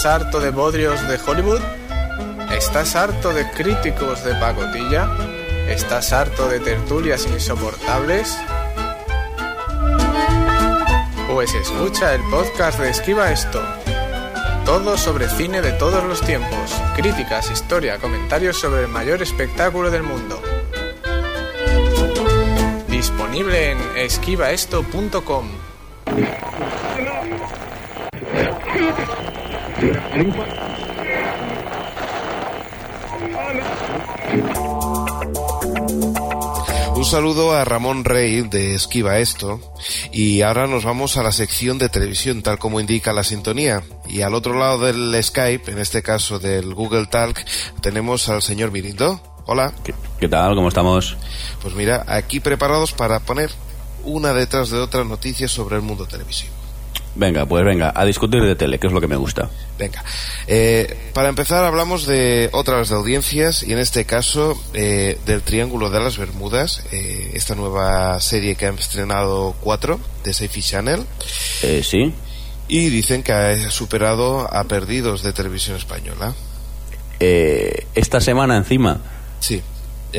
¿Estás 0.04 0.20
harto 0.20 0.38
de 0.38 0.50
bodrios 0.50 1.08
de 1.08 1.18
Hollywood? 1.18 1.62
¿Estás 2.54 2.94
harto 2.94 3.32
de 3.32 3.50
críticos 3.52 4.22
de 4.22 4.34
pacotilla? 4.34 5.08
¿Estás 5.66 6.12
harto 6.12 6.46
de 6.46 6.60
tertulias 6.60 7.26
insoportables? 7.26 8.36
Pues 11.26 11.54
escucha 11.54 12.12
el 12.12 12.20
podcast 12.24 12.78
de 12.80 12.90
Esquiva 12.90 13.32
Esto. 13.32 13.62
Todo 14.66 14.98
sobre 14.98 15.26
cine 15.26 15.62
de 15.62 15.72
todos 15.72 16.04
los 16.04 16.20
tiempos, 16.20 16.78
críticas, 16.94 17.50
historia, 17.50 17.96
comentarios 17.96 18.58
sobre 18.58 18.82
el 18.82 18.88
mayor 18.88 19.22
espectáculo 19.22 19.90
del 19.90 20.02
mundo. 20.02 20.38
Disponible 22.88 23.70
en 23.70 23.78
esquivaesto.com. 23.96 25.48
Un 36.94 37.04
saludo 37.04 37.52
a 37.52 37.64
Ramón 37.64 38.04
Rey 38.04 38.42
de 38.42 38.74
Esquiva 38.74 39.18
Esto 39.18 39.60
y 40.10 40.40
ahora 40.40 40.66
nos 40.66 40.84
vamos 40.84 41.18
a 41.18 41.22
la 41.22 41.32
sección 41.32 41.76
de 41.76 41.90
televisión 41.90 42.42
tal 42.42 42.58
como 42.58 42.80
indica 42.80 43.12
la 43.12 43.24
sintonía 43.24 43.82
y 44.08 44.22
al 44.22 44.34
otro 44.34 44.58
lado 44.58 44.78
del 44.86 45.22
Skype, 45.22 45.70
en 45.70 45.78
este 45.78 46.02
caso 46.02 46.38
del 46.38 46.72
Google 46.72 47.06
Talk, 47.06 47.44
tenemos 47.82 48.30
al 48.30 48.40
señor 48.40 48.70
Mirindo. 48.70 49.20
Hola. 49.44 49.74
¿Qué, 49.84 49.94
qué 50.18 50.28
tal? 50.28 50.54
¿Cómo 50.54 50.68
estamos? 50.68 51.18
Pues 51.60 51.74
mira, 51.74 52.04
aquí 52.08 52.40
preparados 52.40 52.94
para 52.94 53.20
poner 53.20 53.50
una 54.04 54.32
detrás 54.32 54.70
de 54.70 54.78
otra 54.78 55.04
noticias 55.04 55.50
sobre 55.50 55.76
el 55.76 55.82
mundo 55.82 56.06
televisivo. 56.06 56.63
Venga, 57.16 57.46
pues 57.46 57.64
venga, 57.64 57.92
a 57.94 58.04
discutir 58.04 58.42
de 58.42 58.56
tele, 58.56 58.78
que 58.80 58.88
es 58.88 58.92
lo 58.92 59.00
que 59.00 59.06
me 59.06 59.14
gusta. 59.16 59.48
Venga, 59.78 60.02
eh, 60.48 61.10
para 61.14 61.28
empezar 61.28 61.64
hablamos 61.64 62.06
de 62.06 62.48
otras 62.52 62.88
de 62.88 62.96
audiencias 62.96 63.62
y 63.62 63.72
en 63.72 63.78
este 63.78 64.04
caso 64.04 64.60
eh, 64.72 65.18
del 65.24 65.42
Triángulo 65.42 65.90
de 65.90 66.00
las 66.00 66.18
Bermudas, 66.18 66.82
eh, 66.92 67.30
esta 67.34 67.54
nueva 67.54 68.18
serie 68.20 68.56
que 68.56 68.66
han 68.66 68.78
estrenado 68.78 69.54
cuatro 69.60 70.00
de 70.24 70.32
Sci-Fi 70.34 70.60
Channel 70.62 71.02
Eh, 71.62 71.82
sí. 71.84 72.12
y 72.66 72.88
dicen 72.90 73.22
que 73.22 73.32
ha 73.32 73.70
superado 73.70 74.52
a 74.52 74.64
Perdidos 74.64 75.22
de 75.22 75.32
Televisión 75.32 75.76
Española. 75.76 76.34
Eh, 77.20 77.86
esta 77.94 78.20
semana 78.20 78.56
encima, 78.56 79.00
Sí. 79.38 79.62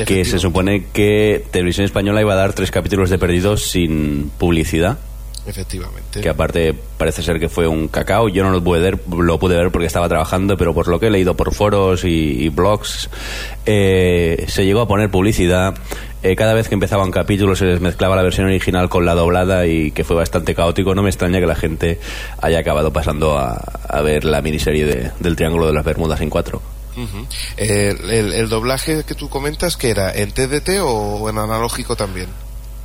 que 0.06 0.24
se 0.24 0.38
supone 0.38 0.86
que 0.92 1.44
Televisión 1.50 1.84
Española 1.84 2.20
iba 2.20 2.32
a 2.32 2.36
dar 2.36 2.52
tres 2.54 2.70
capítulos 2.70 3.10
de 3.10 3.18
Perdidos 3.18 3.70
sin 3.70 4.30
publicidad, 4.38 4.98
Efectivamente. 5.46 6.20
que 6.20 6.28
aparte 6.28 6.74
parece 6.98 7.22
ser 7.22 7.38
que 7.38 7.48
fue 7.48 7.66
un 7.68 7.88
cacao. 7.88 8.28
Yo 8.28 8.42
no 8.42 8.50
lo 8.50 8.62
pude 8.62 8.80
ver, 8.80 8.98
lo 9.16 9.38
pude 9.38 9.56
ver 9.56 9.70
porque 9.70 9.86
estaba 9.86 10.08
trabajando, 10.08 10.56
pero 10.56 10.74
por 10.74 10.88
lo 10.88 10.98
que 10.98 11.06
he 11.06 11.10
leído 11.10 11.34
por 11.34 11.54
foros 11.54 12.04
y, 12.04 12.08
y 12.44 12.48
blogs, 12.48 13.08
eh, 13.64 14.44
se 14.48 14.64
llegó 14.64 14.80
a 14.80 14.88
poner 14.88 15.10
publicidad. 15.10 15.74
Eh, 16.22 16.34
cada 16.34 16.54
vez 16.54 16.68
que 16.68 16.74
empezaba 16.74 17.04
un 17.04 17.10
capítulo 17.12 17.54
se 17.54 17.66
les 17.66 17.80
mezclaba 17.80 18.16
la 18.16 18.22
versión 18.22 18.46
original 18.46 18.88
con 18.88 19.04
la 19.06 19.14
doblada 19.14 19.66
y 19.66 19.92
que 19.92 20.02
fue 20.02 20.16
bastante 20.16 20.54
caótico. 20.54 20.94
No 20.94 21.02
me 21.02 21.10
extraña 21.10 21.38
que 21.38 21.46
la 21.46 21.54
gente 21.54 22.00
haya 22.42 22.58
acabado 22.58 22.92
pasando 22.92 23.38
a, 23.38 23.52
a 23.88 24.00
ver 24.02 24.24
la 24.24 24.42
miniserie 24.42 24.84
de- 24.84 25.10
del 25.20 25.36
Triángulo 25.36 25.66
de 25.68 25.72
las 25.74 25.84
Bermudas 25.84 26.20
en 26.20 26.30
cuatro. 26.30 26.60
Eh, 27.58 27.94
el, 28.10 28.32
el 28.32 28.48
doblaje 28.48 29.04
que 29.04 29.14
tú 29.14 29.28
comentas, 29.28 29.76
que 29.76 29.90
era 29.90 30.10
en 30.14 30.32
TDT 30.32 30.80
o 30.82 31.28
en 31.28 31.36
analógico 31.38 31.94
también? 31.94 32.28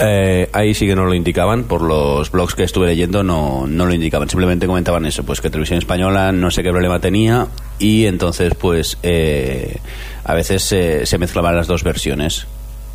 Eh, 0.04 0.49
ahí 0.54 0.74
sí 0.74 0.88
que 0.88 0.95
no 0.95 1.06
lo 1.06 1.14
indicaban, 1.14 1.66
por 1.66 1.82
los 1.84 2.32
blogs 2.32 2.56
que 2.56 2.64
estuve 2.64 2.88
leyendo 2.88 3.24
no, 3.24 3.68
no 3.68 3.86
lo 3.86 3.93
indicaban, 3.93 4.28
simplemente 4.30 4.66
comentaban 4.66 5.06
eso, 5.06 5.24
pues 5.24 5.41
que 5.41 5.49
Televisión 5.49 5.78
Española 5.80 6.32
no 6.32 6.49
sé 6.49 6.64
qué 6.64 6.72
problema 6.72 6.99
tenía 6.99 7.47
y 7.78 8.08
entonces 8.08 8.54
pues 8.56 8.97
eh, 9.04 9.78
a 10.24 10.34
veces 10.34 10.64
se- 10.64 11.06
se 11.06 11.18
mezclaban 11.20 11.56
las 11.56 11.68
dos 11.68 11.84
versiones. 11.84 12.47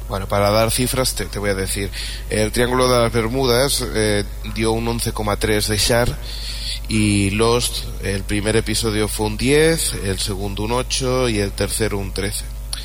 Bueno, 0.08 0.26
para 0.26 0.50
dar 0.50 0.70
cifras 0.70 1.14
te, 1.14 1.26
te 1.26 1.38
voy 1.38 1.50
a 1.50 1.54
decir. 1.54 1.90
El 2.30 2.50
Triángulo 2.52 2.88
de 2.88 2.98
las 3.02 3.12
Bermudas 3.12 3.84
eh, 3.94 4.24
dio 4.54 4.72
un 4.72 4.86
11,3 4.86 5.66
de 5.68 5.76
share 5.76 6.12
y 6.88 7.30
Lost, 7.30 7.84
el 8.04 8.22
primer 8.22 8.56
episodio 8.56 9.08
fue 9.08 9.26
un 9.26 9.36
10, 9.36 9.94
el 10.04 10.18
segundo 10.18 10.62
un 10.64 10.72
8 10.72 11.28
y 11.28 11.38
el 11.40 11.50
tercero 11.52 11.98
un 11.98 12.12
13. 12.12 12.44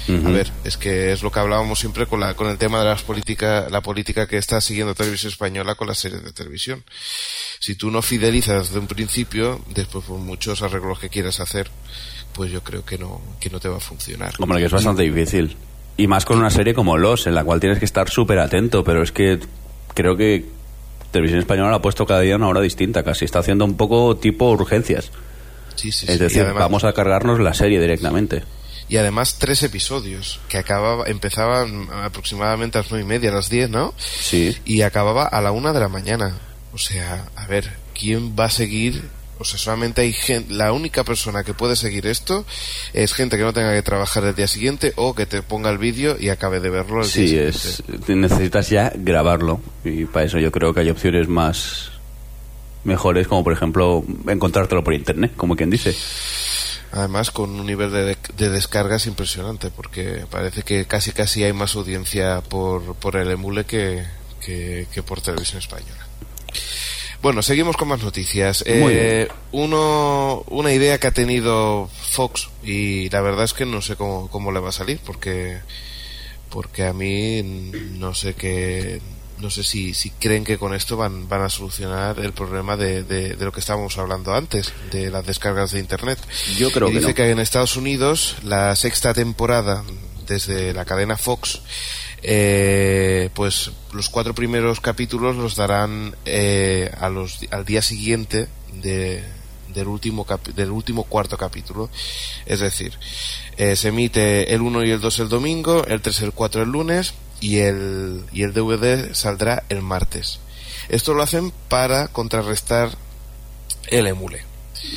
A 0.10 0.30
ver, 0.30 0.52
es 0.64 0.78
que 0.78 1.12
es 1.12 1.22
lo 1.24 1.32
que 1.32 1.40
hablábamos 1.40 1.80
siempre 1.80 2.06
con, 2.08 2.20
la, 2.20 2.34
con 2.34 2.48
el 2.50 2.58
tema 2.58 2.80
de 2.80 2.86
las 2.86 3.04
política, 3.04 3.68
la 3.70 3.82
política 3.82 4.28
que 4.28 4.38
está 4.38 4.60
siguiendo 4.60 4.96
Televisión 4.96 5.32
Española 5.32 5.76
con 5.76 5.88
las 5.88 6.00
series 6.00 6.24
de 6.24 6.32
televisión. 6.34 6.84
Si 7.60 7.76
tú 7.76 7.92
no 7.92 8.02
fidelizas 8.02 8.68
desde 8.68 8.80
un 8.80 8.88
principio, 8.88 9.62
después 9.74 10.04
por 10.06 10.18
muchos 10.20 10.62
arreglos 10.64 11.00
que 11.00 11.10
quieras 11.10 11.40
hacer, 11.40 11.70
pues 12.34 12.52
yo 12.52 12.64
creo 12.64 12.84
que 12.84 12.98
no, 12.98 13.22
que 13.40 13.50
no 13.50 13.60
te 13.60 13.70
va 13.70 13.78
a 13.78 13.82
funcionar. 13.82 14.34
Hombre, 14.40 14.60
que 14.60 14.66
es 14.66 14.72
bastante 14.72 15.04
difícil. 15.04 15.56
Y 15.98 16.08
más 16.08 16.26
con 16.26 16.40
una 16.40 16.50
serie 16.50 16.74
como 16.74 16.98
Los, 16.98 17.28
en 17.28 17.36
la 17.36 17.44
cual 17.44 17.60
tienes 17.60 17.78
que 17.80 17.86
estar 17.86 18.10
súper 18.10 18.40
atento, 18.40 18.84
pero 18.84 19.04
es 19.04 19.12
que 19.12 19.40
creo 19.94 20.18
que 20.18 20.46
Televisión 21.12 21.40
Española 21.40 21.76
ha 21.76 21.82
puesto 21.82 22.06
cada 22.06 22.22
día 22.22 22.34
a 22.34 22.38
una 22.38 22.48
hora 22.48 22.62
distinta, 22.62 23.04
casi 23.04 23.26
está 23.26 23.40
haciendo 23.40 23.66
un 23.66 23.76
poco 23.78 24.16
tipo 24.18 24.50
urgencias. 24.50 25.12
Sí, 25.76 25.92
sí, 25.92 26.06
Es 26.08 26.14
sí. 26.14 26.18
Decir, 26.18 26.42
además- 26.44 26.62
vamos 26.64 26.84
a 26.86 26.94
cargarnos 26.94 27.40
la 27.40 27.54
serie 27.54 27.80
directamente. 27.80 28.44
Y 28.92 28.98
además 28.98 29.38
tres 29.40 29.64
episodios 29.64 30.42
que 30.50 30.58
acababa, 30.58 31.06
empezaban 31.08 31.88
aproximadamente 32.04 32.78
a 32.78 32.82
las 32.82 32.92
nueve 32.92 33.06
y 33.06 33.08
media, 33.08 33.32
a 33.32 33.36
las 33.36 33.50
diez, 33.50 33.70
¿no? 33.70 33.94
Sí. 33.98 34.54
Y 34.66 34.82
acababa 34.82 35.24
a 35.26 35.40
la 35.42 35.54
una 35.54 35.72
de 35.72 35.80
la 35.80 35.88
mañana. 35.88 36.38
O 36.74 36.78
sea, 36.78 37.26
a 37.38 37.48
ver, 37.48 37.72
¿quién 37.98 38.36
va 38.38 38.46
a 38.46 38.50
seguir? 38.50 39.02
O 39.40 39.46
sea, 39.46 39.58
solamente 39.58 40.02
hay 40.02 40.12
gente, 40.12 40.54
la 40.54 40.74
única 40.74 41.06
persona 41.06 41.46
que 41.46 41.54
puede 41.54 41.78
seguir 41.78 42.06
esto 42.06 42.46
es 42.92 43.14
gente 43.14 43.38
que 43.38 43.44
no 43.44 43.54
tenga 43.54 43.74
que 43.74 43.82
trabajar 43.82 44.26
el 44.26 44.36
día 44.36 44.48
siguiente 44.48 44.92
o 44.98 45.16
que 45.16 45.26
te 45.26 45.42
ponga 45.42 45.70
el 45.70 45.78
vídeo 45.78 46.18
y 46.20 46.28
acabe 46.28 46.60
de 46.60 46.70
verlo 46.70 47.00
el 47.00 47.08
Sí, 47.08 47.28
día 47.28 47.44
es, 47.44 47.82
necesitas 48.10 48.70
ya 48.70 48.92
grabarlo. 48.94 49.62
Y 49.86 50.04
para 50.04 50.26
eso 50.26 50.38
yo 50.38 50.52
creo 50.52 50.74
que 50.74 50.82
hay 50.82 50.90
opciones 50.90 51.30
más 51.30 51.92
mejores, 52.84 53.28
como 53.28 53.44
por 53.44 53.54
ejemplo 53.54 54.04
encontrártelo 54.28 54.84
por 54.84 54.94
internet, 54.94 55.32
como 55.38 55.56
quien 55.56 55.70
dice. 55.70 55.96
Además, 56.92 57.32
con 57.32 57.52
un 57.52 57.66
nivel 57.66 57.92
de, 57.92 58.18
de 58.36 58.50
descargas 58.50 59.08
impresionante, 59.08 59.70
porque 59.70 60.26
parece 60.30 60.64
que 60.64 60.86
casi 60.86 61.12
casi 61.12 61.44
hay 61.44 61.54
más 61.54 61.76
audiencia 61.76 62.42
por, 62.42 62.96
por 62.96 63.16
el 63.16 63.32
emule 63.32 63.66
que, 63.66 64.06
que, 64.46 64.88
que 64.94 65.02
por 65.02 65.22
televisión 65.22 65.60
española. 65.60 66.08
Bueno, 67.22 67.44
seguimos 67.44 67.78
con 67.78 67.88
más 67.88 68.02
noticias. 68.02 68.64
Eh, 68.66 69.30
uno, 69.52 70.44
una 70.48 70.74
idea 70.74 71.00
que 71.00 71.08
ha 71.08 71.12
tenido 71.12 71.88
Fox, 72.10 72.50
y 72.64 73.10
la 73.10 73.22
verdad 73.22 73.46
es 73.46 73.54
que 73.54 73.66
no 73.66 73.82
sé 73.82 73.96
cómo, 73.96 74.28
cómo 74.30 74.52
le 74.52 74.60
va 74.60 74.70
a 74.70 74.74
salir, 74.74 75.00
porque, 75.06 75.60
porque 76.50 76.86
a 76.86 76.94
mí 76.94 77.44
no 77.44 78.16
sé 78.16 78.34
qué. 78.34 79.02
No 79.42 79.50
sé 79.50 79.64
si, 79.64 79.94
si 79.94 80.12
creen 80.12 80.44
que 80.44 80.58
con 80.58 80.74
esto 80.74 80.98
van, 80.98 81.28
van 81.28 81.42
a 81.42 81.50
solucionar 81.50 82.20
el 82.20 82.32
problema 82.34 82.78
de, 82.78 83.04
de, 83.04 83.36
de 83.36 83.46
lo 83.46 83.52
que 83.52 83.60
estábamos 83.60 83.98
hablando 83.98 84.34
antes, 84.36 84.72
de 84.92 85.10
las 85.10 85.26
descargas 85.26 85.72
de 85.72 85.80
Internet. 85.80 86.20
Yo 86.58 86.72
creo 86.72 86.90
Y 86.90 86.92
que 86.92 87.00
dice 87.00 87.10
no. 87.10 87.16
que 87.16 87.30
en 87.30 87.40
Estados 87.40 87.76
Unidos 87.76 88.36
la 88.44 88.76
sexta 88.76 89.14
temporada 89.14 89.84
desde 90.28 90.74
la 90.74 90.86
cadena 90.86 91.18
Fox 91.18 91.62
eh, 92.24 93.30
pues 93.34 93.72
los 93.94 94.10
cuatro 94.10 94.36
primeros 94.36 94.80
capítulos 94.80 95.36
los 95.36 95.56
darán 95.56 96.16
eh, 96.26 96.92
a 97.00 97.10
los, 97.10 97.40
al 97.50 97.66
día 97.66 97.82
siguiente 97.82 98.48
de, 98.74 99.24
del 99.74 99.88
último 99.88 100.26
del 100.56 100.70
último 100.70 101.04
cuarto 101.06 101.36
capítulo 101.38 101.90
es 102.46 102.60
decir 102.60 102.94
eh, 103.58 103.76
se 103.76 103.88
emite 103.88 104.54
el 104.54 104.62
1 104.62 104.84
y 104.86 104.92
el 104.92 105.02
2 105.02 105.20
el 105.20 105.30
domingo 105.30 105.84
el 105.86 106.02
3 106.02 106.22
y 106.22 106.24
el 106.26 106.32
4 106.34 106.62
el 106.62 106.70
lunes 106.70 107.16
y 107.42 107.58
el, 107.60 108.24
y 108.32 108.44
el 108.44 108.54
DVD 108.54 109.14
saldrá 109.14 109.64
el 109.68 109.82
martes. 109.82 110.40
Esto 110.88 111.14
lo 111.14 111.24
hacen 111.24 111.52
para 111.68 112.08
contrarrestar 112.08 112.98
el 113.88 114.08
emule. 114.08 114.46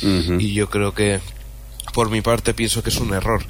Y 0.01 0.53
yo 0.53 0.69
creo 0.69 0.93
que 0.93 1.19
por 1.93 2.09
mi 2.09 2.21
parte 2.21 2.53
pienso 2.53 2.81
que 2.81 2.89
es 2.89 2.97
un 2.97 3.13
error 3.13 3.45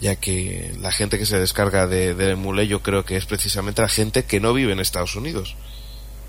ya 0.00 0.16
que 0.16 0.76
la 0.80 0.92
gente 0.92 1.18
que 1.18 1.26
se 1.26 1.38
descarga 1.38 1.86
de, 1.86 2.14
del 2.14 2.30
emule 2.30 2.68
yo 2.68 2.82
creo 2.82 3.04
que 3.04 3.16
es 3.16 3.24
precisamente 3.24 3.82
la 3.82 3.88
gente 3.88 4.24
que 4.24 4.38
no 4.38 4.52
vive 4.52 4.72
en 4.72 4.80
Estados 4.80 5.16
Unidos. 5.16 5.56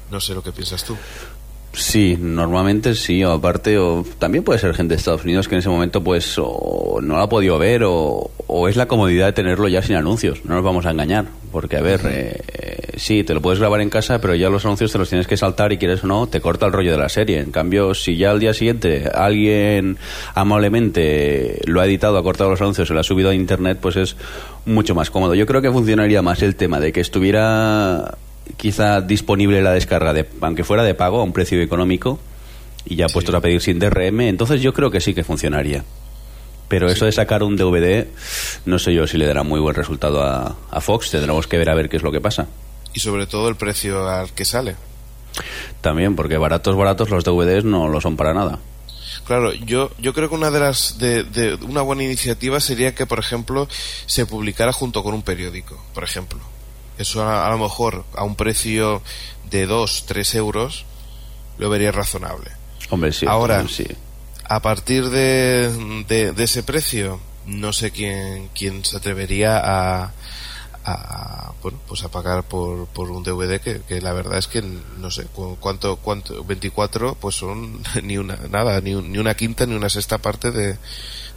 No 0.10 0.20
sé 0.22 0.34
lo 0.34 0.44
que 0.44 0.52
piensas 0.52 0.84
tú 0.84 0.98
Sí, 1.72 2.18
normalmente 2.20 2.96
sí, 2.96 3.24
o 3.24 3.32
aparte, 3.32 3.78
o 3.78 4.04
también 4.18 4.44
puede 4.44 4.60
ser 4.60 4.74
gente 4.74 4.96
de 4.96 4.98
Estados 4.98 5.24
Unidos 5.24 5.48
que 5.48 5.56
en 5.56 5.60
ese 5.60 5.70
momento 5.70 6.04
pues 6.04 6.36
o 6.38 7.00
no 7.02 7.16
la 7.16 7.24
ha 7.24 7.30
podido 7.30 7.60
ver 7.60 7.84
o, 7.84 8.32
o 8.48 8.68
es 8.68 8.76
la 8.76 8.88
comodidad 8.88 9.28
de 9.28 9.34
tenerlo 9.34 9.68
ya 9.68 9.82
sin 9.84 9.96
anuncios, 9.96 10.44
no 10.46 10.56
nos 10.56 10.64
vamos 10.64 10.88
a 10.88 10.92
engañar, 10.92 11.28
porque 11.52 11.78
a 11.78 11.82
ver, 11.82 12.02
eh, 12.06 12.42
eh, 12.48 12.80
sí, 12.98 13.24
te 13.24 13.34
lo 13.34 13.42
puedes 13.42 13.60
grabar 13.60 13.82
en 13.82 13.90
casa, 13.90 14.20
pero 14.20 14.36
ya 14.36 14.50
los 14.50 14.66
anuncios 14.66 14.92
te 14.92 14.98
los 14.98 15.10
tienes 15.10 15.28
que 15.28 15.38
saltar 15.38 15.72
y 15.72 15.78
quieres 15.78 16.04
o 16.04 16.08
no, 16.08 16.28
te 16.28 16.42
corta 16.42 16.66
el 16.66 16.74
rollo 16.74 16.92
de 16.92 16.98
la 16.98 17.10
serie. 17.10 17.40
En 17.40 17.52
cambio, 17.52 17.94
si 17.94 18.18
ya 18.18 18.32
al 18.32 18.40
día 18.40 18.54
siguiente 18.54 19.10
alguien 19.14 19.98
amablemente 20.36 21.62
lo 21.66 21.82
ha 21.82 21.86
editado, 21.86 22.18
ha 22.18 22.24
cortado 22.24 22.50
los 22.50 22.62
anuncios 22.62 22.90
y 22.90 22.94
lo 22.94 23.00
ha 23.00 23.04
subido 23.04 23.30
a 23.30 23.36
internet, 23.36 23.80
pues 23.82 23.96
es 23.96 24.16
mucho 24.66 24.96
más 24.96 25.10
cómodo. 25.10 25.36
Yo 25.36 25.46
creo 25.46 25.62
que 25.62 25.72
funcionaría 25.72 26.22
más 26.22 26.42
el 26.42 26.56
tema 26.56 26.80
de 26.80 26.92
que 26.92 27.02
estuviera 27.02 28.18
quizá 28.58 29.02
disponible 29.02 29.62
la 29.62 29.72
descarga, 29.72 30.14
de, 30.14 30.28
aunque 30.42 30.64
fuera 30.64 30.84
de 30.84 30.94
pago, 30.94 31.20
a 31.20 31.24
un 31.24 31.34
precio 31.34 31.62
económico, 31.62 32.20
y 32.86 32.96
ya 32.96 33.08
puestos 33.08 33.36
a 33.36 33.42
pedir 33.42 33.62
sin 33.62 33.80
DRM, 33.80 34.22
entonces 34.22 34.62
yo 34.62 34.74
creo 34.74 34.92
que 34.92 35.02
sí 35.02 35.14
que 35.14 35.24
funcionaría. 35.24 35.84
Pero 36.68 36.88
eso 36.88 37.06
de 37.06 37.12
sacar 37.12 37.42
un 37.42 37.56
DVD, 37.56 38.08
no 38.66 38.78
sé 38.78 38.94
yo 38.94 39.08
si 39.08 39.18
le 39.18 39.26
dará 39.26 39.44
muy 39.44 39.60
buen 39.60 39.76
resultado 39.76 40.24
a, 40.24 40.56
a 40.70 40.82
Fox, 40.82 41.10
tendremos 41.10 41.48
que 41.48 41.58
ver 41.58 41.70
a 41.70 41.76
ver 41.76 41.90
qué 41.90 41.98
es 41.98 42.04
lo 42.04 42.12
que 42.12 42.22
pasa. 42.22 42.48
y 42.94 43.00
sobre 43.00 43.26
todo 43.28 43.50
el 43.50 43.56
precio 43.56 44.08
al 44.08 44.32
que 44.34 44.46
sale 44.46 44.76
También, 45.82 46.16
porque 46.16 46.38
baratos, 46.38 46.76
baratos 46.76 47.10
los 47.10 47.24
DVDs 47.24 47.64
no 47.64 47.88
lo 47.88 48.02
son 48.02 48.18
para 48.18 48.34
nada. 48.34 48.60
Claro, 49.26 49.54
yo, 49.54 49.92
yo 50.00 50.14
creo 50.14 50.30
que 50.30 50.36
una 50.36 50.50
de 50.52 50.60
las 50.60 50.98
de, 50.98 51.24
de 51.24 51.56
una 51.66 51.82
buena 51.82 52.04
iniciativa 52.04 52.60
sería 52.60 52.96
que, 52.96 53.06
por 53.06 53.20
ejemplo, 53.20 53.68
se 54.06 54.26
publicara 54.26 54.74
junto 54.74 55.04
con 55.04 55.14
un 55.14 55.22
periódico, 55.22 55.80
por 55.94 56.04
ejemplo. 56.04 56.40
Eso 57.00 57.24
a, 57.24 57.48
a 57.48 57.50
lo 57.50 57.58
mejor 57.58 58.06
a 58.16 58.24
un 58.24 58.36
precio 58.36 59.02
de 59.50 59.66
2, 59.66 60.06
3 60.06 60.36
euros 60.36 60.86
lo 61.58 61.70
vería 61.72 61.92
razonable. 61.92 62.52
Hombre, 62.92 63.12
sí. 63.12 63.26
Ahora, 63.28 63.66
sí. 63.68 63.88
A 64.48 64.62
partir 64.62 65.10
de, 65.10 66.04
de, 66.08 66.32
de 66.34 66.44
ese 66.44 66.62
precio, 66.64 67.20
no 67.48 67.74
sé 67.74 67.90
quién, 67.92 68.50
quién 68.54 68.84
se 68.86 68.98
atrevería 68.98 69.58
a, 69.60 70.12
a, 70.86 71.52
bueno, 71.62 71.78
pues 71.88 72.04
a 72.04 72.10
pagar 72.10 72.44
por, 72.44 72.88
por 72.88 73.12
un 73.12 73.24
DVD 73.24 73.60
que, 73.62 73.82
que 73.88 74.02
la 74.02 74.14
verdad 74.14 74.38
es 74.38 74.48
que 74.48 74.62
no 74.98 75.12
sé 75.12 75.26
cu- 75.26 75.58
cuánto 75.60 75.98
cuánto 75.98 76.44
24 76.44 77.16
pues 77.16 77.36
son 77.36 77.82
ni 78.04 78.18
una 78.18 78.38
nada 78.50 78.80
ni, 78.82 78.96
un- 78.96 79.12
ni 79.12 79.18
una 79.18 79.36
quinta 79.36 79.66
ni 79.66 79.76
una 79.76 79.90
sexta 79.90 80.18
parte 80.18 80.52
de, 80.52 80.78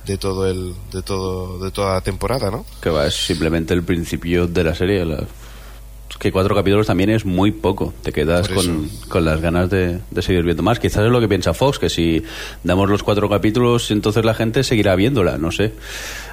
de 0.06 0.16
todo 0.18 0.48
el 0.48 0.74
de 0.92 1.02
todo 1.02 1.58
de 1.58 1.70
toda 1.70 1.94
la 1.94 2.00
temporada 2.00 2.50
no 2.50 2.64
Que 2.80 2.88
va, 2.90 3.06
es 3.06 3.14
simplemente 3.14 3.74
el 3.74 3.82
principio 3.82 4.46
de 4.46 4.64
la 4.64 4.74
serie. 4.74 5.04
la- 5.04 5.26
que 6.18 6.32
cuatro 6.32 6.54
capítulos 6.54 6.86
también 6.86 7.10
es 7.10 7.24
muy 7.24 7.50
poco. 7.50 7.92
Te 8.02 8.12
quedas 8.12 8.48
con, 8.48 8.88
con 9.08 9.24
las 9.24 9.40
ganas 9.40 9.70
de, 9.70 10.00
de 10.10 10.22
seguir 10.22 10.44
viendo 10.44 10.62
más. 10.62 10.78
Quizás 10.78 11.04
es 11.04 11.10
lo 11.10 11.20
que 11.20 11.28
piensa 11.28 11.54
Fox, 11.54 11.78
que 11.78 11.88
si 11.88 12.22
damos 12.62 12.88
los 12.88 13.02
cuatro 13.02 13.28
capítulos, 13.28 13.90
entonces 13.90 14.24
la 14.24 14.34
gente 14.34 14.62
seguirá 14.64 14.94
viéndola. 14.94 15.38
No 15.38 15.50
sé. 15.50 15.72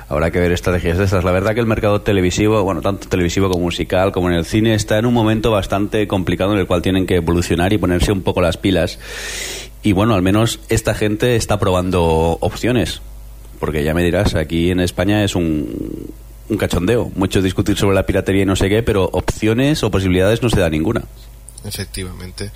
Habrá 0.10 0.32
que 0.32 0.40
ver 0.40 0.52
estrategias 0.52 0.98
de 0.98 1.06
estas. 1.06 1.24
La 1.24 1.32
verdad 1.32 1.54
que 1.54 1.60
el 1.60 1.68
mercado 1.68 2.02
televisivo, 2.02 2.64
bueno, 2.64 2.82
tanto 2.82 3.08
televisivo 3.08 3.50
como 3.50 3.66
musical, 3.66 4.12
como 4.12 4.30
en 4.30 4.36
el 4.36 4.46
cine, 4.46 4.74
está 4.74 4.98
en 4.98 5.06
un 5.06 5.14
momento 5.14 5.52
bastante 5.52 6.08
complicado 6.08 6.54
en 6.54 6.60
el 6.60 6.66
cual 6.66 6.82
tienen 6.82 7.06
que 7.06 7.18
evolucionar 7.18 7.74
y 7.74 7.78
ponerse 7.78 8.12
un 8.12 8.24
poco 8.24 8.42
las 8.42 8.58
pilas. 8.58 8.98
Y 9.84 9.92
bueno, 9.94 10.16
al 10.16 10.24
menos 10.24 10.60
esta 10.70 10.96
gente 10.96 11.36
está 11.36 11.60
probando 11.60 12.38
opciones. 12.42 13.02
Porque 13.60 13.84
ya 13.84 13.94
me 13.94 14.04
dirás, 14.04 14.36
aquí 14.36 14.72
en 14.72 14.80
España 14.80 15.24
es 15.24 15.36
un, 15.36 16.10
un 16.50 16.58
cachondeo. 16.58 17.12
Mucho 17.16 17.42
discutir 17.42 17.78
sobre 17.78 17.96
la 17.96 18.06
piratería 18.06 18.44
y 18.44 18.46
no 18.46 18.56
sé 18.56 18.70
qué, 18.70 18.84
pero 18.84 19.06
opciones 19.06 19.84
o 19.84 19.92
posibilidades 19.92 20.42
no 20.42 20.50
se 20.50 20.60
da 20.60 20.70
ninguna. 20.70 21.04
efectivamente 21.66 22.52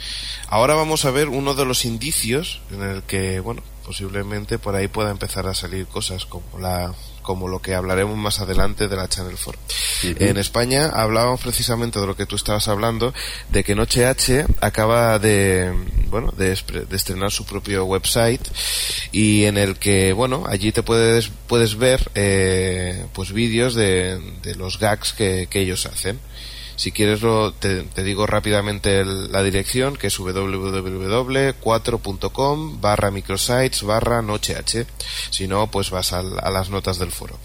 ahora 0.48 0.76
vamos 0.76 1.04
a 1.04 1.12
ver 1.12 1.28
uno 1.28 1.54
de 1.56 1.66
los 1.66 1.84
indicios 1.84 2.62
en 2.72 2.82
el 2.84 3.04
que 3.04 3.42
bueno 3.42 3.62
posiblemente 3.86 4.60
por 4.60 4.76
ahí 4.76 4.88
pueda 4.88 5.12
empezar 5.12 5.46
a 5.46 5.54
salir 5.54 5.88
cosas 5.88 6.26
como 6.26 6.58
la 6.58 6.94
como 7.24 7.48
lo 7.48 7.60
que 7.60 7.74
hablaremos 7.74 8.16
más 8.18 8.40
adelante 8.40 8.88
de 8.88 8.96
la 8.96 9.08
Channel 9.08 9.36
4. 9.44 9.62
En 10.20 10.38
España 10.38 10.92
hablábamos 10.94 11.42
precisamente 11.42 12.00
de 12.00 12.06
lo 12.06 12.16
que 12.16 12.26
tú 12.26 12.36
estabas 12.36 12.68
hablando, 12.68 13.14
de 13.50 13.64
que 13.64 13.74
Noche 13.74 14.06
H 14.06 14.46
acaba 14.62 15.18
de, 15.18 15.74
bueno, 16.10 16.32
de, 16.38 16.56
de 16.90 16.96
estrenar 16.96 17.32
su 17.32 17.46
propio 17.46 17.86
website 17.86 18.46
y 19.12 19.46
en 19.46 19.58
el 19.58 19.78
que, 19.78 20.14
bueno, 20.14 20.44
allí 20.48 20.72
te 20.72 20.84
puedes, 20.84 21.32
puedes 21.48 21.78
ver, 21.78 22.12
eh, 22.14 23.06
pues 23.14 23.32
vídeos 23.32 23.74
de, 23.74 24.20
de 24.44 24.56
los 24.56 24.78
gags 24.78 25.14
que, 25.14 25.48
que 25.50 25.62
ellos 25.62 25.86
hacen. 25.86 26.20
Si 26.76 26.92
quieres 26.92 27.22
lo, 27.22 27.54
te, 27.54 27.84
digo 28.04 28.26
rápidamente 28.26 29.00
el- 29.00 29.32
la 29.32 29.44
dirección 29.44 29.96
que 29.96 30.08
es 30.08 30.18
www.4.com 30.18 32.82
barra 32.82 33.12
microsites 33.12 33.84
barra 33.84 34.22
noche 34.22 34.56
h. 34.56 34.86
Si 35.30 35.48
no, 35.48 35.70
pues 35.70 35.90
vas 35.92 36.14
al- 36.14 36.40
a 36.42 36.50
las 36.50 36.70
notas 36.70 36.98
del 37.00 37.12
foro. 37.12 37.38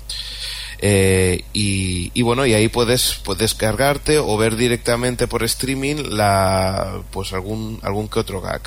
Eh, 0.80 1.44
y, 1.52 2.12
y 2.14 2.22
bueno, 2.22 2.46
y 2.46 2.54
ahí 2.54 2.68
puedes, 2.68 3.14
puedes 3.24 3.54
cargarte 3.54 4.18
o 4.18 4.36
ver 4.36 4.54
directamente 4.56 5.26
por 5.26 5.42
streaming 5.42 5.96
la, 6.10 7.02
pues 7.10 7.32
algún, 7.32 7.80
algún 7.82 8.08
que 8.08 8.20
otro 8.20 8.40
gag. 8.40 8.62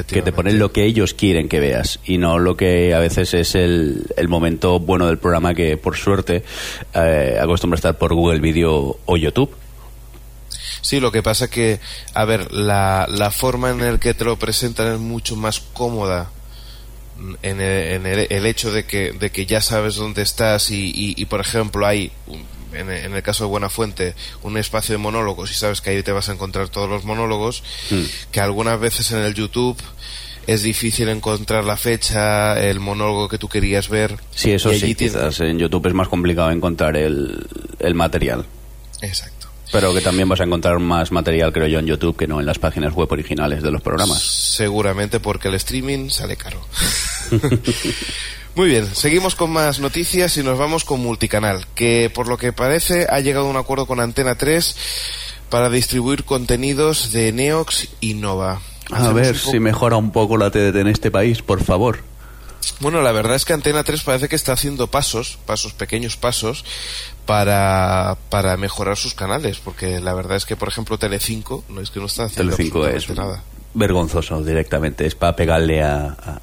que 0.08 0.22
te 0.22 0.32
ponen 0.32 0.60
lo 0.60 0.72
que 0.72 0.86
ellos 0.86 1.14
quieren 1.16 1.50
que 1.50 1.60
veas 1.60 2.00
y 2.06 2.18
no 2.20 2.38
lo 2.38 2.56
que 2.56 2.94
a 2.94 3.00
veces 3.00 3.34
es 3.34 3.56
el, 3.56 4.06
el 4.16 4.28
momento 4.28 4.80
bueno 4.80 5.08
del 5.08 5.18
programa 5.18 5.54
que 5.56 5.76
por 5.78 5.98
suerte 5.98 6.44
eh, 6.94 7.38
acostumbra 7.42 7.76
estar 7.78 7.98
por 7.98 8.14
Google 8.14 8.40
Video 8.42 9.00
o 9.06 9.18
YouTube. 9.18 9.56
Sí, 10.82 11.00
lo 11.00 11.12
que 11.12 11.24
pasa 11.24 11.50
que, 11.50 11.80
a 12.14 12.26
ver, 12.26 12.52
la, 12.52 13.08
la 13.10 13.32
forma 13.32 13.70
en 13.72 13.80
la 13.80 13.98
que 14.00 14.14
te 14.14 14.24
lo 14.26 14.38
presentan 14.38 14.94
es 14.94 15.00
mucho 15.00 15.36
más 15.36 15.60
cómoda 15.60 16.30
en 17.44 17.62
el, 17.62 18.06
en 18.06 18.06
el- 18.08 18.46
hecho 18.46 18.72
de 18.72 18.86
que, 18.86 19.12
de 19.12 19.30
que 19.32 19.46
ya 19.46 19.62
sabes 19.62 19.96
dónde 19.96 20.22
estás 20.24 20.72
y, 20.72 20.92
y- 21.18 21.26
por 21.26 21.40
ejemplo, 21.40 21.86
hay, 21.86 22.12
en, 22.74 22.90
el- 22.90 23.06
en 23.06 23.14
el 23.16 23.24
caso 23.24 23.44
de 23.44 23.50
Buena 23.50 23.70
Fuente, 23.70 24.16
un 24.44 24.58
espacio 24.58 24.94
de 24.94 24.98
monólogos 25.00 25.52
y 25.52 25.54
sabes 25.54 25.82
que 25.82 25.90
ahí 25.92 26.04
te 26.04 26.12
vas 26.12 26.30
a 26.30 26.34
encontrar 26.34 26.70
todos 26.70 26.90
los 26.90 27.04
monólogos, 27.06 27.64
que 28.32 28.40
algunas 28.42 28.80
veces 28.80 29.12
en 29.12 29.20
el 29.20 29.34
YouTube 29.34 29.78
es 30.48 30.64
difícil 30.64 31.08
encontrar 31.10 31.64
la 31.64 31.78
fecha, 31.78 32.60
el 32.60 32.80
monólogo 32.80 33.30
que 33.30 33.38
tú 33.38 33.48
querías 33.48 33.90
ver. 33.90 34.18
Sí, 34.34 34.52
eso 34.52 34.72
sí, 34.74 34.96
en 35.40 35.60
YouTube 35.60 35.86
es 35.88 35.94
más 35.94 36.08
complicado 36.08 36.50
encontrar 36.52 36.98
el, 36.98 37.46
el 37.80 37.94
material. 37.96 38.46
Exacto. 39.02 39.48
Pero 39.72 39.94
que 39.94 40.02
también 40.02 40.28
vas 40.28 40.42
a 40.42 40.44
encontrar 40.44 40.80
más 40.80 41.12
material, 41.14 41.54
creo 41.54 41.68
yo, 41.68 41.80
en 41.80 41.86
YouTube 41.86 42.18
que 42.18 42.28
no 42.28 42.40
en 42.42 42.46
las 42.46 42.60
páginas 42.60 42.92
web 42.94 43.10
originales 43.10 43.64
de 43.64 43.72
los 43.72 43.82
programas. 43.82 44.22
Seguramente 44.22 45.20
porque 45.22 45.48
el 45.48 45.54
streaming 45.54 46.10
sale 46.10 46.36
caro. 46.36 46.60
Muy 48.56 48.68
bien, 48.68 48.86
seguimos 48.94 49.36
con 49.36 49.50
más 49.52 49.80
noticias 49.80 50.36
y 50.38 50.44
nos 50.44 50.58
vamos 50.60 50.84
con 50.84 51.00
Multicanal, 51.00 51.66
que 51.74 52.12
por 52.14 52.28
lo 52.28 52.38
que 52.38 52.52
parece 52.52 53.08
ha 53.10 53.20
llegado 53.22 53.48
a 53.48 53.50
un 53.50 53.56
acuerdo 53.58 53.86
con 53.86 54.00
Antena 54.02 54.36
3 54.36 54.76
para 55.50 55.70
distribuir 55.70 56.26
contenidos 56.26 57.12
de 57.14 57.32
Neox 57.32 57.88
y 58.02 58.14
Nova. 58.16 58.62
A 58.92 59.10
ver 59.14 59.38
si 59.38 59.60
mejora 59.62 59.96
un 59.96 60.12
poco 60.12 60.36
la 60.38 60.52
TDT 60.52 60.76
en 60.76 60.88
este 60.88 61.12
país, 61.12 61.42
por 61.42 61.64
favor. 61.64 62.00
Bueno, 62.82 63.02
la 63.02 63.14
verdad 63.14 63.36
es 63.36 63.46
que 63.46 63.54
Antena 63.54 63.84
3 63.86 64.04
parece 64.04 64.28
que 64.28 64.36
está 64.36 64.52
haciendo 64.52 64.88
pasos, 64.88 65.40
pasos, 65.46 65.72
pequeños 65.74 66.18
pasos, 66.18 66.66
para, 67.26 68.18
para 68.30 68.58
mejorar 68.58 68.98
sus 68.98 69.14
canales, 69.14 69.60
porque 69.64 70.02
la 70.02 70.14
verdad 70.14 70.36
es 70.36 70.46
que, 70.46 70.58
por 70.58 70.68
ejemplo, 70.68 70.98
Telecinco, 71.00 71.64
no 71.70 71.80
es 71.80 71.90
que 71.90 72.02
no 72.02 72.08
está 72.08 72.26
haciendo 72.26 72.54
Telecinco 72.54 72.86
es 72.86 73.10
nada. 73.12 73.42
vergonzoso 73.74 74.44
directamente. 74.44 75.06
Es 75.06 75.16
para 75.16 75.36
pegarle 75.38 75.82
a, 75.82 76.08
a- 76.22 76.42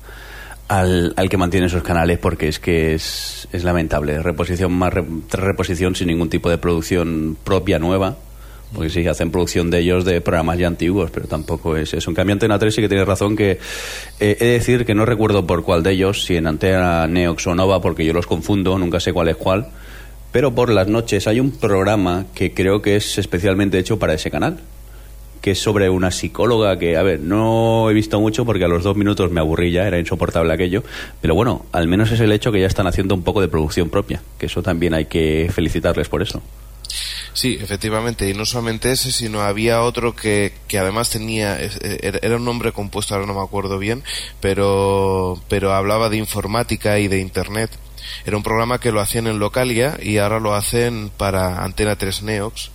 al, 0.68 1.14
al 1.16 1.28
que 1.28 1.36
mantiene 1.36 1.66
esos 1.66 1.82
canales 1.82 2.18
porque 2.18 2.48
es 2.48 2.58
que 2.58 2.94
es, 2.94 3.48
es 3.52 3.64
lamentable. 3.64 4.22
Reposición 4.22 4.72
más 4.72 4.92
re- 4.92 5.04
reposición 5.32 5.94
sin 5.94 6.08
ningún 6.08 6.28
tipo 6.30 6.48
de 6.50 6.58
producción 6.58 7.36
propia 7.42 7.78
nueva. 7.78 8.16
Porque 8.74 8.90
sí, 8.90 9.06
hacen 9.06 9.30
producción 9.30 9.70
de 9.70 9.78
ellos 9.78 10.04
de 10.04 10.20
programas 10.20 10.58
ya 10.58 10.66
antiguos, 10.66 11.10
pero 11.10 11.26
tampoco 11.26 11.74
es 11.78 11.94
eso. 11.94 12.10
En 12.10 12.14
cambio, 12.14 12.34
Antena 12.34 12.58
3 12.58 12.74
sí 12.74 12.82
que 12.82 12.88
tiene 12.88 13.06
razón 13.06 13.34
que 13.34 13.52
eh, 14.20 14.36
he 14.38 14.44
de 14.44 14.52
decir 14.52 14.84
que 14.84 14.94
no 14.94 15.06
recuerdo 15.06 15.46
por 15.46 15.64
cuál 15.64 15.82
de 15.82 15.92
ellos, 15.92 16.24
si 16.26 16.36
en 16.36 16.46
Antena 16.46 17.06
Neox 17.06 17.46
o 17.46 17.54
Nova, 17.54 17.80
porque 17.80 18.04
yo 18.04 18.12
los 18.12 18.26
confundo, 18.26 18.78
nunca 18.78 19.00
sé 19.00 19.14
cuál 19.14 19.28
es 19.28 19.36
cuál. 19.36 19.68
Pero 20.32 20.54
por 20.54 20.68
las 20.68 20.86
noches 20.86 21.26
hay 21.26 21.40
un 21.40 21.50
programa 21.52 22.26
que 22.34 22.52
creo 22.52 22.82
que 22.82 22.96
es 22.96 23.16
especialmente 23.16 23.78
hecho 23.78 23.98
para 23.98 24.12
ese 24.12 24.30
canal 24.30 24.58
que 25.40 25.52
es 25.52 25.58
sobre 25.58 25.90
una 25.90 26.10
psicóloga 26.10 26.78
que, 26.78 26.96
a 26.96 27.02
ver, 27.02 27.20
no 27.20 27.90
he 27.90 27.94
visto 27.94 28.20
mucho 28.20 28.44
porque 28.44 28.64
a 28.64 28.68
los 28.68 28.84
dos 28.84 28.96
minutos 28.96 29.30
me 29.30 29.40
aburrí 29.40 29.72
ya, 29.72 29.86
era 29.86 29.98
insoportable 29.98 30.52
aquello, 30.52 30.82
pero 31.20 31.34
bueno, 31.34 31.66
al 31.72 31.88
menos 31.88 32.10
es 32.10 32.20
el 32.20 32.32
hecho 32.32 32.52
que 32.52 32.60
ya 32.60 32.66
están 32.66 32.86
haciendo 32.86 33.14
un 33.14 33.22
poco 33.22 33.40
de 33.40 33.48
producción 33.48 33.90
propia, 33.90 34.22
que 34.38 34.46
eso 34.46 34.62
también 34.62 34.94
hay 34.94 35.06
que 35.06 35.50
felicitarles 35.52 36.08
por 36.08 36.22
eso. 36.22 36.42
Sí, 37.32 37.56
efectivamente, 37.60 38.28
y 38.28 38.34
no 38.34 38.44
solamente 38.44 38.90
ese, 38.90 39.12
sino 39.12 39.42
había 39.42 39.82
otro 39.82 40.16
que, 40.16 40.52
que 40.66 40.78
además 40.78 41.10
tenía, 41.10 41.58
era 41.60 42.18
era 42.20 42.36
un 42.36 42.44
nombre 42.44 42.72
compuesto, 42.72 43.14
ahora 43.14 43.26
no 43.26 43.34
me 43.34 43.42
acuerdo 43.42 43.78
bien, 43.78 44.02
pero, 44.40 45.40
pero 45.48 45.72
hablaba 45.72 46.08
de 46.08 46.16
informática 46.16 46.98
y 46.98 47.06
de 47.06 47.20
Internet. 47.20 47.70
Era 48.24 48.36
un 48.36 48.42
programa 48.42 48.78
que 48.80 48.92
lo 48.92 49.00
hacían 49.00 49.26
en 49.26 49.38
Localia 49.38 49.98
y 50.02 50.18
ahora 50.18 50.40
lo 50.40 50.54
hacen 50.54 51.10
para 51.16 51.64
Antena 51.64 51.96
3 51.96 52.22
Neox. 52.22 52.70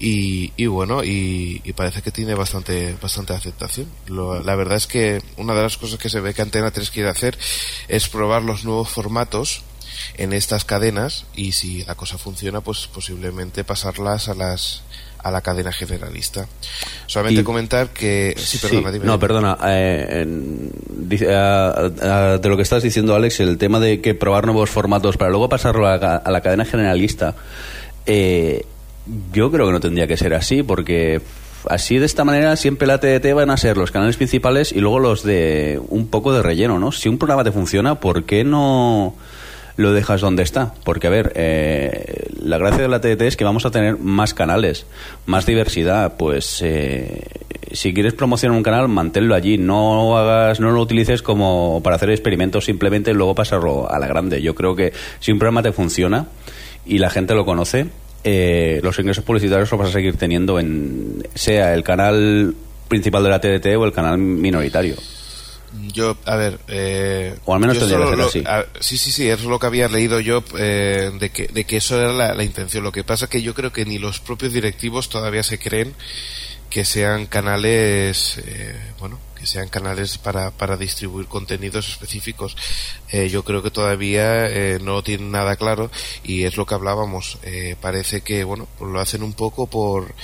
y, 0.00 0.52
y 0.56 0.66
bueno, 0.66 1.04
y, 1.04 1.60
y 1.64 1.72
parece 1.72 2.02
que 2.02 2.10
tiene 2.10 2.34
bastante, 2.34 2.96
bastante 3.00 3.32
aceptación. 3.32 3.86
Lo- 4.06 4.42
la 4.42 4.54
verdad 4.56 4.76
es 4.76 4.86
que 4.86 5.22
una 5.36 5.54
de 5.54 5.62
las 5.62 5.76
cosas 5.78 5.98
que 5.98 6.08
se 6.08 6.20
ve 6.20 6.34
que 6.34 6.42
Antena 6.42 6.70
3 6.70 6.90
quiere 6.90 7.08
hacer 7.08 7.38
es 7.88 8.08
probar 8.08 8.42
los 8.42 8.64
nuevos 8.64 8.88
formatos 8.88 9.62
en 10.14 10.32
estas 10.32 10.64
cadenas 10.64 11.26
y 11.36 11.52
si 11.52 11.84
la 11.84 11.94
cosa 11.94 12.18
funciona 12.18 12.60
pues 12.60 12.86
posiblemente 12.88 13.62
pasarlas 13.62 14.28
a 14.28 14.34
las 14.34 14.82
a 15.22 15.30
la 15.30 15.40
cadena 15.40 15.72
generalista 15.72 16.46
solamente 17.06 17.40
Y- 17.42 17.44
comentar 17.44 17.88
que 17.90 18.34
sí 18.36 18.58
perdona 18.58 18.90
dime, 18.90 19.04
no, 19.06 19.18
perdona. 19.18 19.56
eh, 19.66 20.26
de 22.40 22.48
lo 22.48 22.56
que 22.56 22.62
estás 22.62 22.82
diciendo, 22.82 23.14
Alex, 23.14 23.40
el 23.40 23.58
tema 23.58 23.80
de 23.80 24.00
que 24.00 24.14
probar 24.14 24.46
nuevos 24.46 24.70
formatos 24.70 25.16
para 25.16 25.30
luego 25.30 25.48
pasarlo 25.48 25.86
a, 25.86 25.96
la- 25.96 26.16
a 26.16 26.30
la 26.30 26.40
cadena 26.40 26.64
generalista, 26.64 27.34
eh, 28.06 28.64
yo 29.32 29.50
creo 29.50 29.66
que 29.66 29.72
no 29.72 29.80
tendría 29.80 30.06
que 30.06 30.16
ser 30.16 30.34
así, 30.34 30.62
porque 30.62 31.20
así 31.68 31.98
de 31.98 32.06
esta 32.06 32.24
manera 32.24 32.56
siempre 32.56 32.86
la 32.86 32.98
TDT 32.98 33.32
van 33.34 33.50
a 33.50 33.56
ser 33.56 33.76
los 33.76 33.90
canales 33.90 34.16
principales 34.16 34.72
y 34.72 34.80
luego 34.80 34.98
los 34.98 35.22
de 35.22 35.80
un 35.88 36.08
poco 36.08 36.32
de 36.32 36.42
relleno, 36.42 36.78
¿no? 36.78 36.92
Si 36.92 37.08
un 37.08 37.18
programa 37.18 37.44
te 37.44 37.52
funciona, 37.52 37.96
¿por 38.00 38.24
qué 38.24 38.44
no 38.44 39.14
lo 39.82 39.92
dejas 39.92 40.20
donde 40.20 40.42
está? 40.42 40.74
Porque, 40.84 41.06
a 41.06 41.10
ver, 41.10 41.32
eh, 41.36 42.26
la 42.40 42.58
gracia 42.58 42.82
de 42.82 42.88
la 42.88 43.00
TDT 43.00 43.22
es 43.22 43.36
que 43.36 43.44
vamos 43.44 43.66
a 43.66 43.70
tener 43.70 43.98
más 43.98 44.32
canales, 44.32 44.86
más 45.26 45.44
diversidad. 45.44 46.16
Pues 46.16 46.62
eh, 46.62 47.24
si 47.72 47.92
quieres 47.92 48.14
promocionar 48.14 48.56
un 48.56 48.62
canal, 48.62 48.88
manténlo 48.88 49.34
allí. 49.34 49.58
No 49.58 50.16
hagas, 50.16 50.60
no 50.60 50.70
lo 50.70 50.80
utilices 50.80 51.22
como 51.22 51.80
para 51.82 51.96
hacer 51.96 52.10
experimentos 52.10 52.64
simplemente 52.64 53.12
luego 53.12 53.34
pasarlo 53.34 53.90
a 53.90 53.98
la 53.98 54.06
grande. 54.06 54.40
Yo 54.40 54.54
creo 54.54 54.74
que 54.74 54.92
si 55.20 55.32
un 55.32 55.38
programa 55.38 55.62
te 55.62 55.72
funciona 55.72 56.26
y 56.86 56.98
la 56.98 57.10
gente 57.10 57.34
lo 57.34 57.44
conoce, 57.44 57.86
eh, 58.24 58.80
los 58.82 58.98
ingresos 58.98 59.24
publicitarios 59.24 59.70
los 59.70 59.80
vas 59.80 59.90
a 59.90 59.92
seguir 59.92 60.16
teniendo 60.16 60.58
en 60.58 61.26
sea 61.34 61.74
el 61.74 61.82
canal 61.82 62.54
principal 62.88 63.22
de 63.22 63.30
la 63.30 63.40
TDT 63.40 63.76
o 63.76 63.84
el 63.84 63.92
canal 63.92 64.18
minoritario. 64.18 64.96
Yo, 65.92 66.16
a 66.26 66.36
ver. 66.36 66.58
Eh, 66.68 67.34
O 67.44 67.54
al 67.54 67.60
menos 67.60 67.78
tendría 67.78 67.98
que 67.98 68.06
ser 68.08 68.18
lo- 68.18 68.26
así. 68.26 68.42
a- 68.46 68.66
sí, 68.80 68.98
sí, 68.98 69.10
sí, 69.10 69.28
es 69.28 69.42
lo 69.42 69.58
que 69.58 69.66
había 69.66 69.88
leído 69.88 70.20
yo 70.20 70.44
eh, 70.58 71.10
de, 71.18 71.30
que, 71.30 71.46
de 71.48 71.64
que 71.64 71.78
eso 71.78 71.98
era 72.00 72.12
la, 72.12 72.34
la 72.34 72.44
intención. 72.44 72.84
Lo 72.84 72.92
que 72.92 73.04
pasa 73.04 73.24
es 73.26 73.30
que 73.30 73.42
yo 73.42 73.54
creo 73.54 73.72
que 73.72 73.84
ni 73.84 73.98
los 73.98 74.20
propios 74.20 74.52
directivos 74.52 75.08
todavía 75.08 75.42
se 75.42 75.58
creen 75.58 75.94
que 76.68 76.84
sean 76.84 77.26
canales, 77.26 78.38
eh, 78.46 78.76
bueno, 78.98 79.18
que 79.42 79.48
sean 79.48 79.68
canales 79.68 80.18
para, 80.18 80.52
para 80.52 80.76
distribuir 80.76 81.26
contenidos 81.26 81.88
específicos. 81.88 82.56
Eh, 83.10 83.28
yo 83.28 83.42
creo 83.42 83.60
que 83.60 83.72
todavía 83.72 84.46
eh, 84.46 84.78
no 84.80 85.02
tienen 85.02 85.32
nada 85.32 85.56
claro 85.56 85.90
y 86.22 86.44
es 86.44 86.56
lo 86.56 86.64
que 86.64 86.74
hablábamos. 86.74 87.38
Eh, 87.42 87.74
parece 87.80 88.20
que, 88.20 88.44
bueno, 88.44 88.68
pues 88.78 88.92
lo 88.92 89.00
hacen 89.00 89.24
un 89.24 89.32
poco 89.32 89.66
por, 89.66 90.14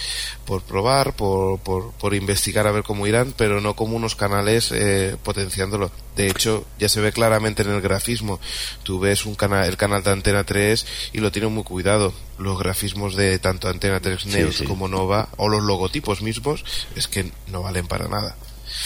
por 0.45 0.63
probar, 0.63 1.17
por, 1.17 1.59
por, 1.59 1.91
por 1.95 2.15
investigar 2.15 2.69
a 2.69 2.71
ver 2.71 2.85
cómo 2.85 3.09
irán, 3.09 3.35
pero 3.37 3.61
no 3.61 3.75
como 3.75 3.97
unos 3.97 4.15
canales 4.15 4.71
eh, 4.71 5.17
potenciándolo. 5.25 5.91
De 6.15 6.29
hecho, 6.29 6.65
ya 6.79 6.89
se 6.89 7.01
ve 7.01 7.11
claramente 7.11 7.63
en 7.63 7.71
el 7.71 7.81
grafismo. 7.81 8.39
Tú 8.85 9.01
ves 9.01 9.27
un 9.27 9.35
canal, 9.35 9.67
el 9.67 9.77
canal 9.77 10.05
de 10.05 10.13
Antena 10.13 10.45
3 10.45 10.87
y 11.13 11.19
lo 11.19 11.33
tiene 11.33 11.49
muy 11.49 11.65
cuidado. 11.65 12.13
Los 12.39 12.57
grafismos 12.57 13.17
de 13.17 13.39
tanto 13.41 13.69
Antena 13.69 13.99
3 13.99 14.27
News 14.27 14.59
sí. 14.59 14.65
como 14.65 14.87
Nova 14.87 15.29
o 15.39 15.49
los 15.49 15.65
logotipos 15.65 16.23
mismos 16.23 16.65
es 16.95 17.09
que 17.09 17.33
no 17.49 17.63
valen 17.63 17.89
para 17.89 18.07
nada. 18.07 18.37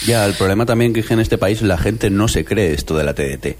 Ya, 0.05 0.25
el 0.25 0.33
problema 0.33 0.65
también 0.65 0.93
que 0.93 1.05
en 1.09 1.19
este 1.19 1.37
país 1.37 1.61
la 1.61 1.77
gente 1.77 2.09
no 2.09 2.27
se 2.27 2.43
cree 2.43 2.73
esto 2.73 2.97
de 2.97 3.03
la 3.03 3.13
TDT. 3.13 3.55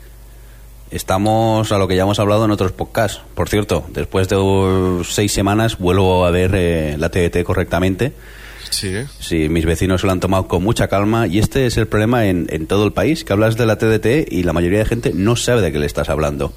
Estamos 0.92 1.72
a 1.72 1.78
lo 1.78 1.88
que 1.88 1.96
ya 1.96 2.04
hemos 2.04 2.20
hablado 2.20 2.46
en 2.46 2.52
otros 2.52 2.72
podcasts. 2.72 3.22
Por 3.34 3.50
cierto, 3.50 3.86
después 3.94 4.30
de 4.30 5.02
seis 5.06 5.32
semanas 5.32 5.80
vuelvo 5.80 6.26
a 6.26 6.32
ver 6.32 6.52
eh, 6.54 6.96
la 7.00 7.10
TDT 7.10 7.44
correctamente. 7.44 8.14
Sí, 8.70 8.92
Sí, 9.20 9.50
mis 9.50 9.66
vecinos 9.66 10.02
se 10.02 10.08
lo 10.08 10.14
han 10.14 10.20
tomado 10.20 10.48
con 10.48 10.64
mucha 10.64 10.88
calma 10.88 11.28
y 11.28 11.40
este 11.40 11.68
es 11.68 11.78
el 11.78 11.88
problema 11.88 12.26
en, 12.26 12.48
en 12.50 12.68
todo 12.68 12.86
el 12.86 12.92
país, 12.92 13.24
que 13.24 13.34
hablas 13.34 13.56
de 13.56 13.66
la 13.66 13.78
TDT 13.78 14.32
y 14.32 14.44
la 14.44 14.54
mayoría 14.54 14.80
de 14.80 14.86
gente 14.86 15.12
no 15.14 15.36
sabe 15.36 15.62
de 15.62 15.72
qué 15.72 15.80
le 15.80 15.86
estás 15.86 16.10
hablando. 16.10 16.54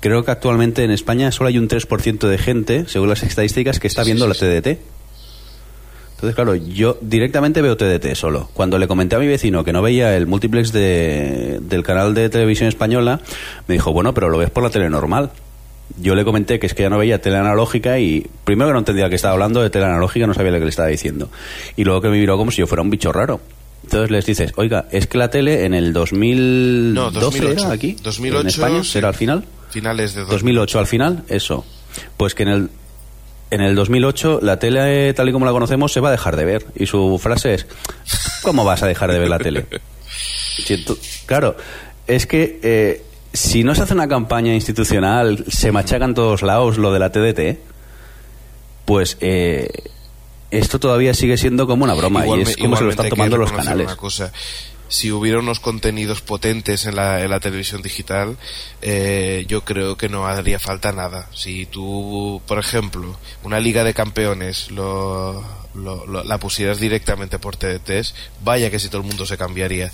Creo 0.00 0.24
que 0.24 0.30
actualmente 0.30 0.84
en 0.84 0.90
España 0.90 1.32
solo 1.32 1.48
hay 1.48 1.58
un 1.58 1.68
3% 1.68 2.28
de 2.28 2.38
gente, 2.38 2.84
según 2.86 3.08
las 3.08 3.22
estadísticas, 3.22 3.80
que 3.80 3.88
está 3.88 4.04
viendo 4.04 4.28
la 4.28 4.34
TDT. 4.34 4.78
Entonces, 6.16 6.34
claro, 6.34 6.54
yo 6.54 6.96
directamente 7.02 7.60
veo 7.62 7.76
TDT 7.76 8.14
solo. 8.14 8.48
Cuando 8.54 8.78
le 8.78 8.88
comenté 8.88 9.16
a 9.16 9.18
mi 9.18 9.26
vecino 9.26 9.62
que 9.64 9.72
no 9.72 9.82
veía 9.82 10.16
el 10.16 10.26
multiplex 10.26 10.72
de- 10.72 11.58
del 11.60 11.82
canal 11.82 12.14
de 12.14 12.28
televisión 12.30 12.68
española, 12.68 13.20
me 13.68 13.74
dijo, 13.74 13.92
bueno, 13.92 14.14
pero 14.14 14.28
lo 14.30 14.38
ves 14.38 14.48
por 14.50 14.62
la 14.62 14.70
tele 14.70 14.88
normal. 14.88 15.30
Yo 16.00 16.14
le 16.14 16.24
comenté 16.24 16.58
que 16.58 16.66
es 16.66 16.74
que 16.74 16.82
ya 16.84 16.90
no 16.90 16.98
veía 16.98 17.20
tele 17.20 17.36
analógica 17.36 17.98
y 18.00 18.26
primero 18.44 18.68
que 18.70 18.72
no 18.72 18.78
entendía 18.80 19.08
que 19.10 19.14
estaba 19.14 19.34
hablando 19.34 19.62
de 19.62 19.68
tele 19.70 19.84
analógica, 19.84 20.26
no 20.26 20.34
sabía 20.34 20.50
lo 20.52 20.58
que 20.58 20.64
le 20.64 20.70
estaba 20.70 20.88
diciendo. 20.88 21.28
Y 21.76 21.84
luego 21.84 22.00
que 22.00 22.08
me 22.08 22.18
miró 22.18 22.36
como 22.38 22.50
si 22.50 22.58
yo 22.58 22.66
fuera 22.66 22.82
un 22.82 22.90
bicho 22.90 23.12
raro. 23.12 23.40
Entonces 23.84 24.10
les 24.10 24.26
dices, 24.26 24.52
oiga, 24.56 24.86
es 24.90 25.06
que 25.06 25.18
la 25.18 25.28
tele 25.30 25.64
en 25.64 25.74
el 25.74 25.92
2012 25.92 26.94
No, 26.94 27.10
2008. 27.12 27.64
era 27.66 27.72
aquí, 27.72 27.96
2008, 28.02 28.40
en 28.40 28.46
España, 28.48 28.82
sí. 28.82 28.90
será 28.90 29.08
al 29.08 29.14
final. 29.14 29.44
finales 29.70 30.14
de 30.14 30.24
2008 30.24 30.78
al 30.78 30.86
final, 30.86 31.22
eso. 31.28 31.64
Pues 32.16 32.34
que 32.34 32.42
en 32.44 32.48
el 32.48 32.70
en 33.50 33.60
el 33.60 33.74
2008 33.74 34.40
la 34.42 34.58
tele 34.58 35.12
tal 35.14 35.28
y 35.28 35.32
como 35.32 35.46
la 35.46 35.52
conocemos 35.52 35.92
se 35.92 36.00
va 36.00 36.08
a 36.08 36.12
dejar 36.12 36.36
de 36.36 36.44
ver 36.44 36.66
y 36.74 36.86
su 36.86 37.18
frase 37.22 37.54
es 37.54 37.66
¿cómo 38.42 38.64
vas 38.64 38.82
a 38.82 38.86
dejar 38.86 39.12
de 39.12 39.18
ver 39.18 39.28
la 39.28 39.38
tele? 39.38 39.66
Claro, 41.26 41.56
es 42.06 42.26
que 42.26 42.60
eh, 42.62 43.02
si 43.32 43.64
no 43.64 43.74
se 43.74 43.82
hace 43.82 43.94
una 43.94 44.08
campaña 44.08 44.54
institucional, 44.54 45.44
se 45.48 45.70
machaca 45.72 46.04
en 46.04 46.14
todos 46.14 46.42
lados 46.42 46.78
lo 46.78 46.92
de 46.92 46.98
la 46.98 47.12
TDT, 47.12 47.58
pues 48.84 49.18
eh, 49.20 49.68
esto 50.50 50.80
todavía 50.80 51.12
sigue 51.12 51.36
siendo 51.36 51.66
como 51.66 51.84
una 51.84 51.94
broma 51.94 52.26
y 52.26 52.40
es 52.40 52.56
como 52.56 52.76
se 52.76 52.84
lo 52.84 52.90
están 52.90 53.08
tomando 53.08 53.36
los 53.36 53.52
canales. 53.52 53.86
Una 53.86 53.96
cosa. 53.96 54.32
Si 54.88 55.10
hubiera 55.10 55.40
unos 55.40 55.58
contenidos 55.58 56.20
potentes 56.20 56.86
en 56.86 56.94
la, 56.94 57.20
en 57.22 57.30
la 57.30 57.40
televisión 57.40 57.82
digital, 57.82 58.36
eh, 58.82 59.44
yo 59.48 59.64
creo 59.64 59.96
que 59.96 60.08
no 60.08 60.26
haría 60.26 60.58
falta 60.60 60.92
nada. 60.92 61.28
Si 61.34 61.66
tú, 61.66 62.40
por 62.46 62.58
ejemplo, 62.60 63.18
una 63.42 63.58
liga 63.58 63.82
de 63.82 63.94
campeones 63.94 64.70
lo, 64.70 65.44
lo- 65.74 66.06
lo- 66.06 66.22
la 66.22 66.38
pusieras 66.38 66.78
directamente 66.78 67.38
por 67.40 67.56
TDTs, 67.56 68.14
vaya 68.44 68.70
que 68.70 68.78
si 68.78 68.88
todo 68.88 69.00
el 69.00 69.08
mundo 69.08 69.26
se 69.26 69.36
cambiaría. 69.36 69.90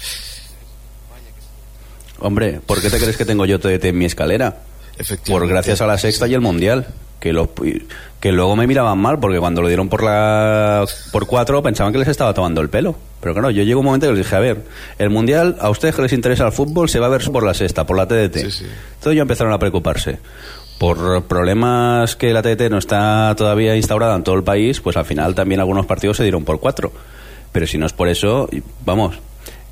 Hombre, 2.18 2.60
¿por 2.60 2.80
qué 2.80 2.90
te 2.90 2.98
crees 2.98 3.16
que 3.16 3.24
tengo 3.24 3.46
yo 3.46 3.58
TDT 3.58 3.86
en 3.86 3.98
mi 3.98 4.04
escalera? 4.04 4.62
Efectivamente. 4.98 5.30
Por 5.32 5.48
gracias 5.48 5.80
a 5.80 5.86
la 5.86 5.98
sexta 5.98 6.28
y 6.28 6.34
el 6.34 6.40
mundial. 6.40 6.86
Que, 7.22 7.32
lo, 7.32 7.50
que 8.18 8.32
luego 8.32 8.56
me 8.56 8.66
miraban 8.66 8.98
mal 8.98 9.20
porque 9.20 9.38
cuando 9.38 9.62
lo 9.62 9.68
dieron 9.68 9.88
por 9.88 10.02
la 10.02 10.84
por 11.12 11.28
cuatro 11.28 11.62
pensaban 11.62 11.92
que 11.92 12.00
les 12.00 12.08
estaba 12.08 12.34
tomando 12.34 12.60
el 12.60 12.68
pelo. 12.68 12.96
Pero 13.20 13.32
claro, 13.32 13.50
yo 13.50 13.62
llego 13.62 13.78
un 13.78 13.86
momento 13.86 14.08
que 14.08 14.14
les 14.14 14.24
dije, 14.24 14.34
a 14.34 14.40
ver, 14.40 14.64
el 14.98 15.08
mundial, 15.08 15.56
a 15.60 15.70
ustedes 15.70 15.94
que 15.94 16.02
les 16.02 16.12
interesa 16.12 16.44
el 16.44 16.50
fútbol, 16.50 16.88
se 16.88 16.98
va 16.98 17.06
a 17.06 17.10
ver 17.10 17.22
por 17.30 17.44
la 17.46 17.54
sexta, 17.54 17.86
por 17.86 17.96
la 17.96 18.08
TDT. 18.08 18.38
Sí, 18.38 18.50
sí. 18.50 18.64
Entonces 18.94 19.14
ya 19.14 19.22
empezaron 19.22 19.52
a 19.52 19.60
preocuparse. 19.60 20.18
Por 20.80 21.22
problemas 21.26 22.16
que 22.16 22.32
la 22.32 22.42
TDT 22.42 22.68
no 22.68 22.78
está 22.78 23.32
todavía 23.36 23.76
instaurada 23.76 24.16
en 24.16 24.24
todo 24.24 24.34
el 24.34 24.42
país, 24.42 24.80
pues 24.80 24.96
al 24.96 25.04
final 25.04 25.36
también 25.36 25.60
algunos 25.60 25.86
partidos 25.86 26.16
se 26.16 26.24
dieron 26.24 26.44
por 26.44 26.58
cuatro. 26.58 26.90
Pero 27.52 27.68
si 27.68 27.78
no 27.78 27.86
es 27.86 27.92
por 27.92 28.08
eso, 28.08 28.48
vamos, 28.84 29.20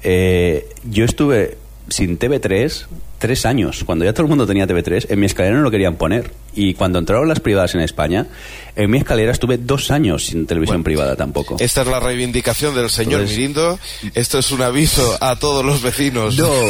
eh, 0.05 0.69
yo 0.85 1.05
estuve 1.05 1.59
sin 1.91 2.19
TV3 2.19 2.87
tres 3.19 3.45
años. 3.45 3.85
Cuando 3.85 4.05
ya 4.07 4.13
todo 4.15 4.23
el 4.23 4.29
mundo 4.31 4.47
tenía 4.47 4.67
TV3, 4.67 5.07
en 5.11 5.21
mi 5.21 5.27
escalera 5.27 5.55
no 5.55 5.63
lo 5.63 5.71
querían 5.71 5.97
poner. 5.97 6.33
Y 6.55 6.73
cuando 6.75 6.99
entraron 6.99 7.29
las 7.29 7.39
privadas 7.39 7.75
en 7.75 7.83
España, 7.83 8.27
en 8.75 8.91
mi 8.91 8.97
escalera 8.99 9.31
estuve 9.31 9.59
dos 9.59 9.91
años 9.91 10.25
sin 10.27 10.47
televisión 10.47 10.79
Bueno, 10.79 10.85
privada 10.85 11.17
tampoco. 11.17 11.57
Esta 11.61 11.83
es 11.83 11.87
la 11.87 12.01
reivindicación 12.01 12.75
del 12.75 12.89
señor 12.89 13.21
Entonces- 13.21 13.37
Mirindo. 13.37 13.79
Esto 14.15 14.39
es 14.39 14.51
un 14.51 14.63
aviso 14.63 15.19
a 15.21 15.37
todos 15.37 15.65
los 15.65 15.83
vecinos. 15.83 16.37
No. 16.39 16.51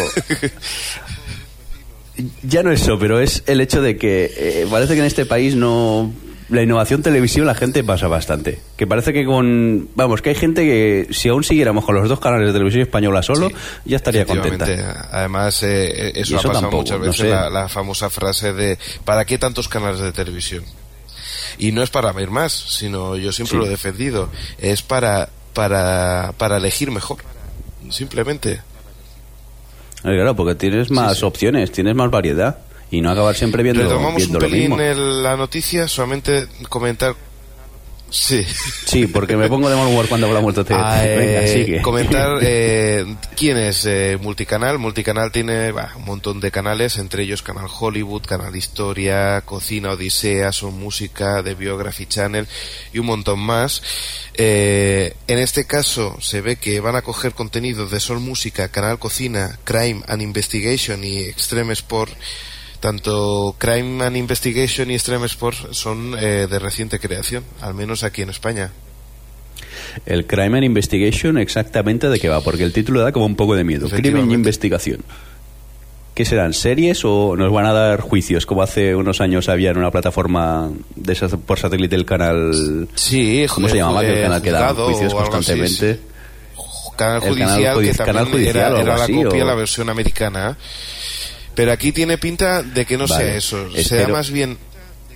Ya 2.43 2.63
no 2.63 2.71
eso, 2.71 2.99
pero 2.99 3.19
es 3.21 3.43
el 3.47 3.63
hecho 3.63 3.81
de 3.81 3.97
que 3.97 4.31
eh, 4.37 4.67
parece 4.71 4.93
que 4.93 5.01
en 5.01 5.07
este 5.07 5.25
país 5.25 5.55
no 5.55 6.13
la 6.51 6.63
innovación 6.63 7.03
televisiva 7.03 7.47
la 7.47 7.55
gente 7.55 7.83
pasa 7.85 8.09
bastante. 8.09 8.61
Que 8.77 8.87
parece 8.87 9.13
que 9.13 9.25
con 9.25 9.89
vamos, 9.95 10.21
que 10.23 10.31
hay 10.31 10.35
gente 10.35 10.63
que 10.65 11.09
si 11.13 11.29
aún 11.29 11.45
siguiéramos 11.45 11.85
con 11.85 11.95
los 11.95 12.09
dos 12.09 12.21
canales 12.21 12.49
de 12.49 12.53
televisión 12.53 12.83
española 12.83 13.23
solo, 13.23 13.49
Sí, 13.49 13.55
ya 13.87 13.97
estaría 13.97 14.27
contenta. 14.27 15.09
Además, 15.13 15.63
eh, 15.63 16.13
eso, 16.17 16.33
Y 16.33 16.37
ha 16.37 16.39
eso 16.41 16.49
pasado 16.49 16.53
tampoco, 16.63 16.77
muchas 16.83 16.99
no 16.99 17.05
veces, 17.07 17.21
sé. 17.21 17.29
la, 17.31 17.49
la 17.51 17.69
famosa 17.69 18.11
frase 18.11 18.53
de 18.53 18.79
¿para 19.05 19.25
qué 19.25 19.39
tantos 19.39 19.69
canales 19.69 20.01
de 20.01 20.13
televisión? 20.13 20.65
Y 21.59 21.73
no 21.73 21.83
es 21.83 21.91
para 21.91 22.13
ver 22.13 22.31
más, 22.31 22.53
sino 22.53 23.17
yo 23.17 23.33
siempre 23.33 23.53
Sí. 23.53 23.57
lo 23.59 23.67
he 23.67 23.69
defendido, 23.71 24.29
es 24.59 24.83
para, 24.83 25.29
para, 25.55 26.33
para 26.39 26.57
elegir 26.59 26.91
mejor, 26.91 27.19
simplemente. 27.91 28.53
Eh, 28.53 28.61
Claro, 30.03 30.35
porque 30.35 30.55
tienes 30.55 30.91
más 30.91 31.19
sí. 31.19 31.25
opciones, 31.25 31.71
tienes 31.73 31.95
más 31.95 32.11
variedad 32.11 32.59
y 32.91 33.01
no 33.01 33.11
acabar 33.11 33.35
siempre 33.37 33.63
viendo, 33.63 33.83
Retomamos 33.83 34.17
viendo 34.17 34.39
un 34.39 34.43
lo 34.45 34.49
pelín 34.49 34.61
mismo. 34.71 34.81
el- 34.81 35.23
la 35.23 35.37
noticia, 35.37 35.87
solamente 35.89 36.47
comentar... 36.69 37.15
Sí. 38.13 38.45
Sí, 38.87 39.07
porque 39.07 39.37
me 39.37 39.47
pongo 39.49 39.71
de 39.71 39.77
mal 39.77 39.87
humor 39.87 40.09
cuando 40.09 40.27
hablamos 40.27 40.53
de 40.57 40.65
TDT. 40.65 40.73
Ah, 40.73 41.01
Venga, 41.05 41.45
eh, 41.45 41.81
comentar 41.81 42.39
eh, 42.43 43.07
quién 43.37 43.57
es 43.57 43.87
eh, 43.87 44.19
Multicanal. 44.21 44.81
Multicanal 44.81 45.31
tiene 45.31 45.71
bah, 45.71 45.93
un 45.97 46.07
montón 46.07 46.41
de 46.41 46.51
canales, 46.51 46.99
entre 46.99 47.23
ellos 47.23 47.43
Canal 47.43 47.69
Hollywood, 47.71 48.23
Canal 48.27 48.57
Historia, 48.57 49.43
Cocina 49.43 49.93
Odisea, 49.93 50.51
Son 50.51 50.77
Música, 50.77 51.41
The 51.45 51.55
Biography 51.55 52.07
Channel 52.07 52.49
y 52.93 52.99
un 52.99 53.07
montón 53.07 53.39
más. 53.39 53.81
Eh, 54.35 55.15
en 55.29 55.39
este 55.39 55.65
caso 55.65 56.17
se 56.21 56.41
ve 56.41 56.57
que 56.57 56.81
van 56.81 56.97
a 56.97 57.03
coger 57.03 57.31
contenido 57.33 57.87
de 57.87 58.01
Son 58.01 58.21
Música, 58.25 58.71
Canal 58.71 58.99
Cocina, 58.99 59.57
Crime 59.63 60.03
and 60.09 60.21
Investigation 60.21 61.05
y 61.05 61.19
Extreme 61.21 61.75
Sport. 61.75 62.11
Tanto 62.81 63.55
Crime 63.59 64.05
and 64.05 64.17
Investigation 64.17 64.91
y 64.91 64.95
Extreme 64.95 65.27
Sport 65.27 65.73
son 65.73 66.15
eh, 66.19 66.47
de 66.51 66.59
reciente 66.59 66.99
creación, 66.99 67.45
al 67.61 67.75
menos 67.75 68.03
aquí 68.05 68.23
en 68.23 68.31
España. 68.31 68.71
El 70.07 70.27
Crime 70.27 70.57
and 70.57 70.65
Investigation, 70.65 71.37
exactamente 71.37 72.09
de 72.09 72.19
qué 72.19 72.29
va, 72.29 72.41
porque 72.41 72.63
el 72.65 72.73
título 72.73 73.03
da 73.03 73.13
como 73.13 73.27
un 73.27 73.37
poco 73.37 73.55
de 73.55 73.65
miedo. 73.65 73.87
Crimen 73.89 73.97
y 73.97 74.01
Efectivamente. 74.09 74.35
investigación. 74.35 75.01
¿Qué 76.15 76.25
serán? 76.25 76.53
¿Series 76.55 77.05
o 77.05 77.37
nos 77.37 77.53
van 77.53 77.67
a 77.67 77.73
dar 77.73 78.01
juicios 78.01 78.45
como 78.47 78.63
hace 78.63 78.95
unos 78.95 79.21
años 79.21 79.49
había 79.49 79.71
en 79.71 79.79
una 79.79 79.91
plataforma 79.91 80.71
de 80.97 81.13
esas 81.13 81.33
por 81.35 81.59
satélite 81.59 81.97
el 81.97 82.05
canal... 82.05 82.89
Sí, 82.95 83.47
¿Cómo 83.55 83.69
se 83.69 83.77
llamaba? 83.77 84.01
Que 84.01 84.15
el 84.19 84.23
canal 84.23 84.43
que 84.43 84.51
daba 84.51 84.85
juicios 84.85 85.13
así, 85.15 85.31
constantemente. 85.31 85.95
sí. 85.95 86.01
Canal 86.97 87.23
El 87.23 87.29
judicial, 87.31 87.49
canal 87.49 87.63
que 87.63 87.81
judici- 87.81 87.97
también 87.97 88.15
canal 88.17 88.25
judicial 88.33 88.57
era, 88.57 88.97
la 88.99 89.07
copia, 89.07 89.43
o- 89.45 89.47
la 89.47 89.55
versión 89.55 89.89
americana. 89.89 90.59
Pero 91.55 91.73
aquí 91.73 91.93
tiene 91.93 92.17
pinta 92.19 92.63
de 92.63 92.85
que 92.87 92.97
no 92.97 93.07
Vale, 93.07 93.25
sea 93.25 93.35
eso. 93.37 93.71
Sea 93.83 94.09
más 94.09 94.31
bien 94.31 94.59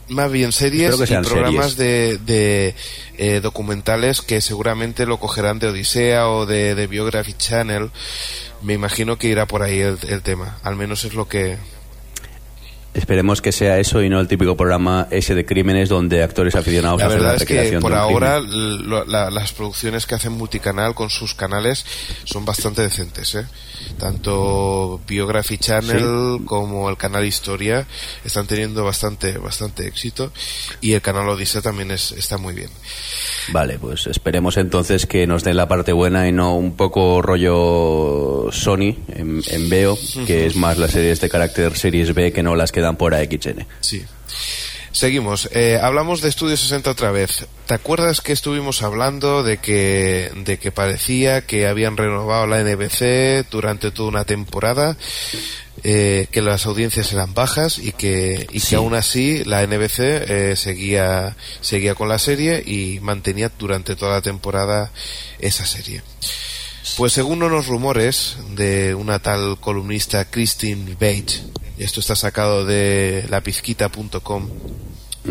más 0.08 0.30
bien 0.30 0.52
series 0.52 0.96
que 0.96 1.14
y 1.14 1.16
programas 1.22 1.76
de, 1.76 2.18
de, 2.18 2.74
eh, 3.16 3.40
documentales 3.42 4.20
que 4.20 4.42
seguramente 4.42 5.06
lo 5.06 5.18
cogerán 5.18 5.58
de 5.58 5.68
Odisea 5.68 6.28
o 6.28 6.44
de, 6.44 6.74
de 6.74 6.86
Biography 6.86 7.32
Channel. 7.32 7.90
Me 8.62 8.74
imagino 8.74 9.16
que 9.16 9.28
irá 9.28 9.46
por 9.46 9.62
ahí 9.62 9.80
el, 9.80 9.96
el 10.08 10.20
tema. 10.22 10.58
Al 10.62 10.76
menos 10.76 11.04
es 11.04 11.14
lo 11.14 11.26
que, 11.26 11.56
Esperemos 12.94 13.42
que 13.42 13.50
sea 13.50 13.80
eso 13.80 14.02
y 14.02 14.08
no 14.08 14.20
el 14.20 14.28
típico 14.28 14.56
programa 14.56 15.08
ese 15.10 15.34
de 15.34 15.44
crímenes 15.44 15.88
donde 15.88 16.22
actores 16.22 16.54
aficionados 16.54 17.00
La 17.00 17.06
hacen 17.06 17.18
verdad 17.18 17.36
la 17.36 17.42
es 17.42 17.70
que 17.70 17.78
por 17.80 17.92
ahora 17.92 18.40
la- 18.40 19.30
las 19.30 19.52
producciones 19.52 20.06
que 20.06 20.14
hacen 20.14 20.32
multicanal 20.32 20.94
con 20.94 21.10
sus 21.10 21.34
canales 21.34 21.84
son 22.24 22.44
bastante 22.44 22.82
decentes. 22.82 23.34
¿eh? 23.34 23.46
Tanto 23.98 25.00
Biography 25.06 25.58
Channel 25.58 26.44
como 26.44 26.90
el 26.90 26.96
canal 26.96 27.24
Historia 27.24 27.86
están 28.24 28.46
teniendo 28.46 28.84
bastante 28.84 29.38
bastante 29.38 29.86
éxito 29.86 30.32
y 30.80 30.92
el 30.92 31.02
canal 31.02 31.28
Odisea 31.28 31.62
también 31.62 31.90
es, 31.90 32.12
está 32.12 32.38
muy 32.38 32.54
bien. 32.54 32.70
Vale, 33.48 33.78
pues 33.78 34.06
esperemos 34.06 34.56
entonces 34.56 35.06
que 35.06 35.26
nos 35.26 35.44
den 35.44 35.56
la 35.56 35.68
parte 35.68 35.92
buena 35.92 36.28
y 36.28 36.32
no 36.32 36.56
un 36.56 36.76
poco 36.76 37.22
rollo 37.22 38.50
Sony 38.52 38.96
en, 39.08 39.42
en 39.46 39.68
Veo, 39.68 39.98
que 40.26 40.46
es 40.46 40.56
más 40.56 40.78
las 40.78 40.92
series 40.92 41.20
de 41.20 41.28
carácter 41.28 41.76
series 41.76 42.14
B 42.14 42.32
que 42.32 42.42
no 42.42 42.56
las 42.56 42.72
que 42.72 42.80
dan 42.80 42.96
por 42.96 43.14
AXN. 43.14 43.66
Sí. 43.80 44.04
Seguimos. 44.94 45.48
Eh, 45.52 45.80
hablamos 45.82 46.22
de 46.22 46.28
Estudio 46.28 46.56
60 46.56 46.88
otra 46.88 47.10
vez. 47.10 47.46
¿Te 47.66 47.74
acuerdas 47.74 48.20
que 48.20 48.32
estuvimos 48.32 48.80
hablando 48.82 49.42
de 49.42 49.58
que, 49.58 50.30
de 50.44 50.58
que 50.58 50.70
parecía 50.70 51.44
que 51.44 51.66
habían 51.66 51.96
renovado 51.96 52.46
la 52.46 52.62
NBC 52.62 53.50
durante 53.50 53.90
toda 53.90 54.08
una 54.08 54.24
temporada? 54.24 54.96
eh, 55.82 56.28
que 56.30 56.40
las 56.40 56.64
audiencias 56.66 57.12
eran 57.12 57.34
bajas 57.34 57.78
y 57.78 57.92
que, 57.92 58.46
y 58.50 58.60
que 58.60 58.76
aún 58.76 58.94
así 58.94 59.44
la 59.44 59.66
NBC 59.66 59.98
eh, 59.98 60.54
seguía, 60.56 61.36
seguía 61.60 61.94
con 61.94 62.08
la 62.08 62.18
serie 62.18 62.62
y 62.64 63.00
mantenía 63.00 63.50
durante 63.58 63.96
toda 63.96 64.12
la 64.12 64.22
temporada 64.22 64.90
esa 65.40 65.66
serie. 65.66 66.02
Pues 66.96 67.12
según 67.12 67.42
unos 67.42 67.66
rumores 67.66 68.36
de 68.50 68.94
una 68.94 69.18
tal 69.18 69.58
columnista 69.60 70.30
Christine 70.30 70.92
y 70.92 70.94
esto 71.78 72.00
está 72.00 72.14
sacado 72.14 72.64
de 72.64 73.24
lapizquita.com, 73.28 74.48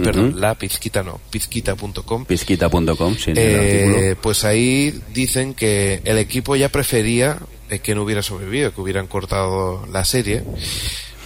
perdón, 0.04 0.40
la 0.42 0.56
pizquita 0.56 1.04
no, 1.04 1.20
pizquita.com, 1.30 2.26
Pisquita.com, 2.26 3.16
sí, 3.16 3.34
eh, 3.36 4.16
pues 4.22 4.44
ahí 4.44 5.02
dicen 5.14 5.54
que 5.54 6.02
el 6.04 6.18
equipo 6.18 6.56
ya 6.56 6.70
prefería 6.70 7.40
eh, 7.70 7.80
que 7.80 7.96
no 7.96 8.04
hubiera 8.04 8.22
sobrevivido, 8.22 8.74
que 8.74 8.82
hubieran 8.82 9.08
cortado 9.08 9.86
la 9.92 10.04
serie, 10.06 10.44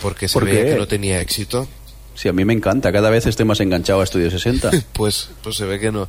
porque 0.01 0.27
se 0.27 0.33
¿Por 0.33 0.45
veía 0.45 0.65
qué? 0.65 0.71
que 0.71 0.77
no 0.77 0.87
tenía 0.87 1.19
éxito. 1.21 1.67
Sí, 2.13 2.27
a 2.29 2.33
mí 2.33 2.45
me 2.45 2.53
encanta, 2.53 2.91
cada 2.91 3.11
vez 3.11 3.27
estoy 3.27 3.45
más 3.45 3.59
enganchado 3.59 4.01
a 4.01 4.03
Estudio 4.03 4.31
60. 4.31 4.71
Pues, 4.93 5.29
pues 5.43 5.55
se 5.55 5.65
ve 5.65 5.79
que 5.79 5.91
no, 5.91 6.07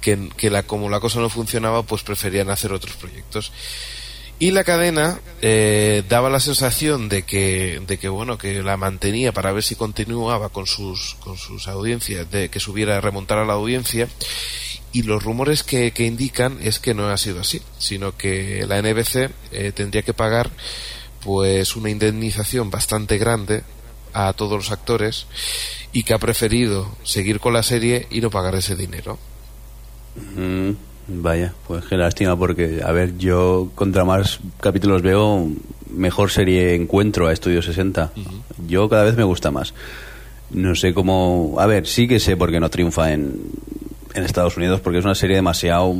que, 0.00 0.28
que 0.36 0.50
la, 0.50 0.62
como 0.62 0.88
la 0.88 1.00
cosa 1.00 1.18
no 1.18 1.28
funcionaba, 1.28 1.82
pues 1.82 2.02
preferían 2.02 2.50
hacer 2.50 2.72
otros 2.72 2.94
proyectos. 2.96 3.50
Y 4.40 4.52
la 4.52 4.62
cadena 4.62 5.20
eh, 5.42 6.04
daba 6.08 6.30
la 6.30 6.38
sensación 6.38 7.08
de 7.08 7.24
que, 7.24 7.82
de 7.86 7.98
que 7.98 8.08
bueno, 8.08 8.38
que 8.38 8.62
la 8.62 8.76
mantenía 8.76 9.32
para 9.32 9.50
ver 9.50 9.64
si 9.64 9.74
continuaba 9.74 10.48
con 10.50 10.66
sus, 10.66 11.16
con 11.20 11.36
sus 11.36 11.66
audiencias, 11.66 12.30
de 12.30 12.48
que 12.48 12.60
subiera, 12.60 13.00
remontar 13.00 13.38
a 13.38 13.44
la 13.44 13.54
audiencia. 13.54 14.08
Y 14.92 15.02
los 15.02 15.24
rumores 15.24 15.64
que, 15.64 15.90
que 15.90 16.06
indican 16.06 16.58
es 16.62 16.78
que 16.78 16.94
no 16.94 17.08
ha 17.08 17.18
sido 17.18 17.40
así, 17.40 17.60
sino 17.78 18.16
que 18.16 18.64
la 18.66 18.80
NBC 18.80 19.30
eh, 19.50 19.72
tendría 19.74 20.02
que 20.02 20.14
pagar 20.14 20.50
pues 21.22 21.74
una 21.74 21.90
indemnización 21.90 22.70
bastante 22.70 23.18
grande 23.18 23.64
a 24.12 24.32
todos 24.32 24.56
los 24.56 24.70
actores 24.70 25.26
y 25.92 26.04
que 26.04 26.14
ha 26.14 26.18
preferido 26.18 26.96
seguir 27.02 27.40
con 27.40 27.52
la 27.52 27.62
serie 27.62 28.06
y 28.10 28.20
no 28.20 28.30
pagar 28.30 28.54
ese 28.54 28.76
dinero. 28.76 29.18
Vaya, 31.08 31.52
pues 31.66 31.84
qué 31.86 31.96
lástima 31.96 32.36
porque, 32.36 32.80
a 32.84 32.92
ver, 32.92 33.16
yo 33.18 33.70
contra 33.74 34.04
más 34.04 34.40
capítulos 34.60 35.02
veo, 35.02 35.48
mejor 35.90 36.30
serie 36.30 36.74
encuentro 36.74 37.26
a 37.28 37.32
Estudio 37.32 37.62
60. 37.62 38.12
Yo 38.68 38.88
cada 38.88 39.04
vez 39.04 39.16
me 39.16 39.24
gusta 39.24 39.50
más. 39.50 39.74
No 40.50 40.74
sé 40.74 40.94
cómo... 40.94 41.56
A 41.58 41.66
ver, 41.66 41.86
sí 41.86 42.08
que 42.08 42.20
sé 42.20 42.36
por 42.36 42.50
qué 42.50 42.60
no 42.60 42.70
triunfa 42.70 43.12
en, 43.12 43.36
en 44.14 44.24
Estados 44.24 44.56
Unidos, 44.56 44.80
porque 44.80 44.98
es 44.98 45.04
una 45.04 45.14
serie 45.14 45.36
demasiado... 45.36 45.94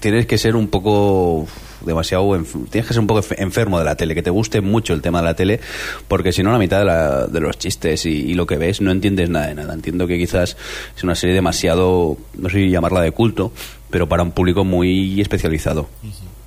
Tienes 0.00 0.26
que 0.26 0.36
ser 0.38 0.56
un 0.56 0.68
poco 0.68 1.46
demasiado 1.84 2.28
tienes 2.70 2.86
que 2.86 2.94
ser 2.94 3.00
un 3.00 3.08
poco 3.08 3.22
enf- 3.22 3.34
enfermo 3.38 3.76
de 3.80 3.84
la 3.84 3.96
tele 3.96 4.14
que 4.14 4.22
te 4.22 4.30
guste 4.30 4.60
mucho 4.60 4.94
el 4.94 5.02
tema 5.02 5.18
de 5.20 5.24
la 5.24 5.34
tele 5.34 5.58
porque 6.06 6.30
si 6.32 6.42
no 6.44 6.52
la 6.52 6.58
mitad 6.58 6.78
de, 6.78 6.84
la- 6.84 7.26
de 7.26 7.40
los 7.40 7.58
chistes 7.58 8.06
y, 8.06 8.10
y 8.10 8.34
lo 8.34 8.46
que 8.46 8.56
ves 8.56 8.80
no 8.80 8.92
entiendes 8.92 9.30
nada 9.30 9.48
de 9.48 9.56
nada 9.56 9.74
entiendo 9.74 10.06
que 10.06 10.16
quizás 10.16 10.56
es 10.96 11.02
una 11.02 11.16
serie 11.16 11.34
demasiado 11.34 12.16
no 12.38 12.48
sé 12.50 12.58
si 12.58 12.70
llamarla 12.70 13.00
de 13.00 13.10
culto 13.10 13.52
pero 13.92 14.08
para 14.08 14.24
un 14.24 14.32
público 14.32 14.64
muy 14.64 15.20
especializado. 15.20 15.88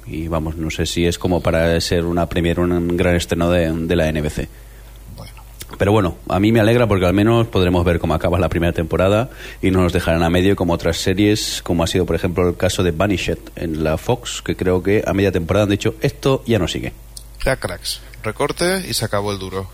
Y 0.05 0.27
vamos 0.27 0.57
no 0.57 0.69
sé 0.69 0.85
si 0.85 1.05
es 1.05 1.17
como 1.17 1.41
para 1.41 1.79
ser 1.79 2.03
una 2.03 2.27
premier 2.27 2.59
un 2.59 2.97
gran 2.97 3.15
estreno 3.15 3.49
de, 3.49 3.71
de 3.71 3.95
la 3.95 4.11
NBC 4.11 4.49
pero 5.77 5.91
bueno, 5.91 6.17
a 6.29 6.39
mí 6.39 6.51
me 6.51 6.59
alegra 6.59 6.87
porque 6.87 7.05
al 7.05 7.13
menos 7.13 7.47
podremos 7.47 7.83
ver 7.83 7.99
cómo 7.99 8.13
acaba 8.13 8.39
la 8.39 8.49
primera 8.49 8.73
temporada 8.73 9.29
y 9.61 9.71
no 9.71 9.81
nos 9.81 9.93
dejarán 9.93 10.23
a 10.23 10.29
medio 10.29 10.55
como 10.55 10.73
otras 10.73 10.97
series, 10.97 11.61
como 11.63 11.83
ha 11.83 11.87
sido 11.87 12.05
por 12.05 12.15
ejemplo 12.15 12.47
el 12.47 12.55
caso 12.55 12.83
de 12.83 12.91
Vanished 12.91 13.39
en 13.55 13.83
la 13.83 13.97
Fox, 13.97 14.41
que 14.41 14.55
creo 14.55 14.81
que 14.81 15.03
a 15.05 15.13
media 15.13 15.31
temporada 15.31 15.63
han 15.63 15.69
dicho 15.69 15.95
esto 16.01 16.43
ya 16.45 16.59
no 16.59 16.67
sigue. 16.67 16.93
Ya 17.43 17.57
cracks, 17.57 18.01
recorte 18.23 18.85
y 18.87 18.93
se 18.93 19.05
acabó 19.05 19.31
el 19.31 19.39
duro. 19.39 19.67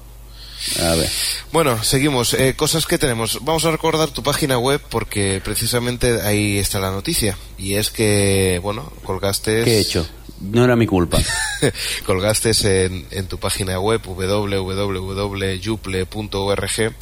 A 0.80 0.96
ver. 0.96 1.10
Bueno, 1.52 1.84
seguimos. 1.84 2.34
Eh, 2.34 2.54
cosas 2.56 2.86
que 2.86 2.98
tenemos. 2.98 3.40
Vamos 3.44 3.66
a 3.66 3.72
recordar 3.72 4.10
tu 4.10 4.22
página 4.24 4.58
web 4.58 4.80
porque 4.90 5.42
precisamente 5.44 6.22
ahí 6.22 6.58
está 6.58 6.80
la 6.80 6.92
noticia. 6.92 7.38
Y 7.58 7.76
es 7.76 7.90
que, 7.90 8.60
bueno, 8.62 8.92
colgaste... 9.04 9.64
¿Qué 9.64 9.78
he 9.78 9.80
hecho? 9.80 10.08
No 10.40 10.64
era 10.64 10.76
mi 10.76 10.88
culpa. 10.88 11.20
colgaste 12.06 12.52
en, 12.86 13.06
en 13.12 13.28
tu 13.28 13.38
página 13.38 13.80
web 13.80 14.02
www.juple.org 15.62 16.96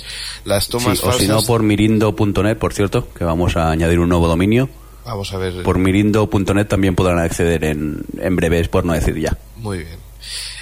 las 0.46 0.68
tomas 0.68 1.00
Sí, 1.00 1.06
o 1.08 1.14
si 1.14 1.28
no 1.28 1.34
falsas. 1.36 1.48
por 1.48 1.64
mirindo.net, 1.64 2.58
por 2.58 2.74
cierto, 2.74 3.08
que 3.14 3.24
vamos 3.24 3.56
a 3.56 3.72
añadir 3.72 4.00
un 4.00 4.10
nuevo 4.10 4.28
dominio. 4.28 4.70
Vamos 5.06 5.32
a 5.34 5.38
ver. 5.38 5.64
Por 5.64 5.78
mirindo.net 5.80 6.68
también 6.68 6.96
podrán 6.96 7.20
acceder 7.20 7.64
en, 7.64 8.04
en 8.20 8.36
breves, 8.36 8.68
por 8.68 8.84
no 8.86 8.94
decir 8.94 9.18
ya. 9.18 9.38
Muy 9.56 9.80
bien. 9.80 10.09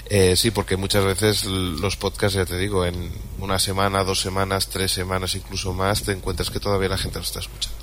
Eh, 0.09 0.35
sí, 0.35 0.51
porque 0.51 0.77
muchas 0.77 1.03
veces 1.03 1.45
los 1.45 1.97
podcasts, 1.97 2.37
ya 2.37 2.45
te 2.45 2.57
digo, 2.57 2.85
en 2.85 3.11
una 3.39 3.59
semana, 3.59 4.03
dos 4.03 4.21
semanas, 4.21 4.69
tres 4.69 4.91
semanas, 4.91 5.35
incluso 5.35 5.73
más, 5.73 6.03
te 6.03 6.13
encuentras 6.13 6.49
que 6.49 6.59
todavía 6.59 6.89
la 6.89 6.97
gente 6.97 7.19
lo 7.19 7.23
está 7.23 7.39
escuchando. 7.39 7.76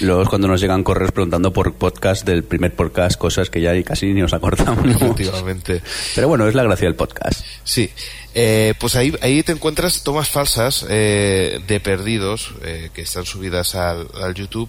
Luego 0.00 0.22
es 0.22 0.28
cuando 0.28 0.48
nos 0.48 0.60
llegan 0.60 0.82
correos 0.82 1.12
preguntando 1.12 1.52
por 1.52 1.74
podcast 1.74 2.24
del 2.26 2.44
primer 2.44 2.74
podcast, 2.74 3.18
cosas 3.18 3.50
que 3.50 3.60
ya 3.60 3.80
casi 3.82 4.06
ni 4.06 4.20
nos 4.20 4.32
acordamos. 4.32 4.86
Efectivamente. 4.86 5.82
Pero 6.14 6.28
bueno, 6.28 6.46
es 6.46 6.54
la 6.54 6.62
gracia 6.62 6.86
del 6.86 6.96
podcast. 6.96 7.44
Sí, 7.64 7.90
eh, 8.34 8.74
pues 8.78 8.96
ahí, 8.96 9.14
ahí 9.22 9.42
te 9.42 9.52
encuentras 9.52 10.02
tomas 10.02 10.28
falsas 10.28 10.84
eh, 10.90 11.60
de 11.66 11.80
perdidos 11.80 12.52
eh, 12.62 12.90
que 12.92 13.02
están 13.02 13.24
subidas 13.24 13.74
al, 13.74 14.08
al 14.20 14.34
YouTube 14.34 14.68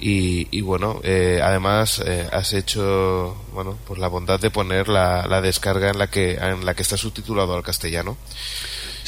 y, 0.00 0.46
y 0.56 0.60
bueno, 0.60 1.00
eh, 1.02 1.40
además 1.42 2.00
eh, 2.06 2.28
has 2.32 2.52
hecho 2.52 3.36
bueno 3.52 3.76
pues 3.86 3.98
la 3.98 4.06
bondad 4.06 4.38
de 4.38 4.50
poner 4.50 4.88
la, 4.88 5.26
la 5.26 5.40
descarga 5.40 5.90
en 5.90 5.98
la 5.98 6.08
que 6.08 6.34
en 6.34 6.64
la 6.64 6.74
que 6.74 6.82
está 6.82 6.96
subtitulado 6.96 7.56
al 7.56 7.62
castellano. 7.64 8.16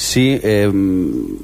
Sí, 0.01 0.40
eh, 0.42 0.64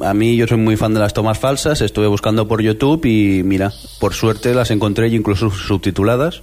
a 0.01 0.15
mí 0.15 0.35
yo 0.35 0.47
soy 0.47 0.57
muy 0.57 0.79
fan 0.79 0.95
de 0.95 0.99
las 0.99 1.13
tomas 1.13 1.39
falsas, 1.39 1.83
estuve 1.83 2.07
buscando 2.07 2.49
por 2.49 2.63
YouTube 2.63 3.05
y 3.05 3.43
mira, 3.43 3.71
por 4.01 4.15
suerte 4.15 4.55
las 4.55 4.71
encontré 4.71 5.09
incluso 5.09 5.51
subtituladas 5.51 6.41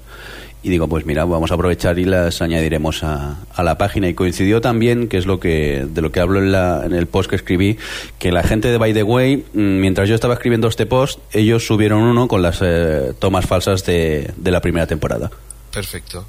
y 0.62 0.70
digo, 0.70 0.88
pues 0.88 1.08
mira, 1.08 1.26
vamos 1.26 1.50
a 1.50 1.56
aprovechar 1.56 1.98
y 1.98 2.06
las 2.06 2.44
añadiremos 2.44 3.04
a, 3.04 3.38
la 3.58 3.80
página 3.80 4.10
y 4.10 4.14
coincidió 4.14 4.62
también, 4.62 5.08
que 5.08 5.18
es 5.18 5.26
lo 5.26 5.40
que 5.40 5.88
de 5.90 6.02
lo 6.04 6.12
que 6.12 6.20
hablo 6.20 6.38
en, 6.38 6.52
la, 6.52 6.84
en 6.86 6.94
el 6.94 7.08
post 7.08 7.32
que 7.32 7.36
escribí, 7.36 7.80
que 8.20 8.32
la 8.32 8.44
gente 8.44 8.68
de 8.68 8.78
By 8.78 8.94
the 8.94 9.02
Way, 9.02 9.46
mm, 9.52 9.60
mientras 9.80 10.08
yo 10.08 10.14
estaba 10.14 10.36
escribiendo 10.36 10.68
este 10.68 10.86
post, 10.86 11.20
ellos 11.32 11.66
subieron 11.66 12.04
uno 12.04 12.28
con 12.28 12.44
las 12.44 12.60
eh, 12.62 13.14
tomas 13.18 13.48
falsas 13.48 13.84
de 13.88 14.32
la 14.38 14.62
primera 14.62 14.86
temporada. 14.86 15.32
Perfecto. 15.72 16.28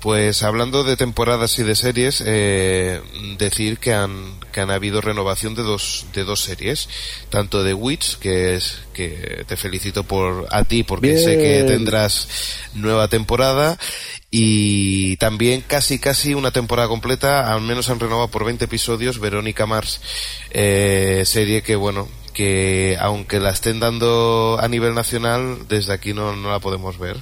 Pues 0.00 0.42
hablando 0.42 0.82
de 0.82 0.96
temporadas 0.96 1.58
y 1.58 1.62
de 1.62 1.74
series, 1.74 2.22
eh, 2.26 3.02
decir 3.36 3.78
que 3.78 3.92
han, 3.92 4.40
que 4.50 4.60
han 4.60 4.70
habido 4.70 5.02
renovación 5.02 5.54
de 5.54 5.62
dos, 5.62 6.06
de 6.14 6.24
dos 6.24 6.40
series, 6.40 6.88
tanto 7.28 7.62
de 7.62 7.74
Witch, 7.74 8.18
que 8.18 8.54
es 8.54 8.78
que 8.94 9.44
te 9.46 9.56
felicito 9.56 10.04
por 10.04 10.46
a 10.50 10.64
ti 10.64 10.82
porque 10.84 11.18
sé 11.18 11.36
que 11.36 11.64
tendrás 11.64 12.28
nueva 12.74 13.08
temporada 13.08 13.78
y 14.30 15.16
también 15.16 15.62
casi 15.66 15.98
casi 15.98 16.34
una 16.34 16.50
temporada 16.50 16.88
completa, 16.88 17.52
al 17.52 17.62
menos 17.62 17.90
han 17.90 18.00
renovado 18.00 18.28
por 18.28 18.44
20 18.44 18.64
episodios 18.64 19.18
Verónica 19.18 19.66
Mars, 19.66 20.00
eh, 20.50 21.24
serie 21.26 21.62
que 21.62 21.76
bueno, 21.76 22.08
que 22.32 22.96
aunque 23.00 23.40
la 23.40 23.50
estén 23.50 23.80
dando 23.80 24.58
a 24.60 24.68
nivel 24.68 24.94
nacional, 24.94 25.66
desde 25.68 25.92
aquí 25.92 26.12
no, 26.14 26.34
no 26.36 26.50
la 26.50 26.58
podemos 26.60 26.98
ver. 26.98 27.16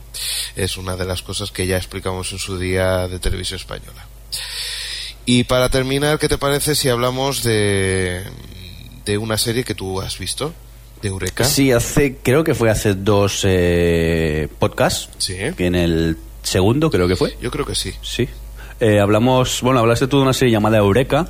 Es 0.57 0.77
una 0.77 0.97
de 0.97 1.05
las 1.05 1.23
cosas 1.23 1.51
que 1.51 1.67
ya 1.67 1.77
explicamos 1.77 2.33
en 2.33 2.39
su 2.39 2.59
día 2.59 3.09
de 3.09 3.19
televisión 3.19 3.59
española. 3.59 4.07
Y 5.25 5.45
para 5.45 5.69
terminar, 5.69 6.19
¿qué 6.19 6.29
te 6.29 6.39
parece 6.39 6.75
si 6.75 6.89
hablamos 6.89 7.43
de, 7.43 8.23
de 9.05 9.19
una 9.19 9.37
serie 9.37 9.65
que 9.65 9.75
tú 9.75 10.01
has 10.01 10.19
visto? 10.19 10.55
De 11.03 11.09
Eureka. 11.09 11.45
Sí, 11.45 11.71
hace, 11.71 12.17
creo 12.17 12.43
que 12.45 12.55
fue 12.55 12.71
hace 12.71 12.95
dos 12.95 13.43
eh, 13.45 14.49
podcasts, 14.59 15.11
Sí. 15.19 15.37
que 15.57 15.67
en 15.67 15.75
el 15.75 16.17
segundo 16.43 16.91
creo 16.91 17.07
que 17.07 17.15
fue. 17.15 17.37
Yo 17.41 17.51
creo 17.51 17.65
que 17.67 17.75
sí. 17.75 17.93
Sí. 18.03 18.29
Eh, 18.81 19.01
hablamos, 19.01 19.61
bueno, 19.63 19.81
hablaste 19.81 20.07
tú 20.07 20.17
de 20.19 20.23
una 20.23 20.33
serie 20.33 20.53
llamada 20.53 20.79
Eureka 20.79 21.29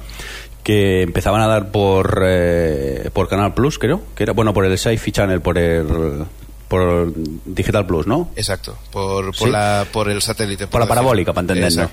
que 0.63 1.03
empezaban 1.03 1.41
a 1.41 1.47
dar 1.47 1.71
por 1.71 2.23
eh, 2.27 3.11
por 3.13 3.29
Canal 3.29 3.55
Plus, 3.55 3.79
creo, 3.79 4.03
que 4.15 4.23
era 4.25 4.33
bueno 4.33 4.53
por 4.53 4.65
el 4.65 4.77
Sci-Fi 4.77 5.13
Channel, 5.13 5.41
por 5.41 5.57
el 5.59 6.25
por 6.69 7.13
Digital 7.47 7.87
Plus, 7.87 8.07
¿no? 8.07 8.29
Exacto. 8.37 8.77
Por, 8.93 9.27
por, 9.27 9.35
Sí. 9.37 9.51
la, 9.51 9.87
por 9.91 10.11
el 10.11 10.21
satélite. 10.21 10.67
Por 10.67 10.81
la 10.81 10.87
parabólica, 10.87 11.33
para 11.33 11.43
entendernos. 11.43 11.89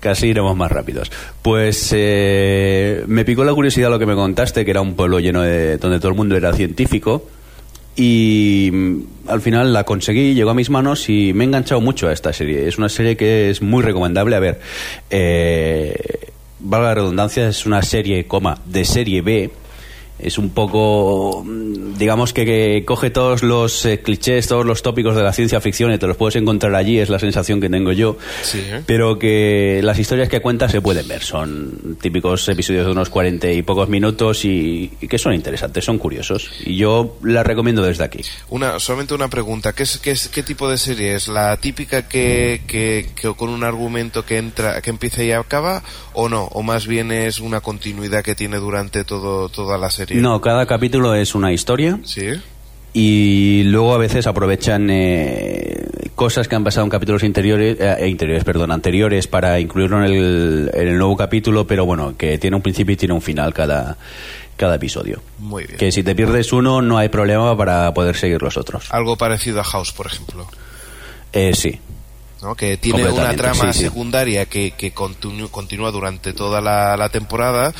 Casi 0.00 0.28
iremos 0.28 0.56
más 0.56 0.72
rápidos. 0.72 1.12
Pues 1.42 1.90
eh, 1.94 3.04
me 3.06 3.24
picó 3.24 3.44
la 3.44 3.52
curiosidad 3.54 3.90
lo 3.90 3.98
que 3.98 4.06
me 4.06 4.14
contaste, 4.14 4.64
que 4.64 4.70
era 4.70 4.80
un 4.80 4.94
pueblo 4.96 5.20
lleno 5.20 5.42
de. 5.42 5.76
donde 5.76 5.98
todo 5.98 6.08
el 6.08 6.16
mundo 6.16 6.36
era 6.36 6.52
científico. 6.54 7.28
y 7.94 8.70
mm, 8.72 9.00
al 9.28 9.40
final 9.42 9.72
la 9.72 9.84
conseguí, 9.84 10.34
llegó 10.34 10.50
a 10.50 10.54
mis 10.54 10.70
manos 10.70 11.08
y 11.10 11.32
me 11.34 11.44
he 11.44 11.46
enganchado 11.46 11.80
mucho 11.82 12.08
a 12.08 12.12
esta 12.12 12.32
serie. 12.32 12.66
Es 12.66 12.78
una 12.78 12.88
serie 12.88 13.16
que 13.16 13.50
es 13.50 13.60
muy 13.62 13.82
recomendable. 13.82 14.34
A 14.34 14.40
ver, 14.40 14.60
eh, 15.10 16.31
valga 16.62 16.88
la 16.88 16.94
redundancia, 16.94 17.48
es 17.48 17.66
una 17.66 17.82
serie, 17.82 18.26
coma, 18.26 18.58
de 18.64 18.84
serie 18.84 19.20
B 19.22 19.50
es 20.22 20.38
un 20.38 20.50
poco, 20.50 21.42
mm, 21.44 21.98
digamos 21.98 22.32
que, 22.32 22.44
que 22.44 22.84
coge 22.86 23.10
todos 23.10 23.42
los 23.42 23.84
eh, 23.84 24.00
clichés, 24.00 24.46
todos 24.46 24.64
los 24.64 24.82
tópicos 24.82 25.14
de 25.16 25.22
la 25.22 25.32
ciencia 25.32 25.60
ficción 25.60 25.92
y 25.92 25.98
te 25.98 26.06
los 26.06 26.16
puedes 26.16 26.36
encontrar 26.36 26.74
allí, 26.74 26.98
es 26.98 27.08
la 27.08 27.18
sensación 27.18 27.60
que 27.60 27.68
tengo 27.68 27.92
yo, 27.92 28.16
Sí, 28.42 28.60
¿eh? 28.64 28.82
pero 28.86 29.18
que 29.18 29.80
las 29.82 29.98
historias 29.98 30.28
que 30.28 30.40
cuenta 30.40 30.68
se 30.68 30.80
pueden 30.80 31.06
ver, 31.08 31.22
son 31.22 31.98
típicos 32.00 32.48
episodios 32.48 32.86
de 32.86 32.92
unos 32.92 33.08
cuarenta 33.08 33.50
y 33.50 33.62
pocos 33.62 33.88
minutos 33.88 34.44
y, 34.44 34.90
y 35.00 35.08
que 35.08 35.18
son 35.18 35.34
interesantes, 35.34 35.84
son 35.84 35.98
curiosos 35.98 36.50
y 36.64 36.76
yo 36.76 37.16
las 37.22 37.46
recomiendo 37.46 37.82
desde 37.82 38.04
aquí. 38.04 38.20
Una, 38.50 38.78
solamente 38.78 39.14
una 39.14 39.28
pregunta. 39.28 39.72
¿Qué, 39.72 39.82
es, 39.82 39.98
qué, 39.98 40.12
es- 40.12 40.28
qué 40.28 40.42
tipo 40.42 40.68
de 40.70 40.78
serie 40.78 41.14
es? 41.14 41.28
¿La 41.28 41.56
típica 41.56 42.08
que, 42.08 42.62
que, 42.66 43.08
que 43.14 43.32
con 43.34 43.48
un 43.48 43.64
argumento 43.64 44.24
que 44.24 44.38
entra, 44.38 44.80
que 44.82 44.90
empieza 44.90 45.22
y 45.22 45.32
acaba? 45.32 45.82
¿O 46.14 46.28
no? 46.28 46.44
¿O 46.52 46.62
más 46.62 46.86
bien 46.86 47.10
es 47.12 47.40
una 47.40 47.60
continuidad 47.60 48.22
que 48.22 48.34
tiene 48.34 48.58
durante 48.58 49.04
todo, 49.04 49.48
toda 49.48 49.78
la 49.78 49.90
serie? 49.90 50.11
No, 50.14 50.40
cada 50.40 50.66
capítulo 50.66 51.14
es 51.14 51.34
una 51.34 51.52
historia 51.52 51.98
¿Sí? 52.04 52.28
y 52.92 53.62
luego 53.64 53.94
a 53.94 53.98
veces 53.98 54.26
aprovechan 54.26 54.88
eh, 54.90 55.86
cosas 56.14 56.46
que 56.48 56.54
han 56.54 56.64
pasado 56.64 56.84
en 56.84 56.90
capítulos 56.90 57.22
interiores, 57.22 57.78
eh, 57.80 58.08
interiores 58.08 58.44
perdón, 58.44 58.70
anteriores 58.70 59.26
para 59.26 59.58
incluirlo 59.60 59.98
en 59.98 60.04
el, 60.04 60.70
en 60.74 60.88
el 60.88 60.98
nuevo 60.98 61.16
capítulo, 61.16 61.66
pero 61.66 61.86
bueno, 61.86 62.16
que 62.16 62.38
tiene 62.38 62.56
un 62.56 62.62
principio 62.62 62.92
y 62.92 62.96
tiene 62.96 63.14
un 63.14 63.22
final 63.22 63.54
cada, 63.54 63.96
cada 64.56 64.74
episodio. 64.74 65.22
Muy 65.38 65.64
bien. 65.64 65.78
Que 65.78 65.90
si 65.90 66.02
te 66.02 66.14
pierdes 66.14 66.52
uno 66.52 66.82
no 66.82 66.98
hay 66.98 67.08
problema 67.08 67.56
para 67.56 67.92
poder 67.94 68.16
seguir 68.16 68.42
los 68.42 68.56
otros. 68.56 68.86
Algo 68.90 69.16
parecido 69.16 69.60
a 69.60 69.64
House, 69.64 69.92
por 69.92 70.06
ejemplo. 70.06 70.46
Eh, 71.32 71.54
sí. 71.54 71.80
¿No? 72.42 72.54
que 72.54 72.76
tiene 72.76 73.08
una 73.08 73.34
trama 73.36 73.72
sí, 73.72 73.78
sí. 73.78 73.84
secundaria 73.84 74.46
que, 74.46 74.72
que 74.72 74.92
continu- 74.94 75.48
continúa 75.50 75.90
durante 75.90 76.32
toda 76.32 76.60
la, 76.60 76.96
la 76.96 77.08
temporada, 77.08 77.72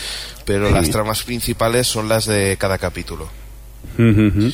pero 0.45 0.69
Sí. 0.69 0.75
las 0.75 0.89
tramas 0.91 1.23
principales 1.25 1.87
son 1.87 2.09
las 2.09 2.27
de 2.27 2.57
cada 2.59 2.79
capítulo. 2.79 3.29
Ujú, 3.99 4.29
ujú. 4.29 4.53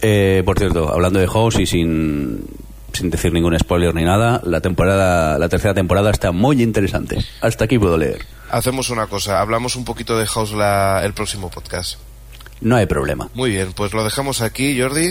Eh, 0.00 0.42
por 0.44 0.58
cierto, 0.58 0.88
hablando 0.90 1.18
de 1.18 1.26
House 1.26 1.58
y 1.58 1.66
sin, 1.66 2.44
sin 2.92 3.10
decir 3.10 3.32
ningún 3.32 3.58
spoiler 3.58 3.94
ni 3.94 4.04
nada, 4.04 4.40
la 4.44 4.60
temporada, 4.60 5.38
la 5.38 5.48
tercera 5.48 5.74
temporada 5.74 6.10
está 6.10 6.30
muy 6.32 6.62
interesante. 6.62 7.18
Hasta 7.40 7.64
aquí 7.64 7.78
puedo 7.78 7.98
leer. 7.98 8.24
Hacemos 8.50 8.88
una 8.90 9.06
cosa, 9.08 9.40
hablamos 9.40 9.76
un 9.76 9.84
poquito 9.84 10.16
de 10.18 10.26
House 10.26 10.52
la- 10.52 11.02
el 11.04 11.12
próximo 11.12 11.50
podcast. 11.50 11.98
No 12.60 12.76
hay 12.76 12.86
problema. 12.86 13.28
Muy 13.34 13.50
bien, 13.50 13.72
pues 13.74 13.92
lo 13.92 14.02
dejamos 14.04 14.40
aquí, 14.40 14.80
Jordi, 14.80 15.10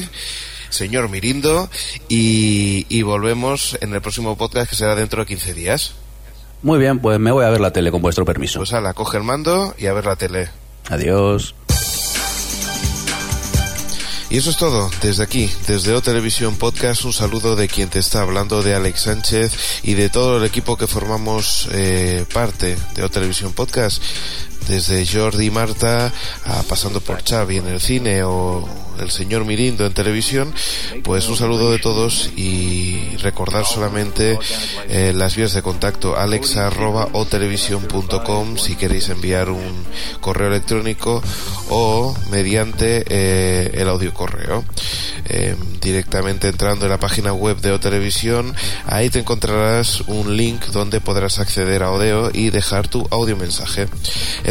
señor 0.70 1.10
Mirindo, 1.10 1.70
y, 2.10 2.86
y 2.90 3.02
volvemos 3.02 3.78
en 3.82 3.94
el 3.94 4.02
próximo 4.02 4.38
podcast 4.38 4.70
que 4.70 4.76
será 4.76 4.96
dentro 4.96 5.22
de 5.22 5.28
15 5.28 5.54
días. 5.54 5.94
Muy 6.64 6.80
bien, 6.80 7.00
pues 7.00 7.20
me 7.20 7.32
voy 7.32 7.46
a 7.46 7.50
ver 7.50 7.62
la 7.62 7.72
tele 7.72 7.92
con 7.92 8.02
vuestro 8.02 8.26
permiso. 8.26 8.60
Pues 8.60 8.74
ala, 8.74 8.94
coge 8.94 9.18
el 9.18 9.24
mando 9.24 9.76
y 9.78 9.86
a 9.86 9.94
ver 9.94 10.06
la 10.06 10.16
tele. 10.16 10.50
Adiós. 10.90 11.54
Y 14.30 14.38
eso 14.38 14.50
es 14.50 14.58
todo, 14.58 14.90
desde 15.02 15.24
aquí, 15.24 15.50
desde 15.68 15.94
O 15.94 16.02
Televisión 16.02 16.58
Podcast, 16.58 17.06
un 17.06 17.14
saludo 17.14 17.56
de 17.56 17.70
quien 17.70 17.90
te 17.90 18.00
está 18.00 18.22
hablando, 18.22 18.62
de 18.62 18.76
Alex 18.76 19.02
Sánchez 19.02 19.82
y 19.84 19.94
de 19.94 20.10
todo 20.10 20.38
el 20.38 20.44
equipo 20.44 20.76
que 20.76 20.86
formamos 20.86 21.70
eh, 21.72 22.26
parte 22.34 22.78
de 22.96 23.04
O 23.06 23.10
Televisión 23.10 23.54
Podcast, 23.54 24.04
desde 24.68 25.06
Jordi 25.06 25.46
y 25.46 25.52
Marta, 25.52 26.12
a- 26.46 26.64
pasando 26.64 27.00
por 27.02 27.24
Xavi 27.24 27.58
en 27.58 27.68
el 27.68 27.80
cine 27.80 28.24
o 28.24 28.68
el 29.00 29.12
señor 29.12 29.46
Mirindo 29.46 29.86
en 29.86 29.94
televisión, 29.94 30.54
pues 31.04 31.28
un 31.28 31.38
saludo 31.38 31.72
de 31.72 31.78
todos 31.78 32.32
y 32.36 33.16
recordar 33.18 33.64
solamente 33.66 34.40
eh, 34.90 35.14
las 35.16 35.36
vías 35.36 35.54
de 35.54 35.62
contacto 35.62 36.18
alex 36.18 36.58
arroba 36.58 37.08
otelevisión.com 37.14 38.58
si 38.58 38.76
queréis 38.76 39.10
enviar 39.10 39.50
un 39.50 39.86
correo 40.20 40.48
electrónico 40.48 41.22
o 41.70 42.16
mediante 42.32 43.04
eh, 43.08 43.72
el 43.76 43.88
audio 43.90 44.14
correo. 44.14 44.64
Eh, 45.26 45.56
directamente 45.82 46.48
entrando 46.48 46.86
en 46.86 46.92
la 46.92 47.00
página 47.00 47.34
web 47.34 47.58
de 47.60 47.72
Otelevisión 47.72 48.56
ahí 48.86 49.10
te 49.10 49.20
encontrarás 49.20 50.02
un 50.08 50.38
link 50.38 50.62
donde 50.68 51.02
podrás 51.02 51.40
acceder 51.40 51.84
a 51.84 51.92
Odeo 51.92 52.30
y 52.34 52.50
dejar 52.50 52.88
tu 52.88 53.06
audio 53.12 53.36
mensaje 53.36 53.88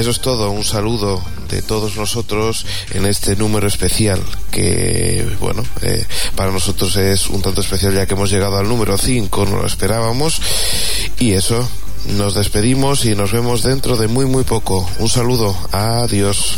eso 0.06 0.12
es 0.12 0.20
todo 0.20 0.52
un 0.52 0.62
saludo 0.62 1.20
de 1.48 1.62
todos 1.62 1.96
nosotros 1.96 2.64
en 2.92 3.06
este 3.06 3.34
número 3.34 3.66
especial 3.66 4.22
que 4.52 5.26
bueno 5.40 5.64
eh, 5.82 6.06
para 6.36 6.52
nosotros 6.52 6.94
es 6.94 7.26
un 7.26 7.42
tanto 7.42 7.60
especial 7.60 7.92
ya 7.92 8.06
que 8.06 8.14
hemos 8.14 8.30
llegado 8.30 8.56
al 8.56 8.68
número 8.68 8.96
5 8.96 9.46
no 9.46 9.62
lo 9.62 9.66
esperábamos. 9.66 10.40
Y 11.18 11.32
eso 11.32 11.68
nos 12.16 12.36
despedimos 12.36 13.04
y 13.04 13.16
nos 13.16 13.32
vemos 13.32 13.64
dentro 13.64 13.96
de 13.96 14.06
muy 14.06 14.26
muy 14.26 14.44
poco. 14.44 14.88
Un 15.00 15.08
saludo 15.08 15.56
adiós 15.72 16.56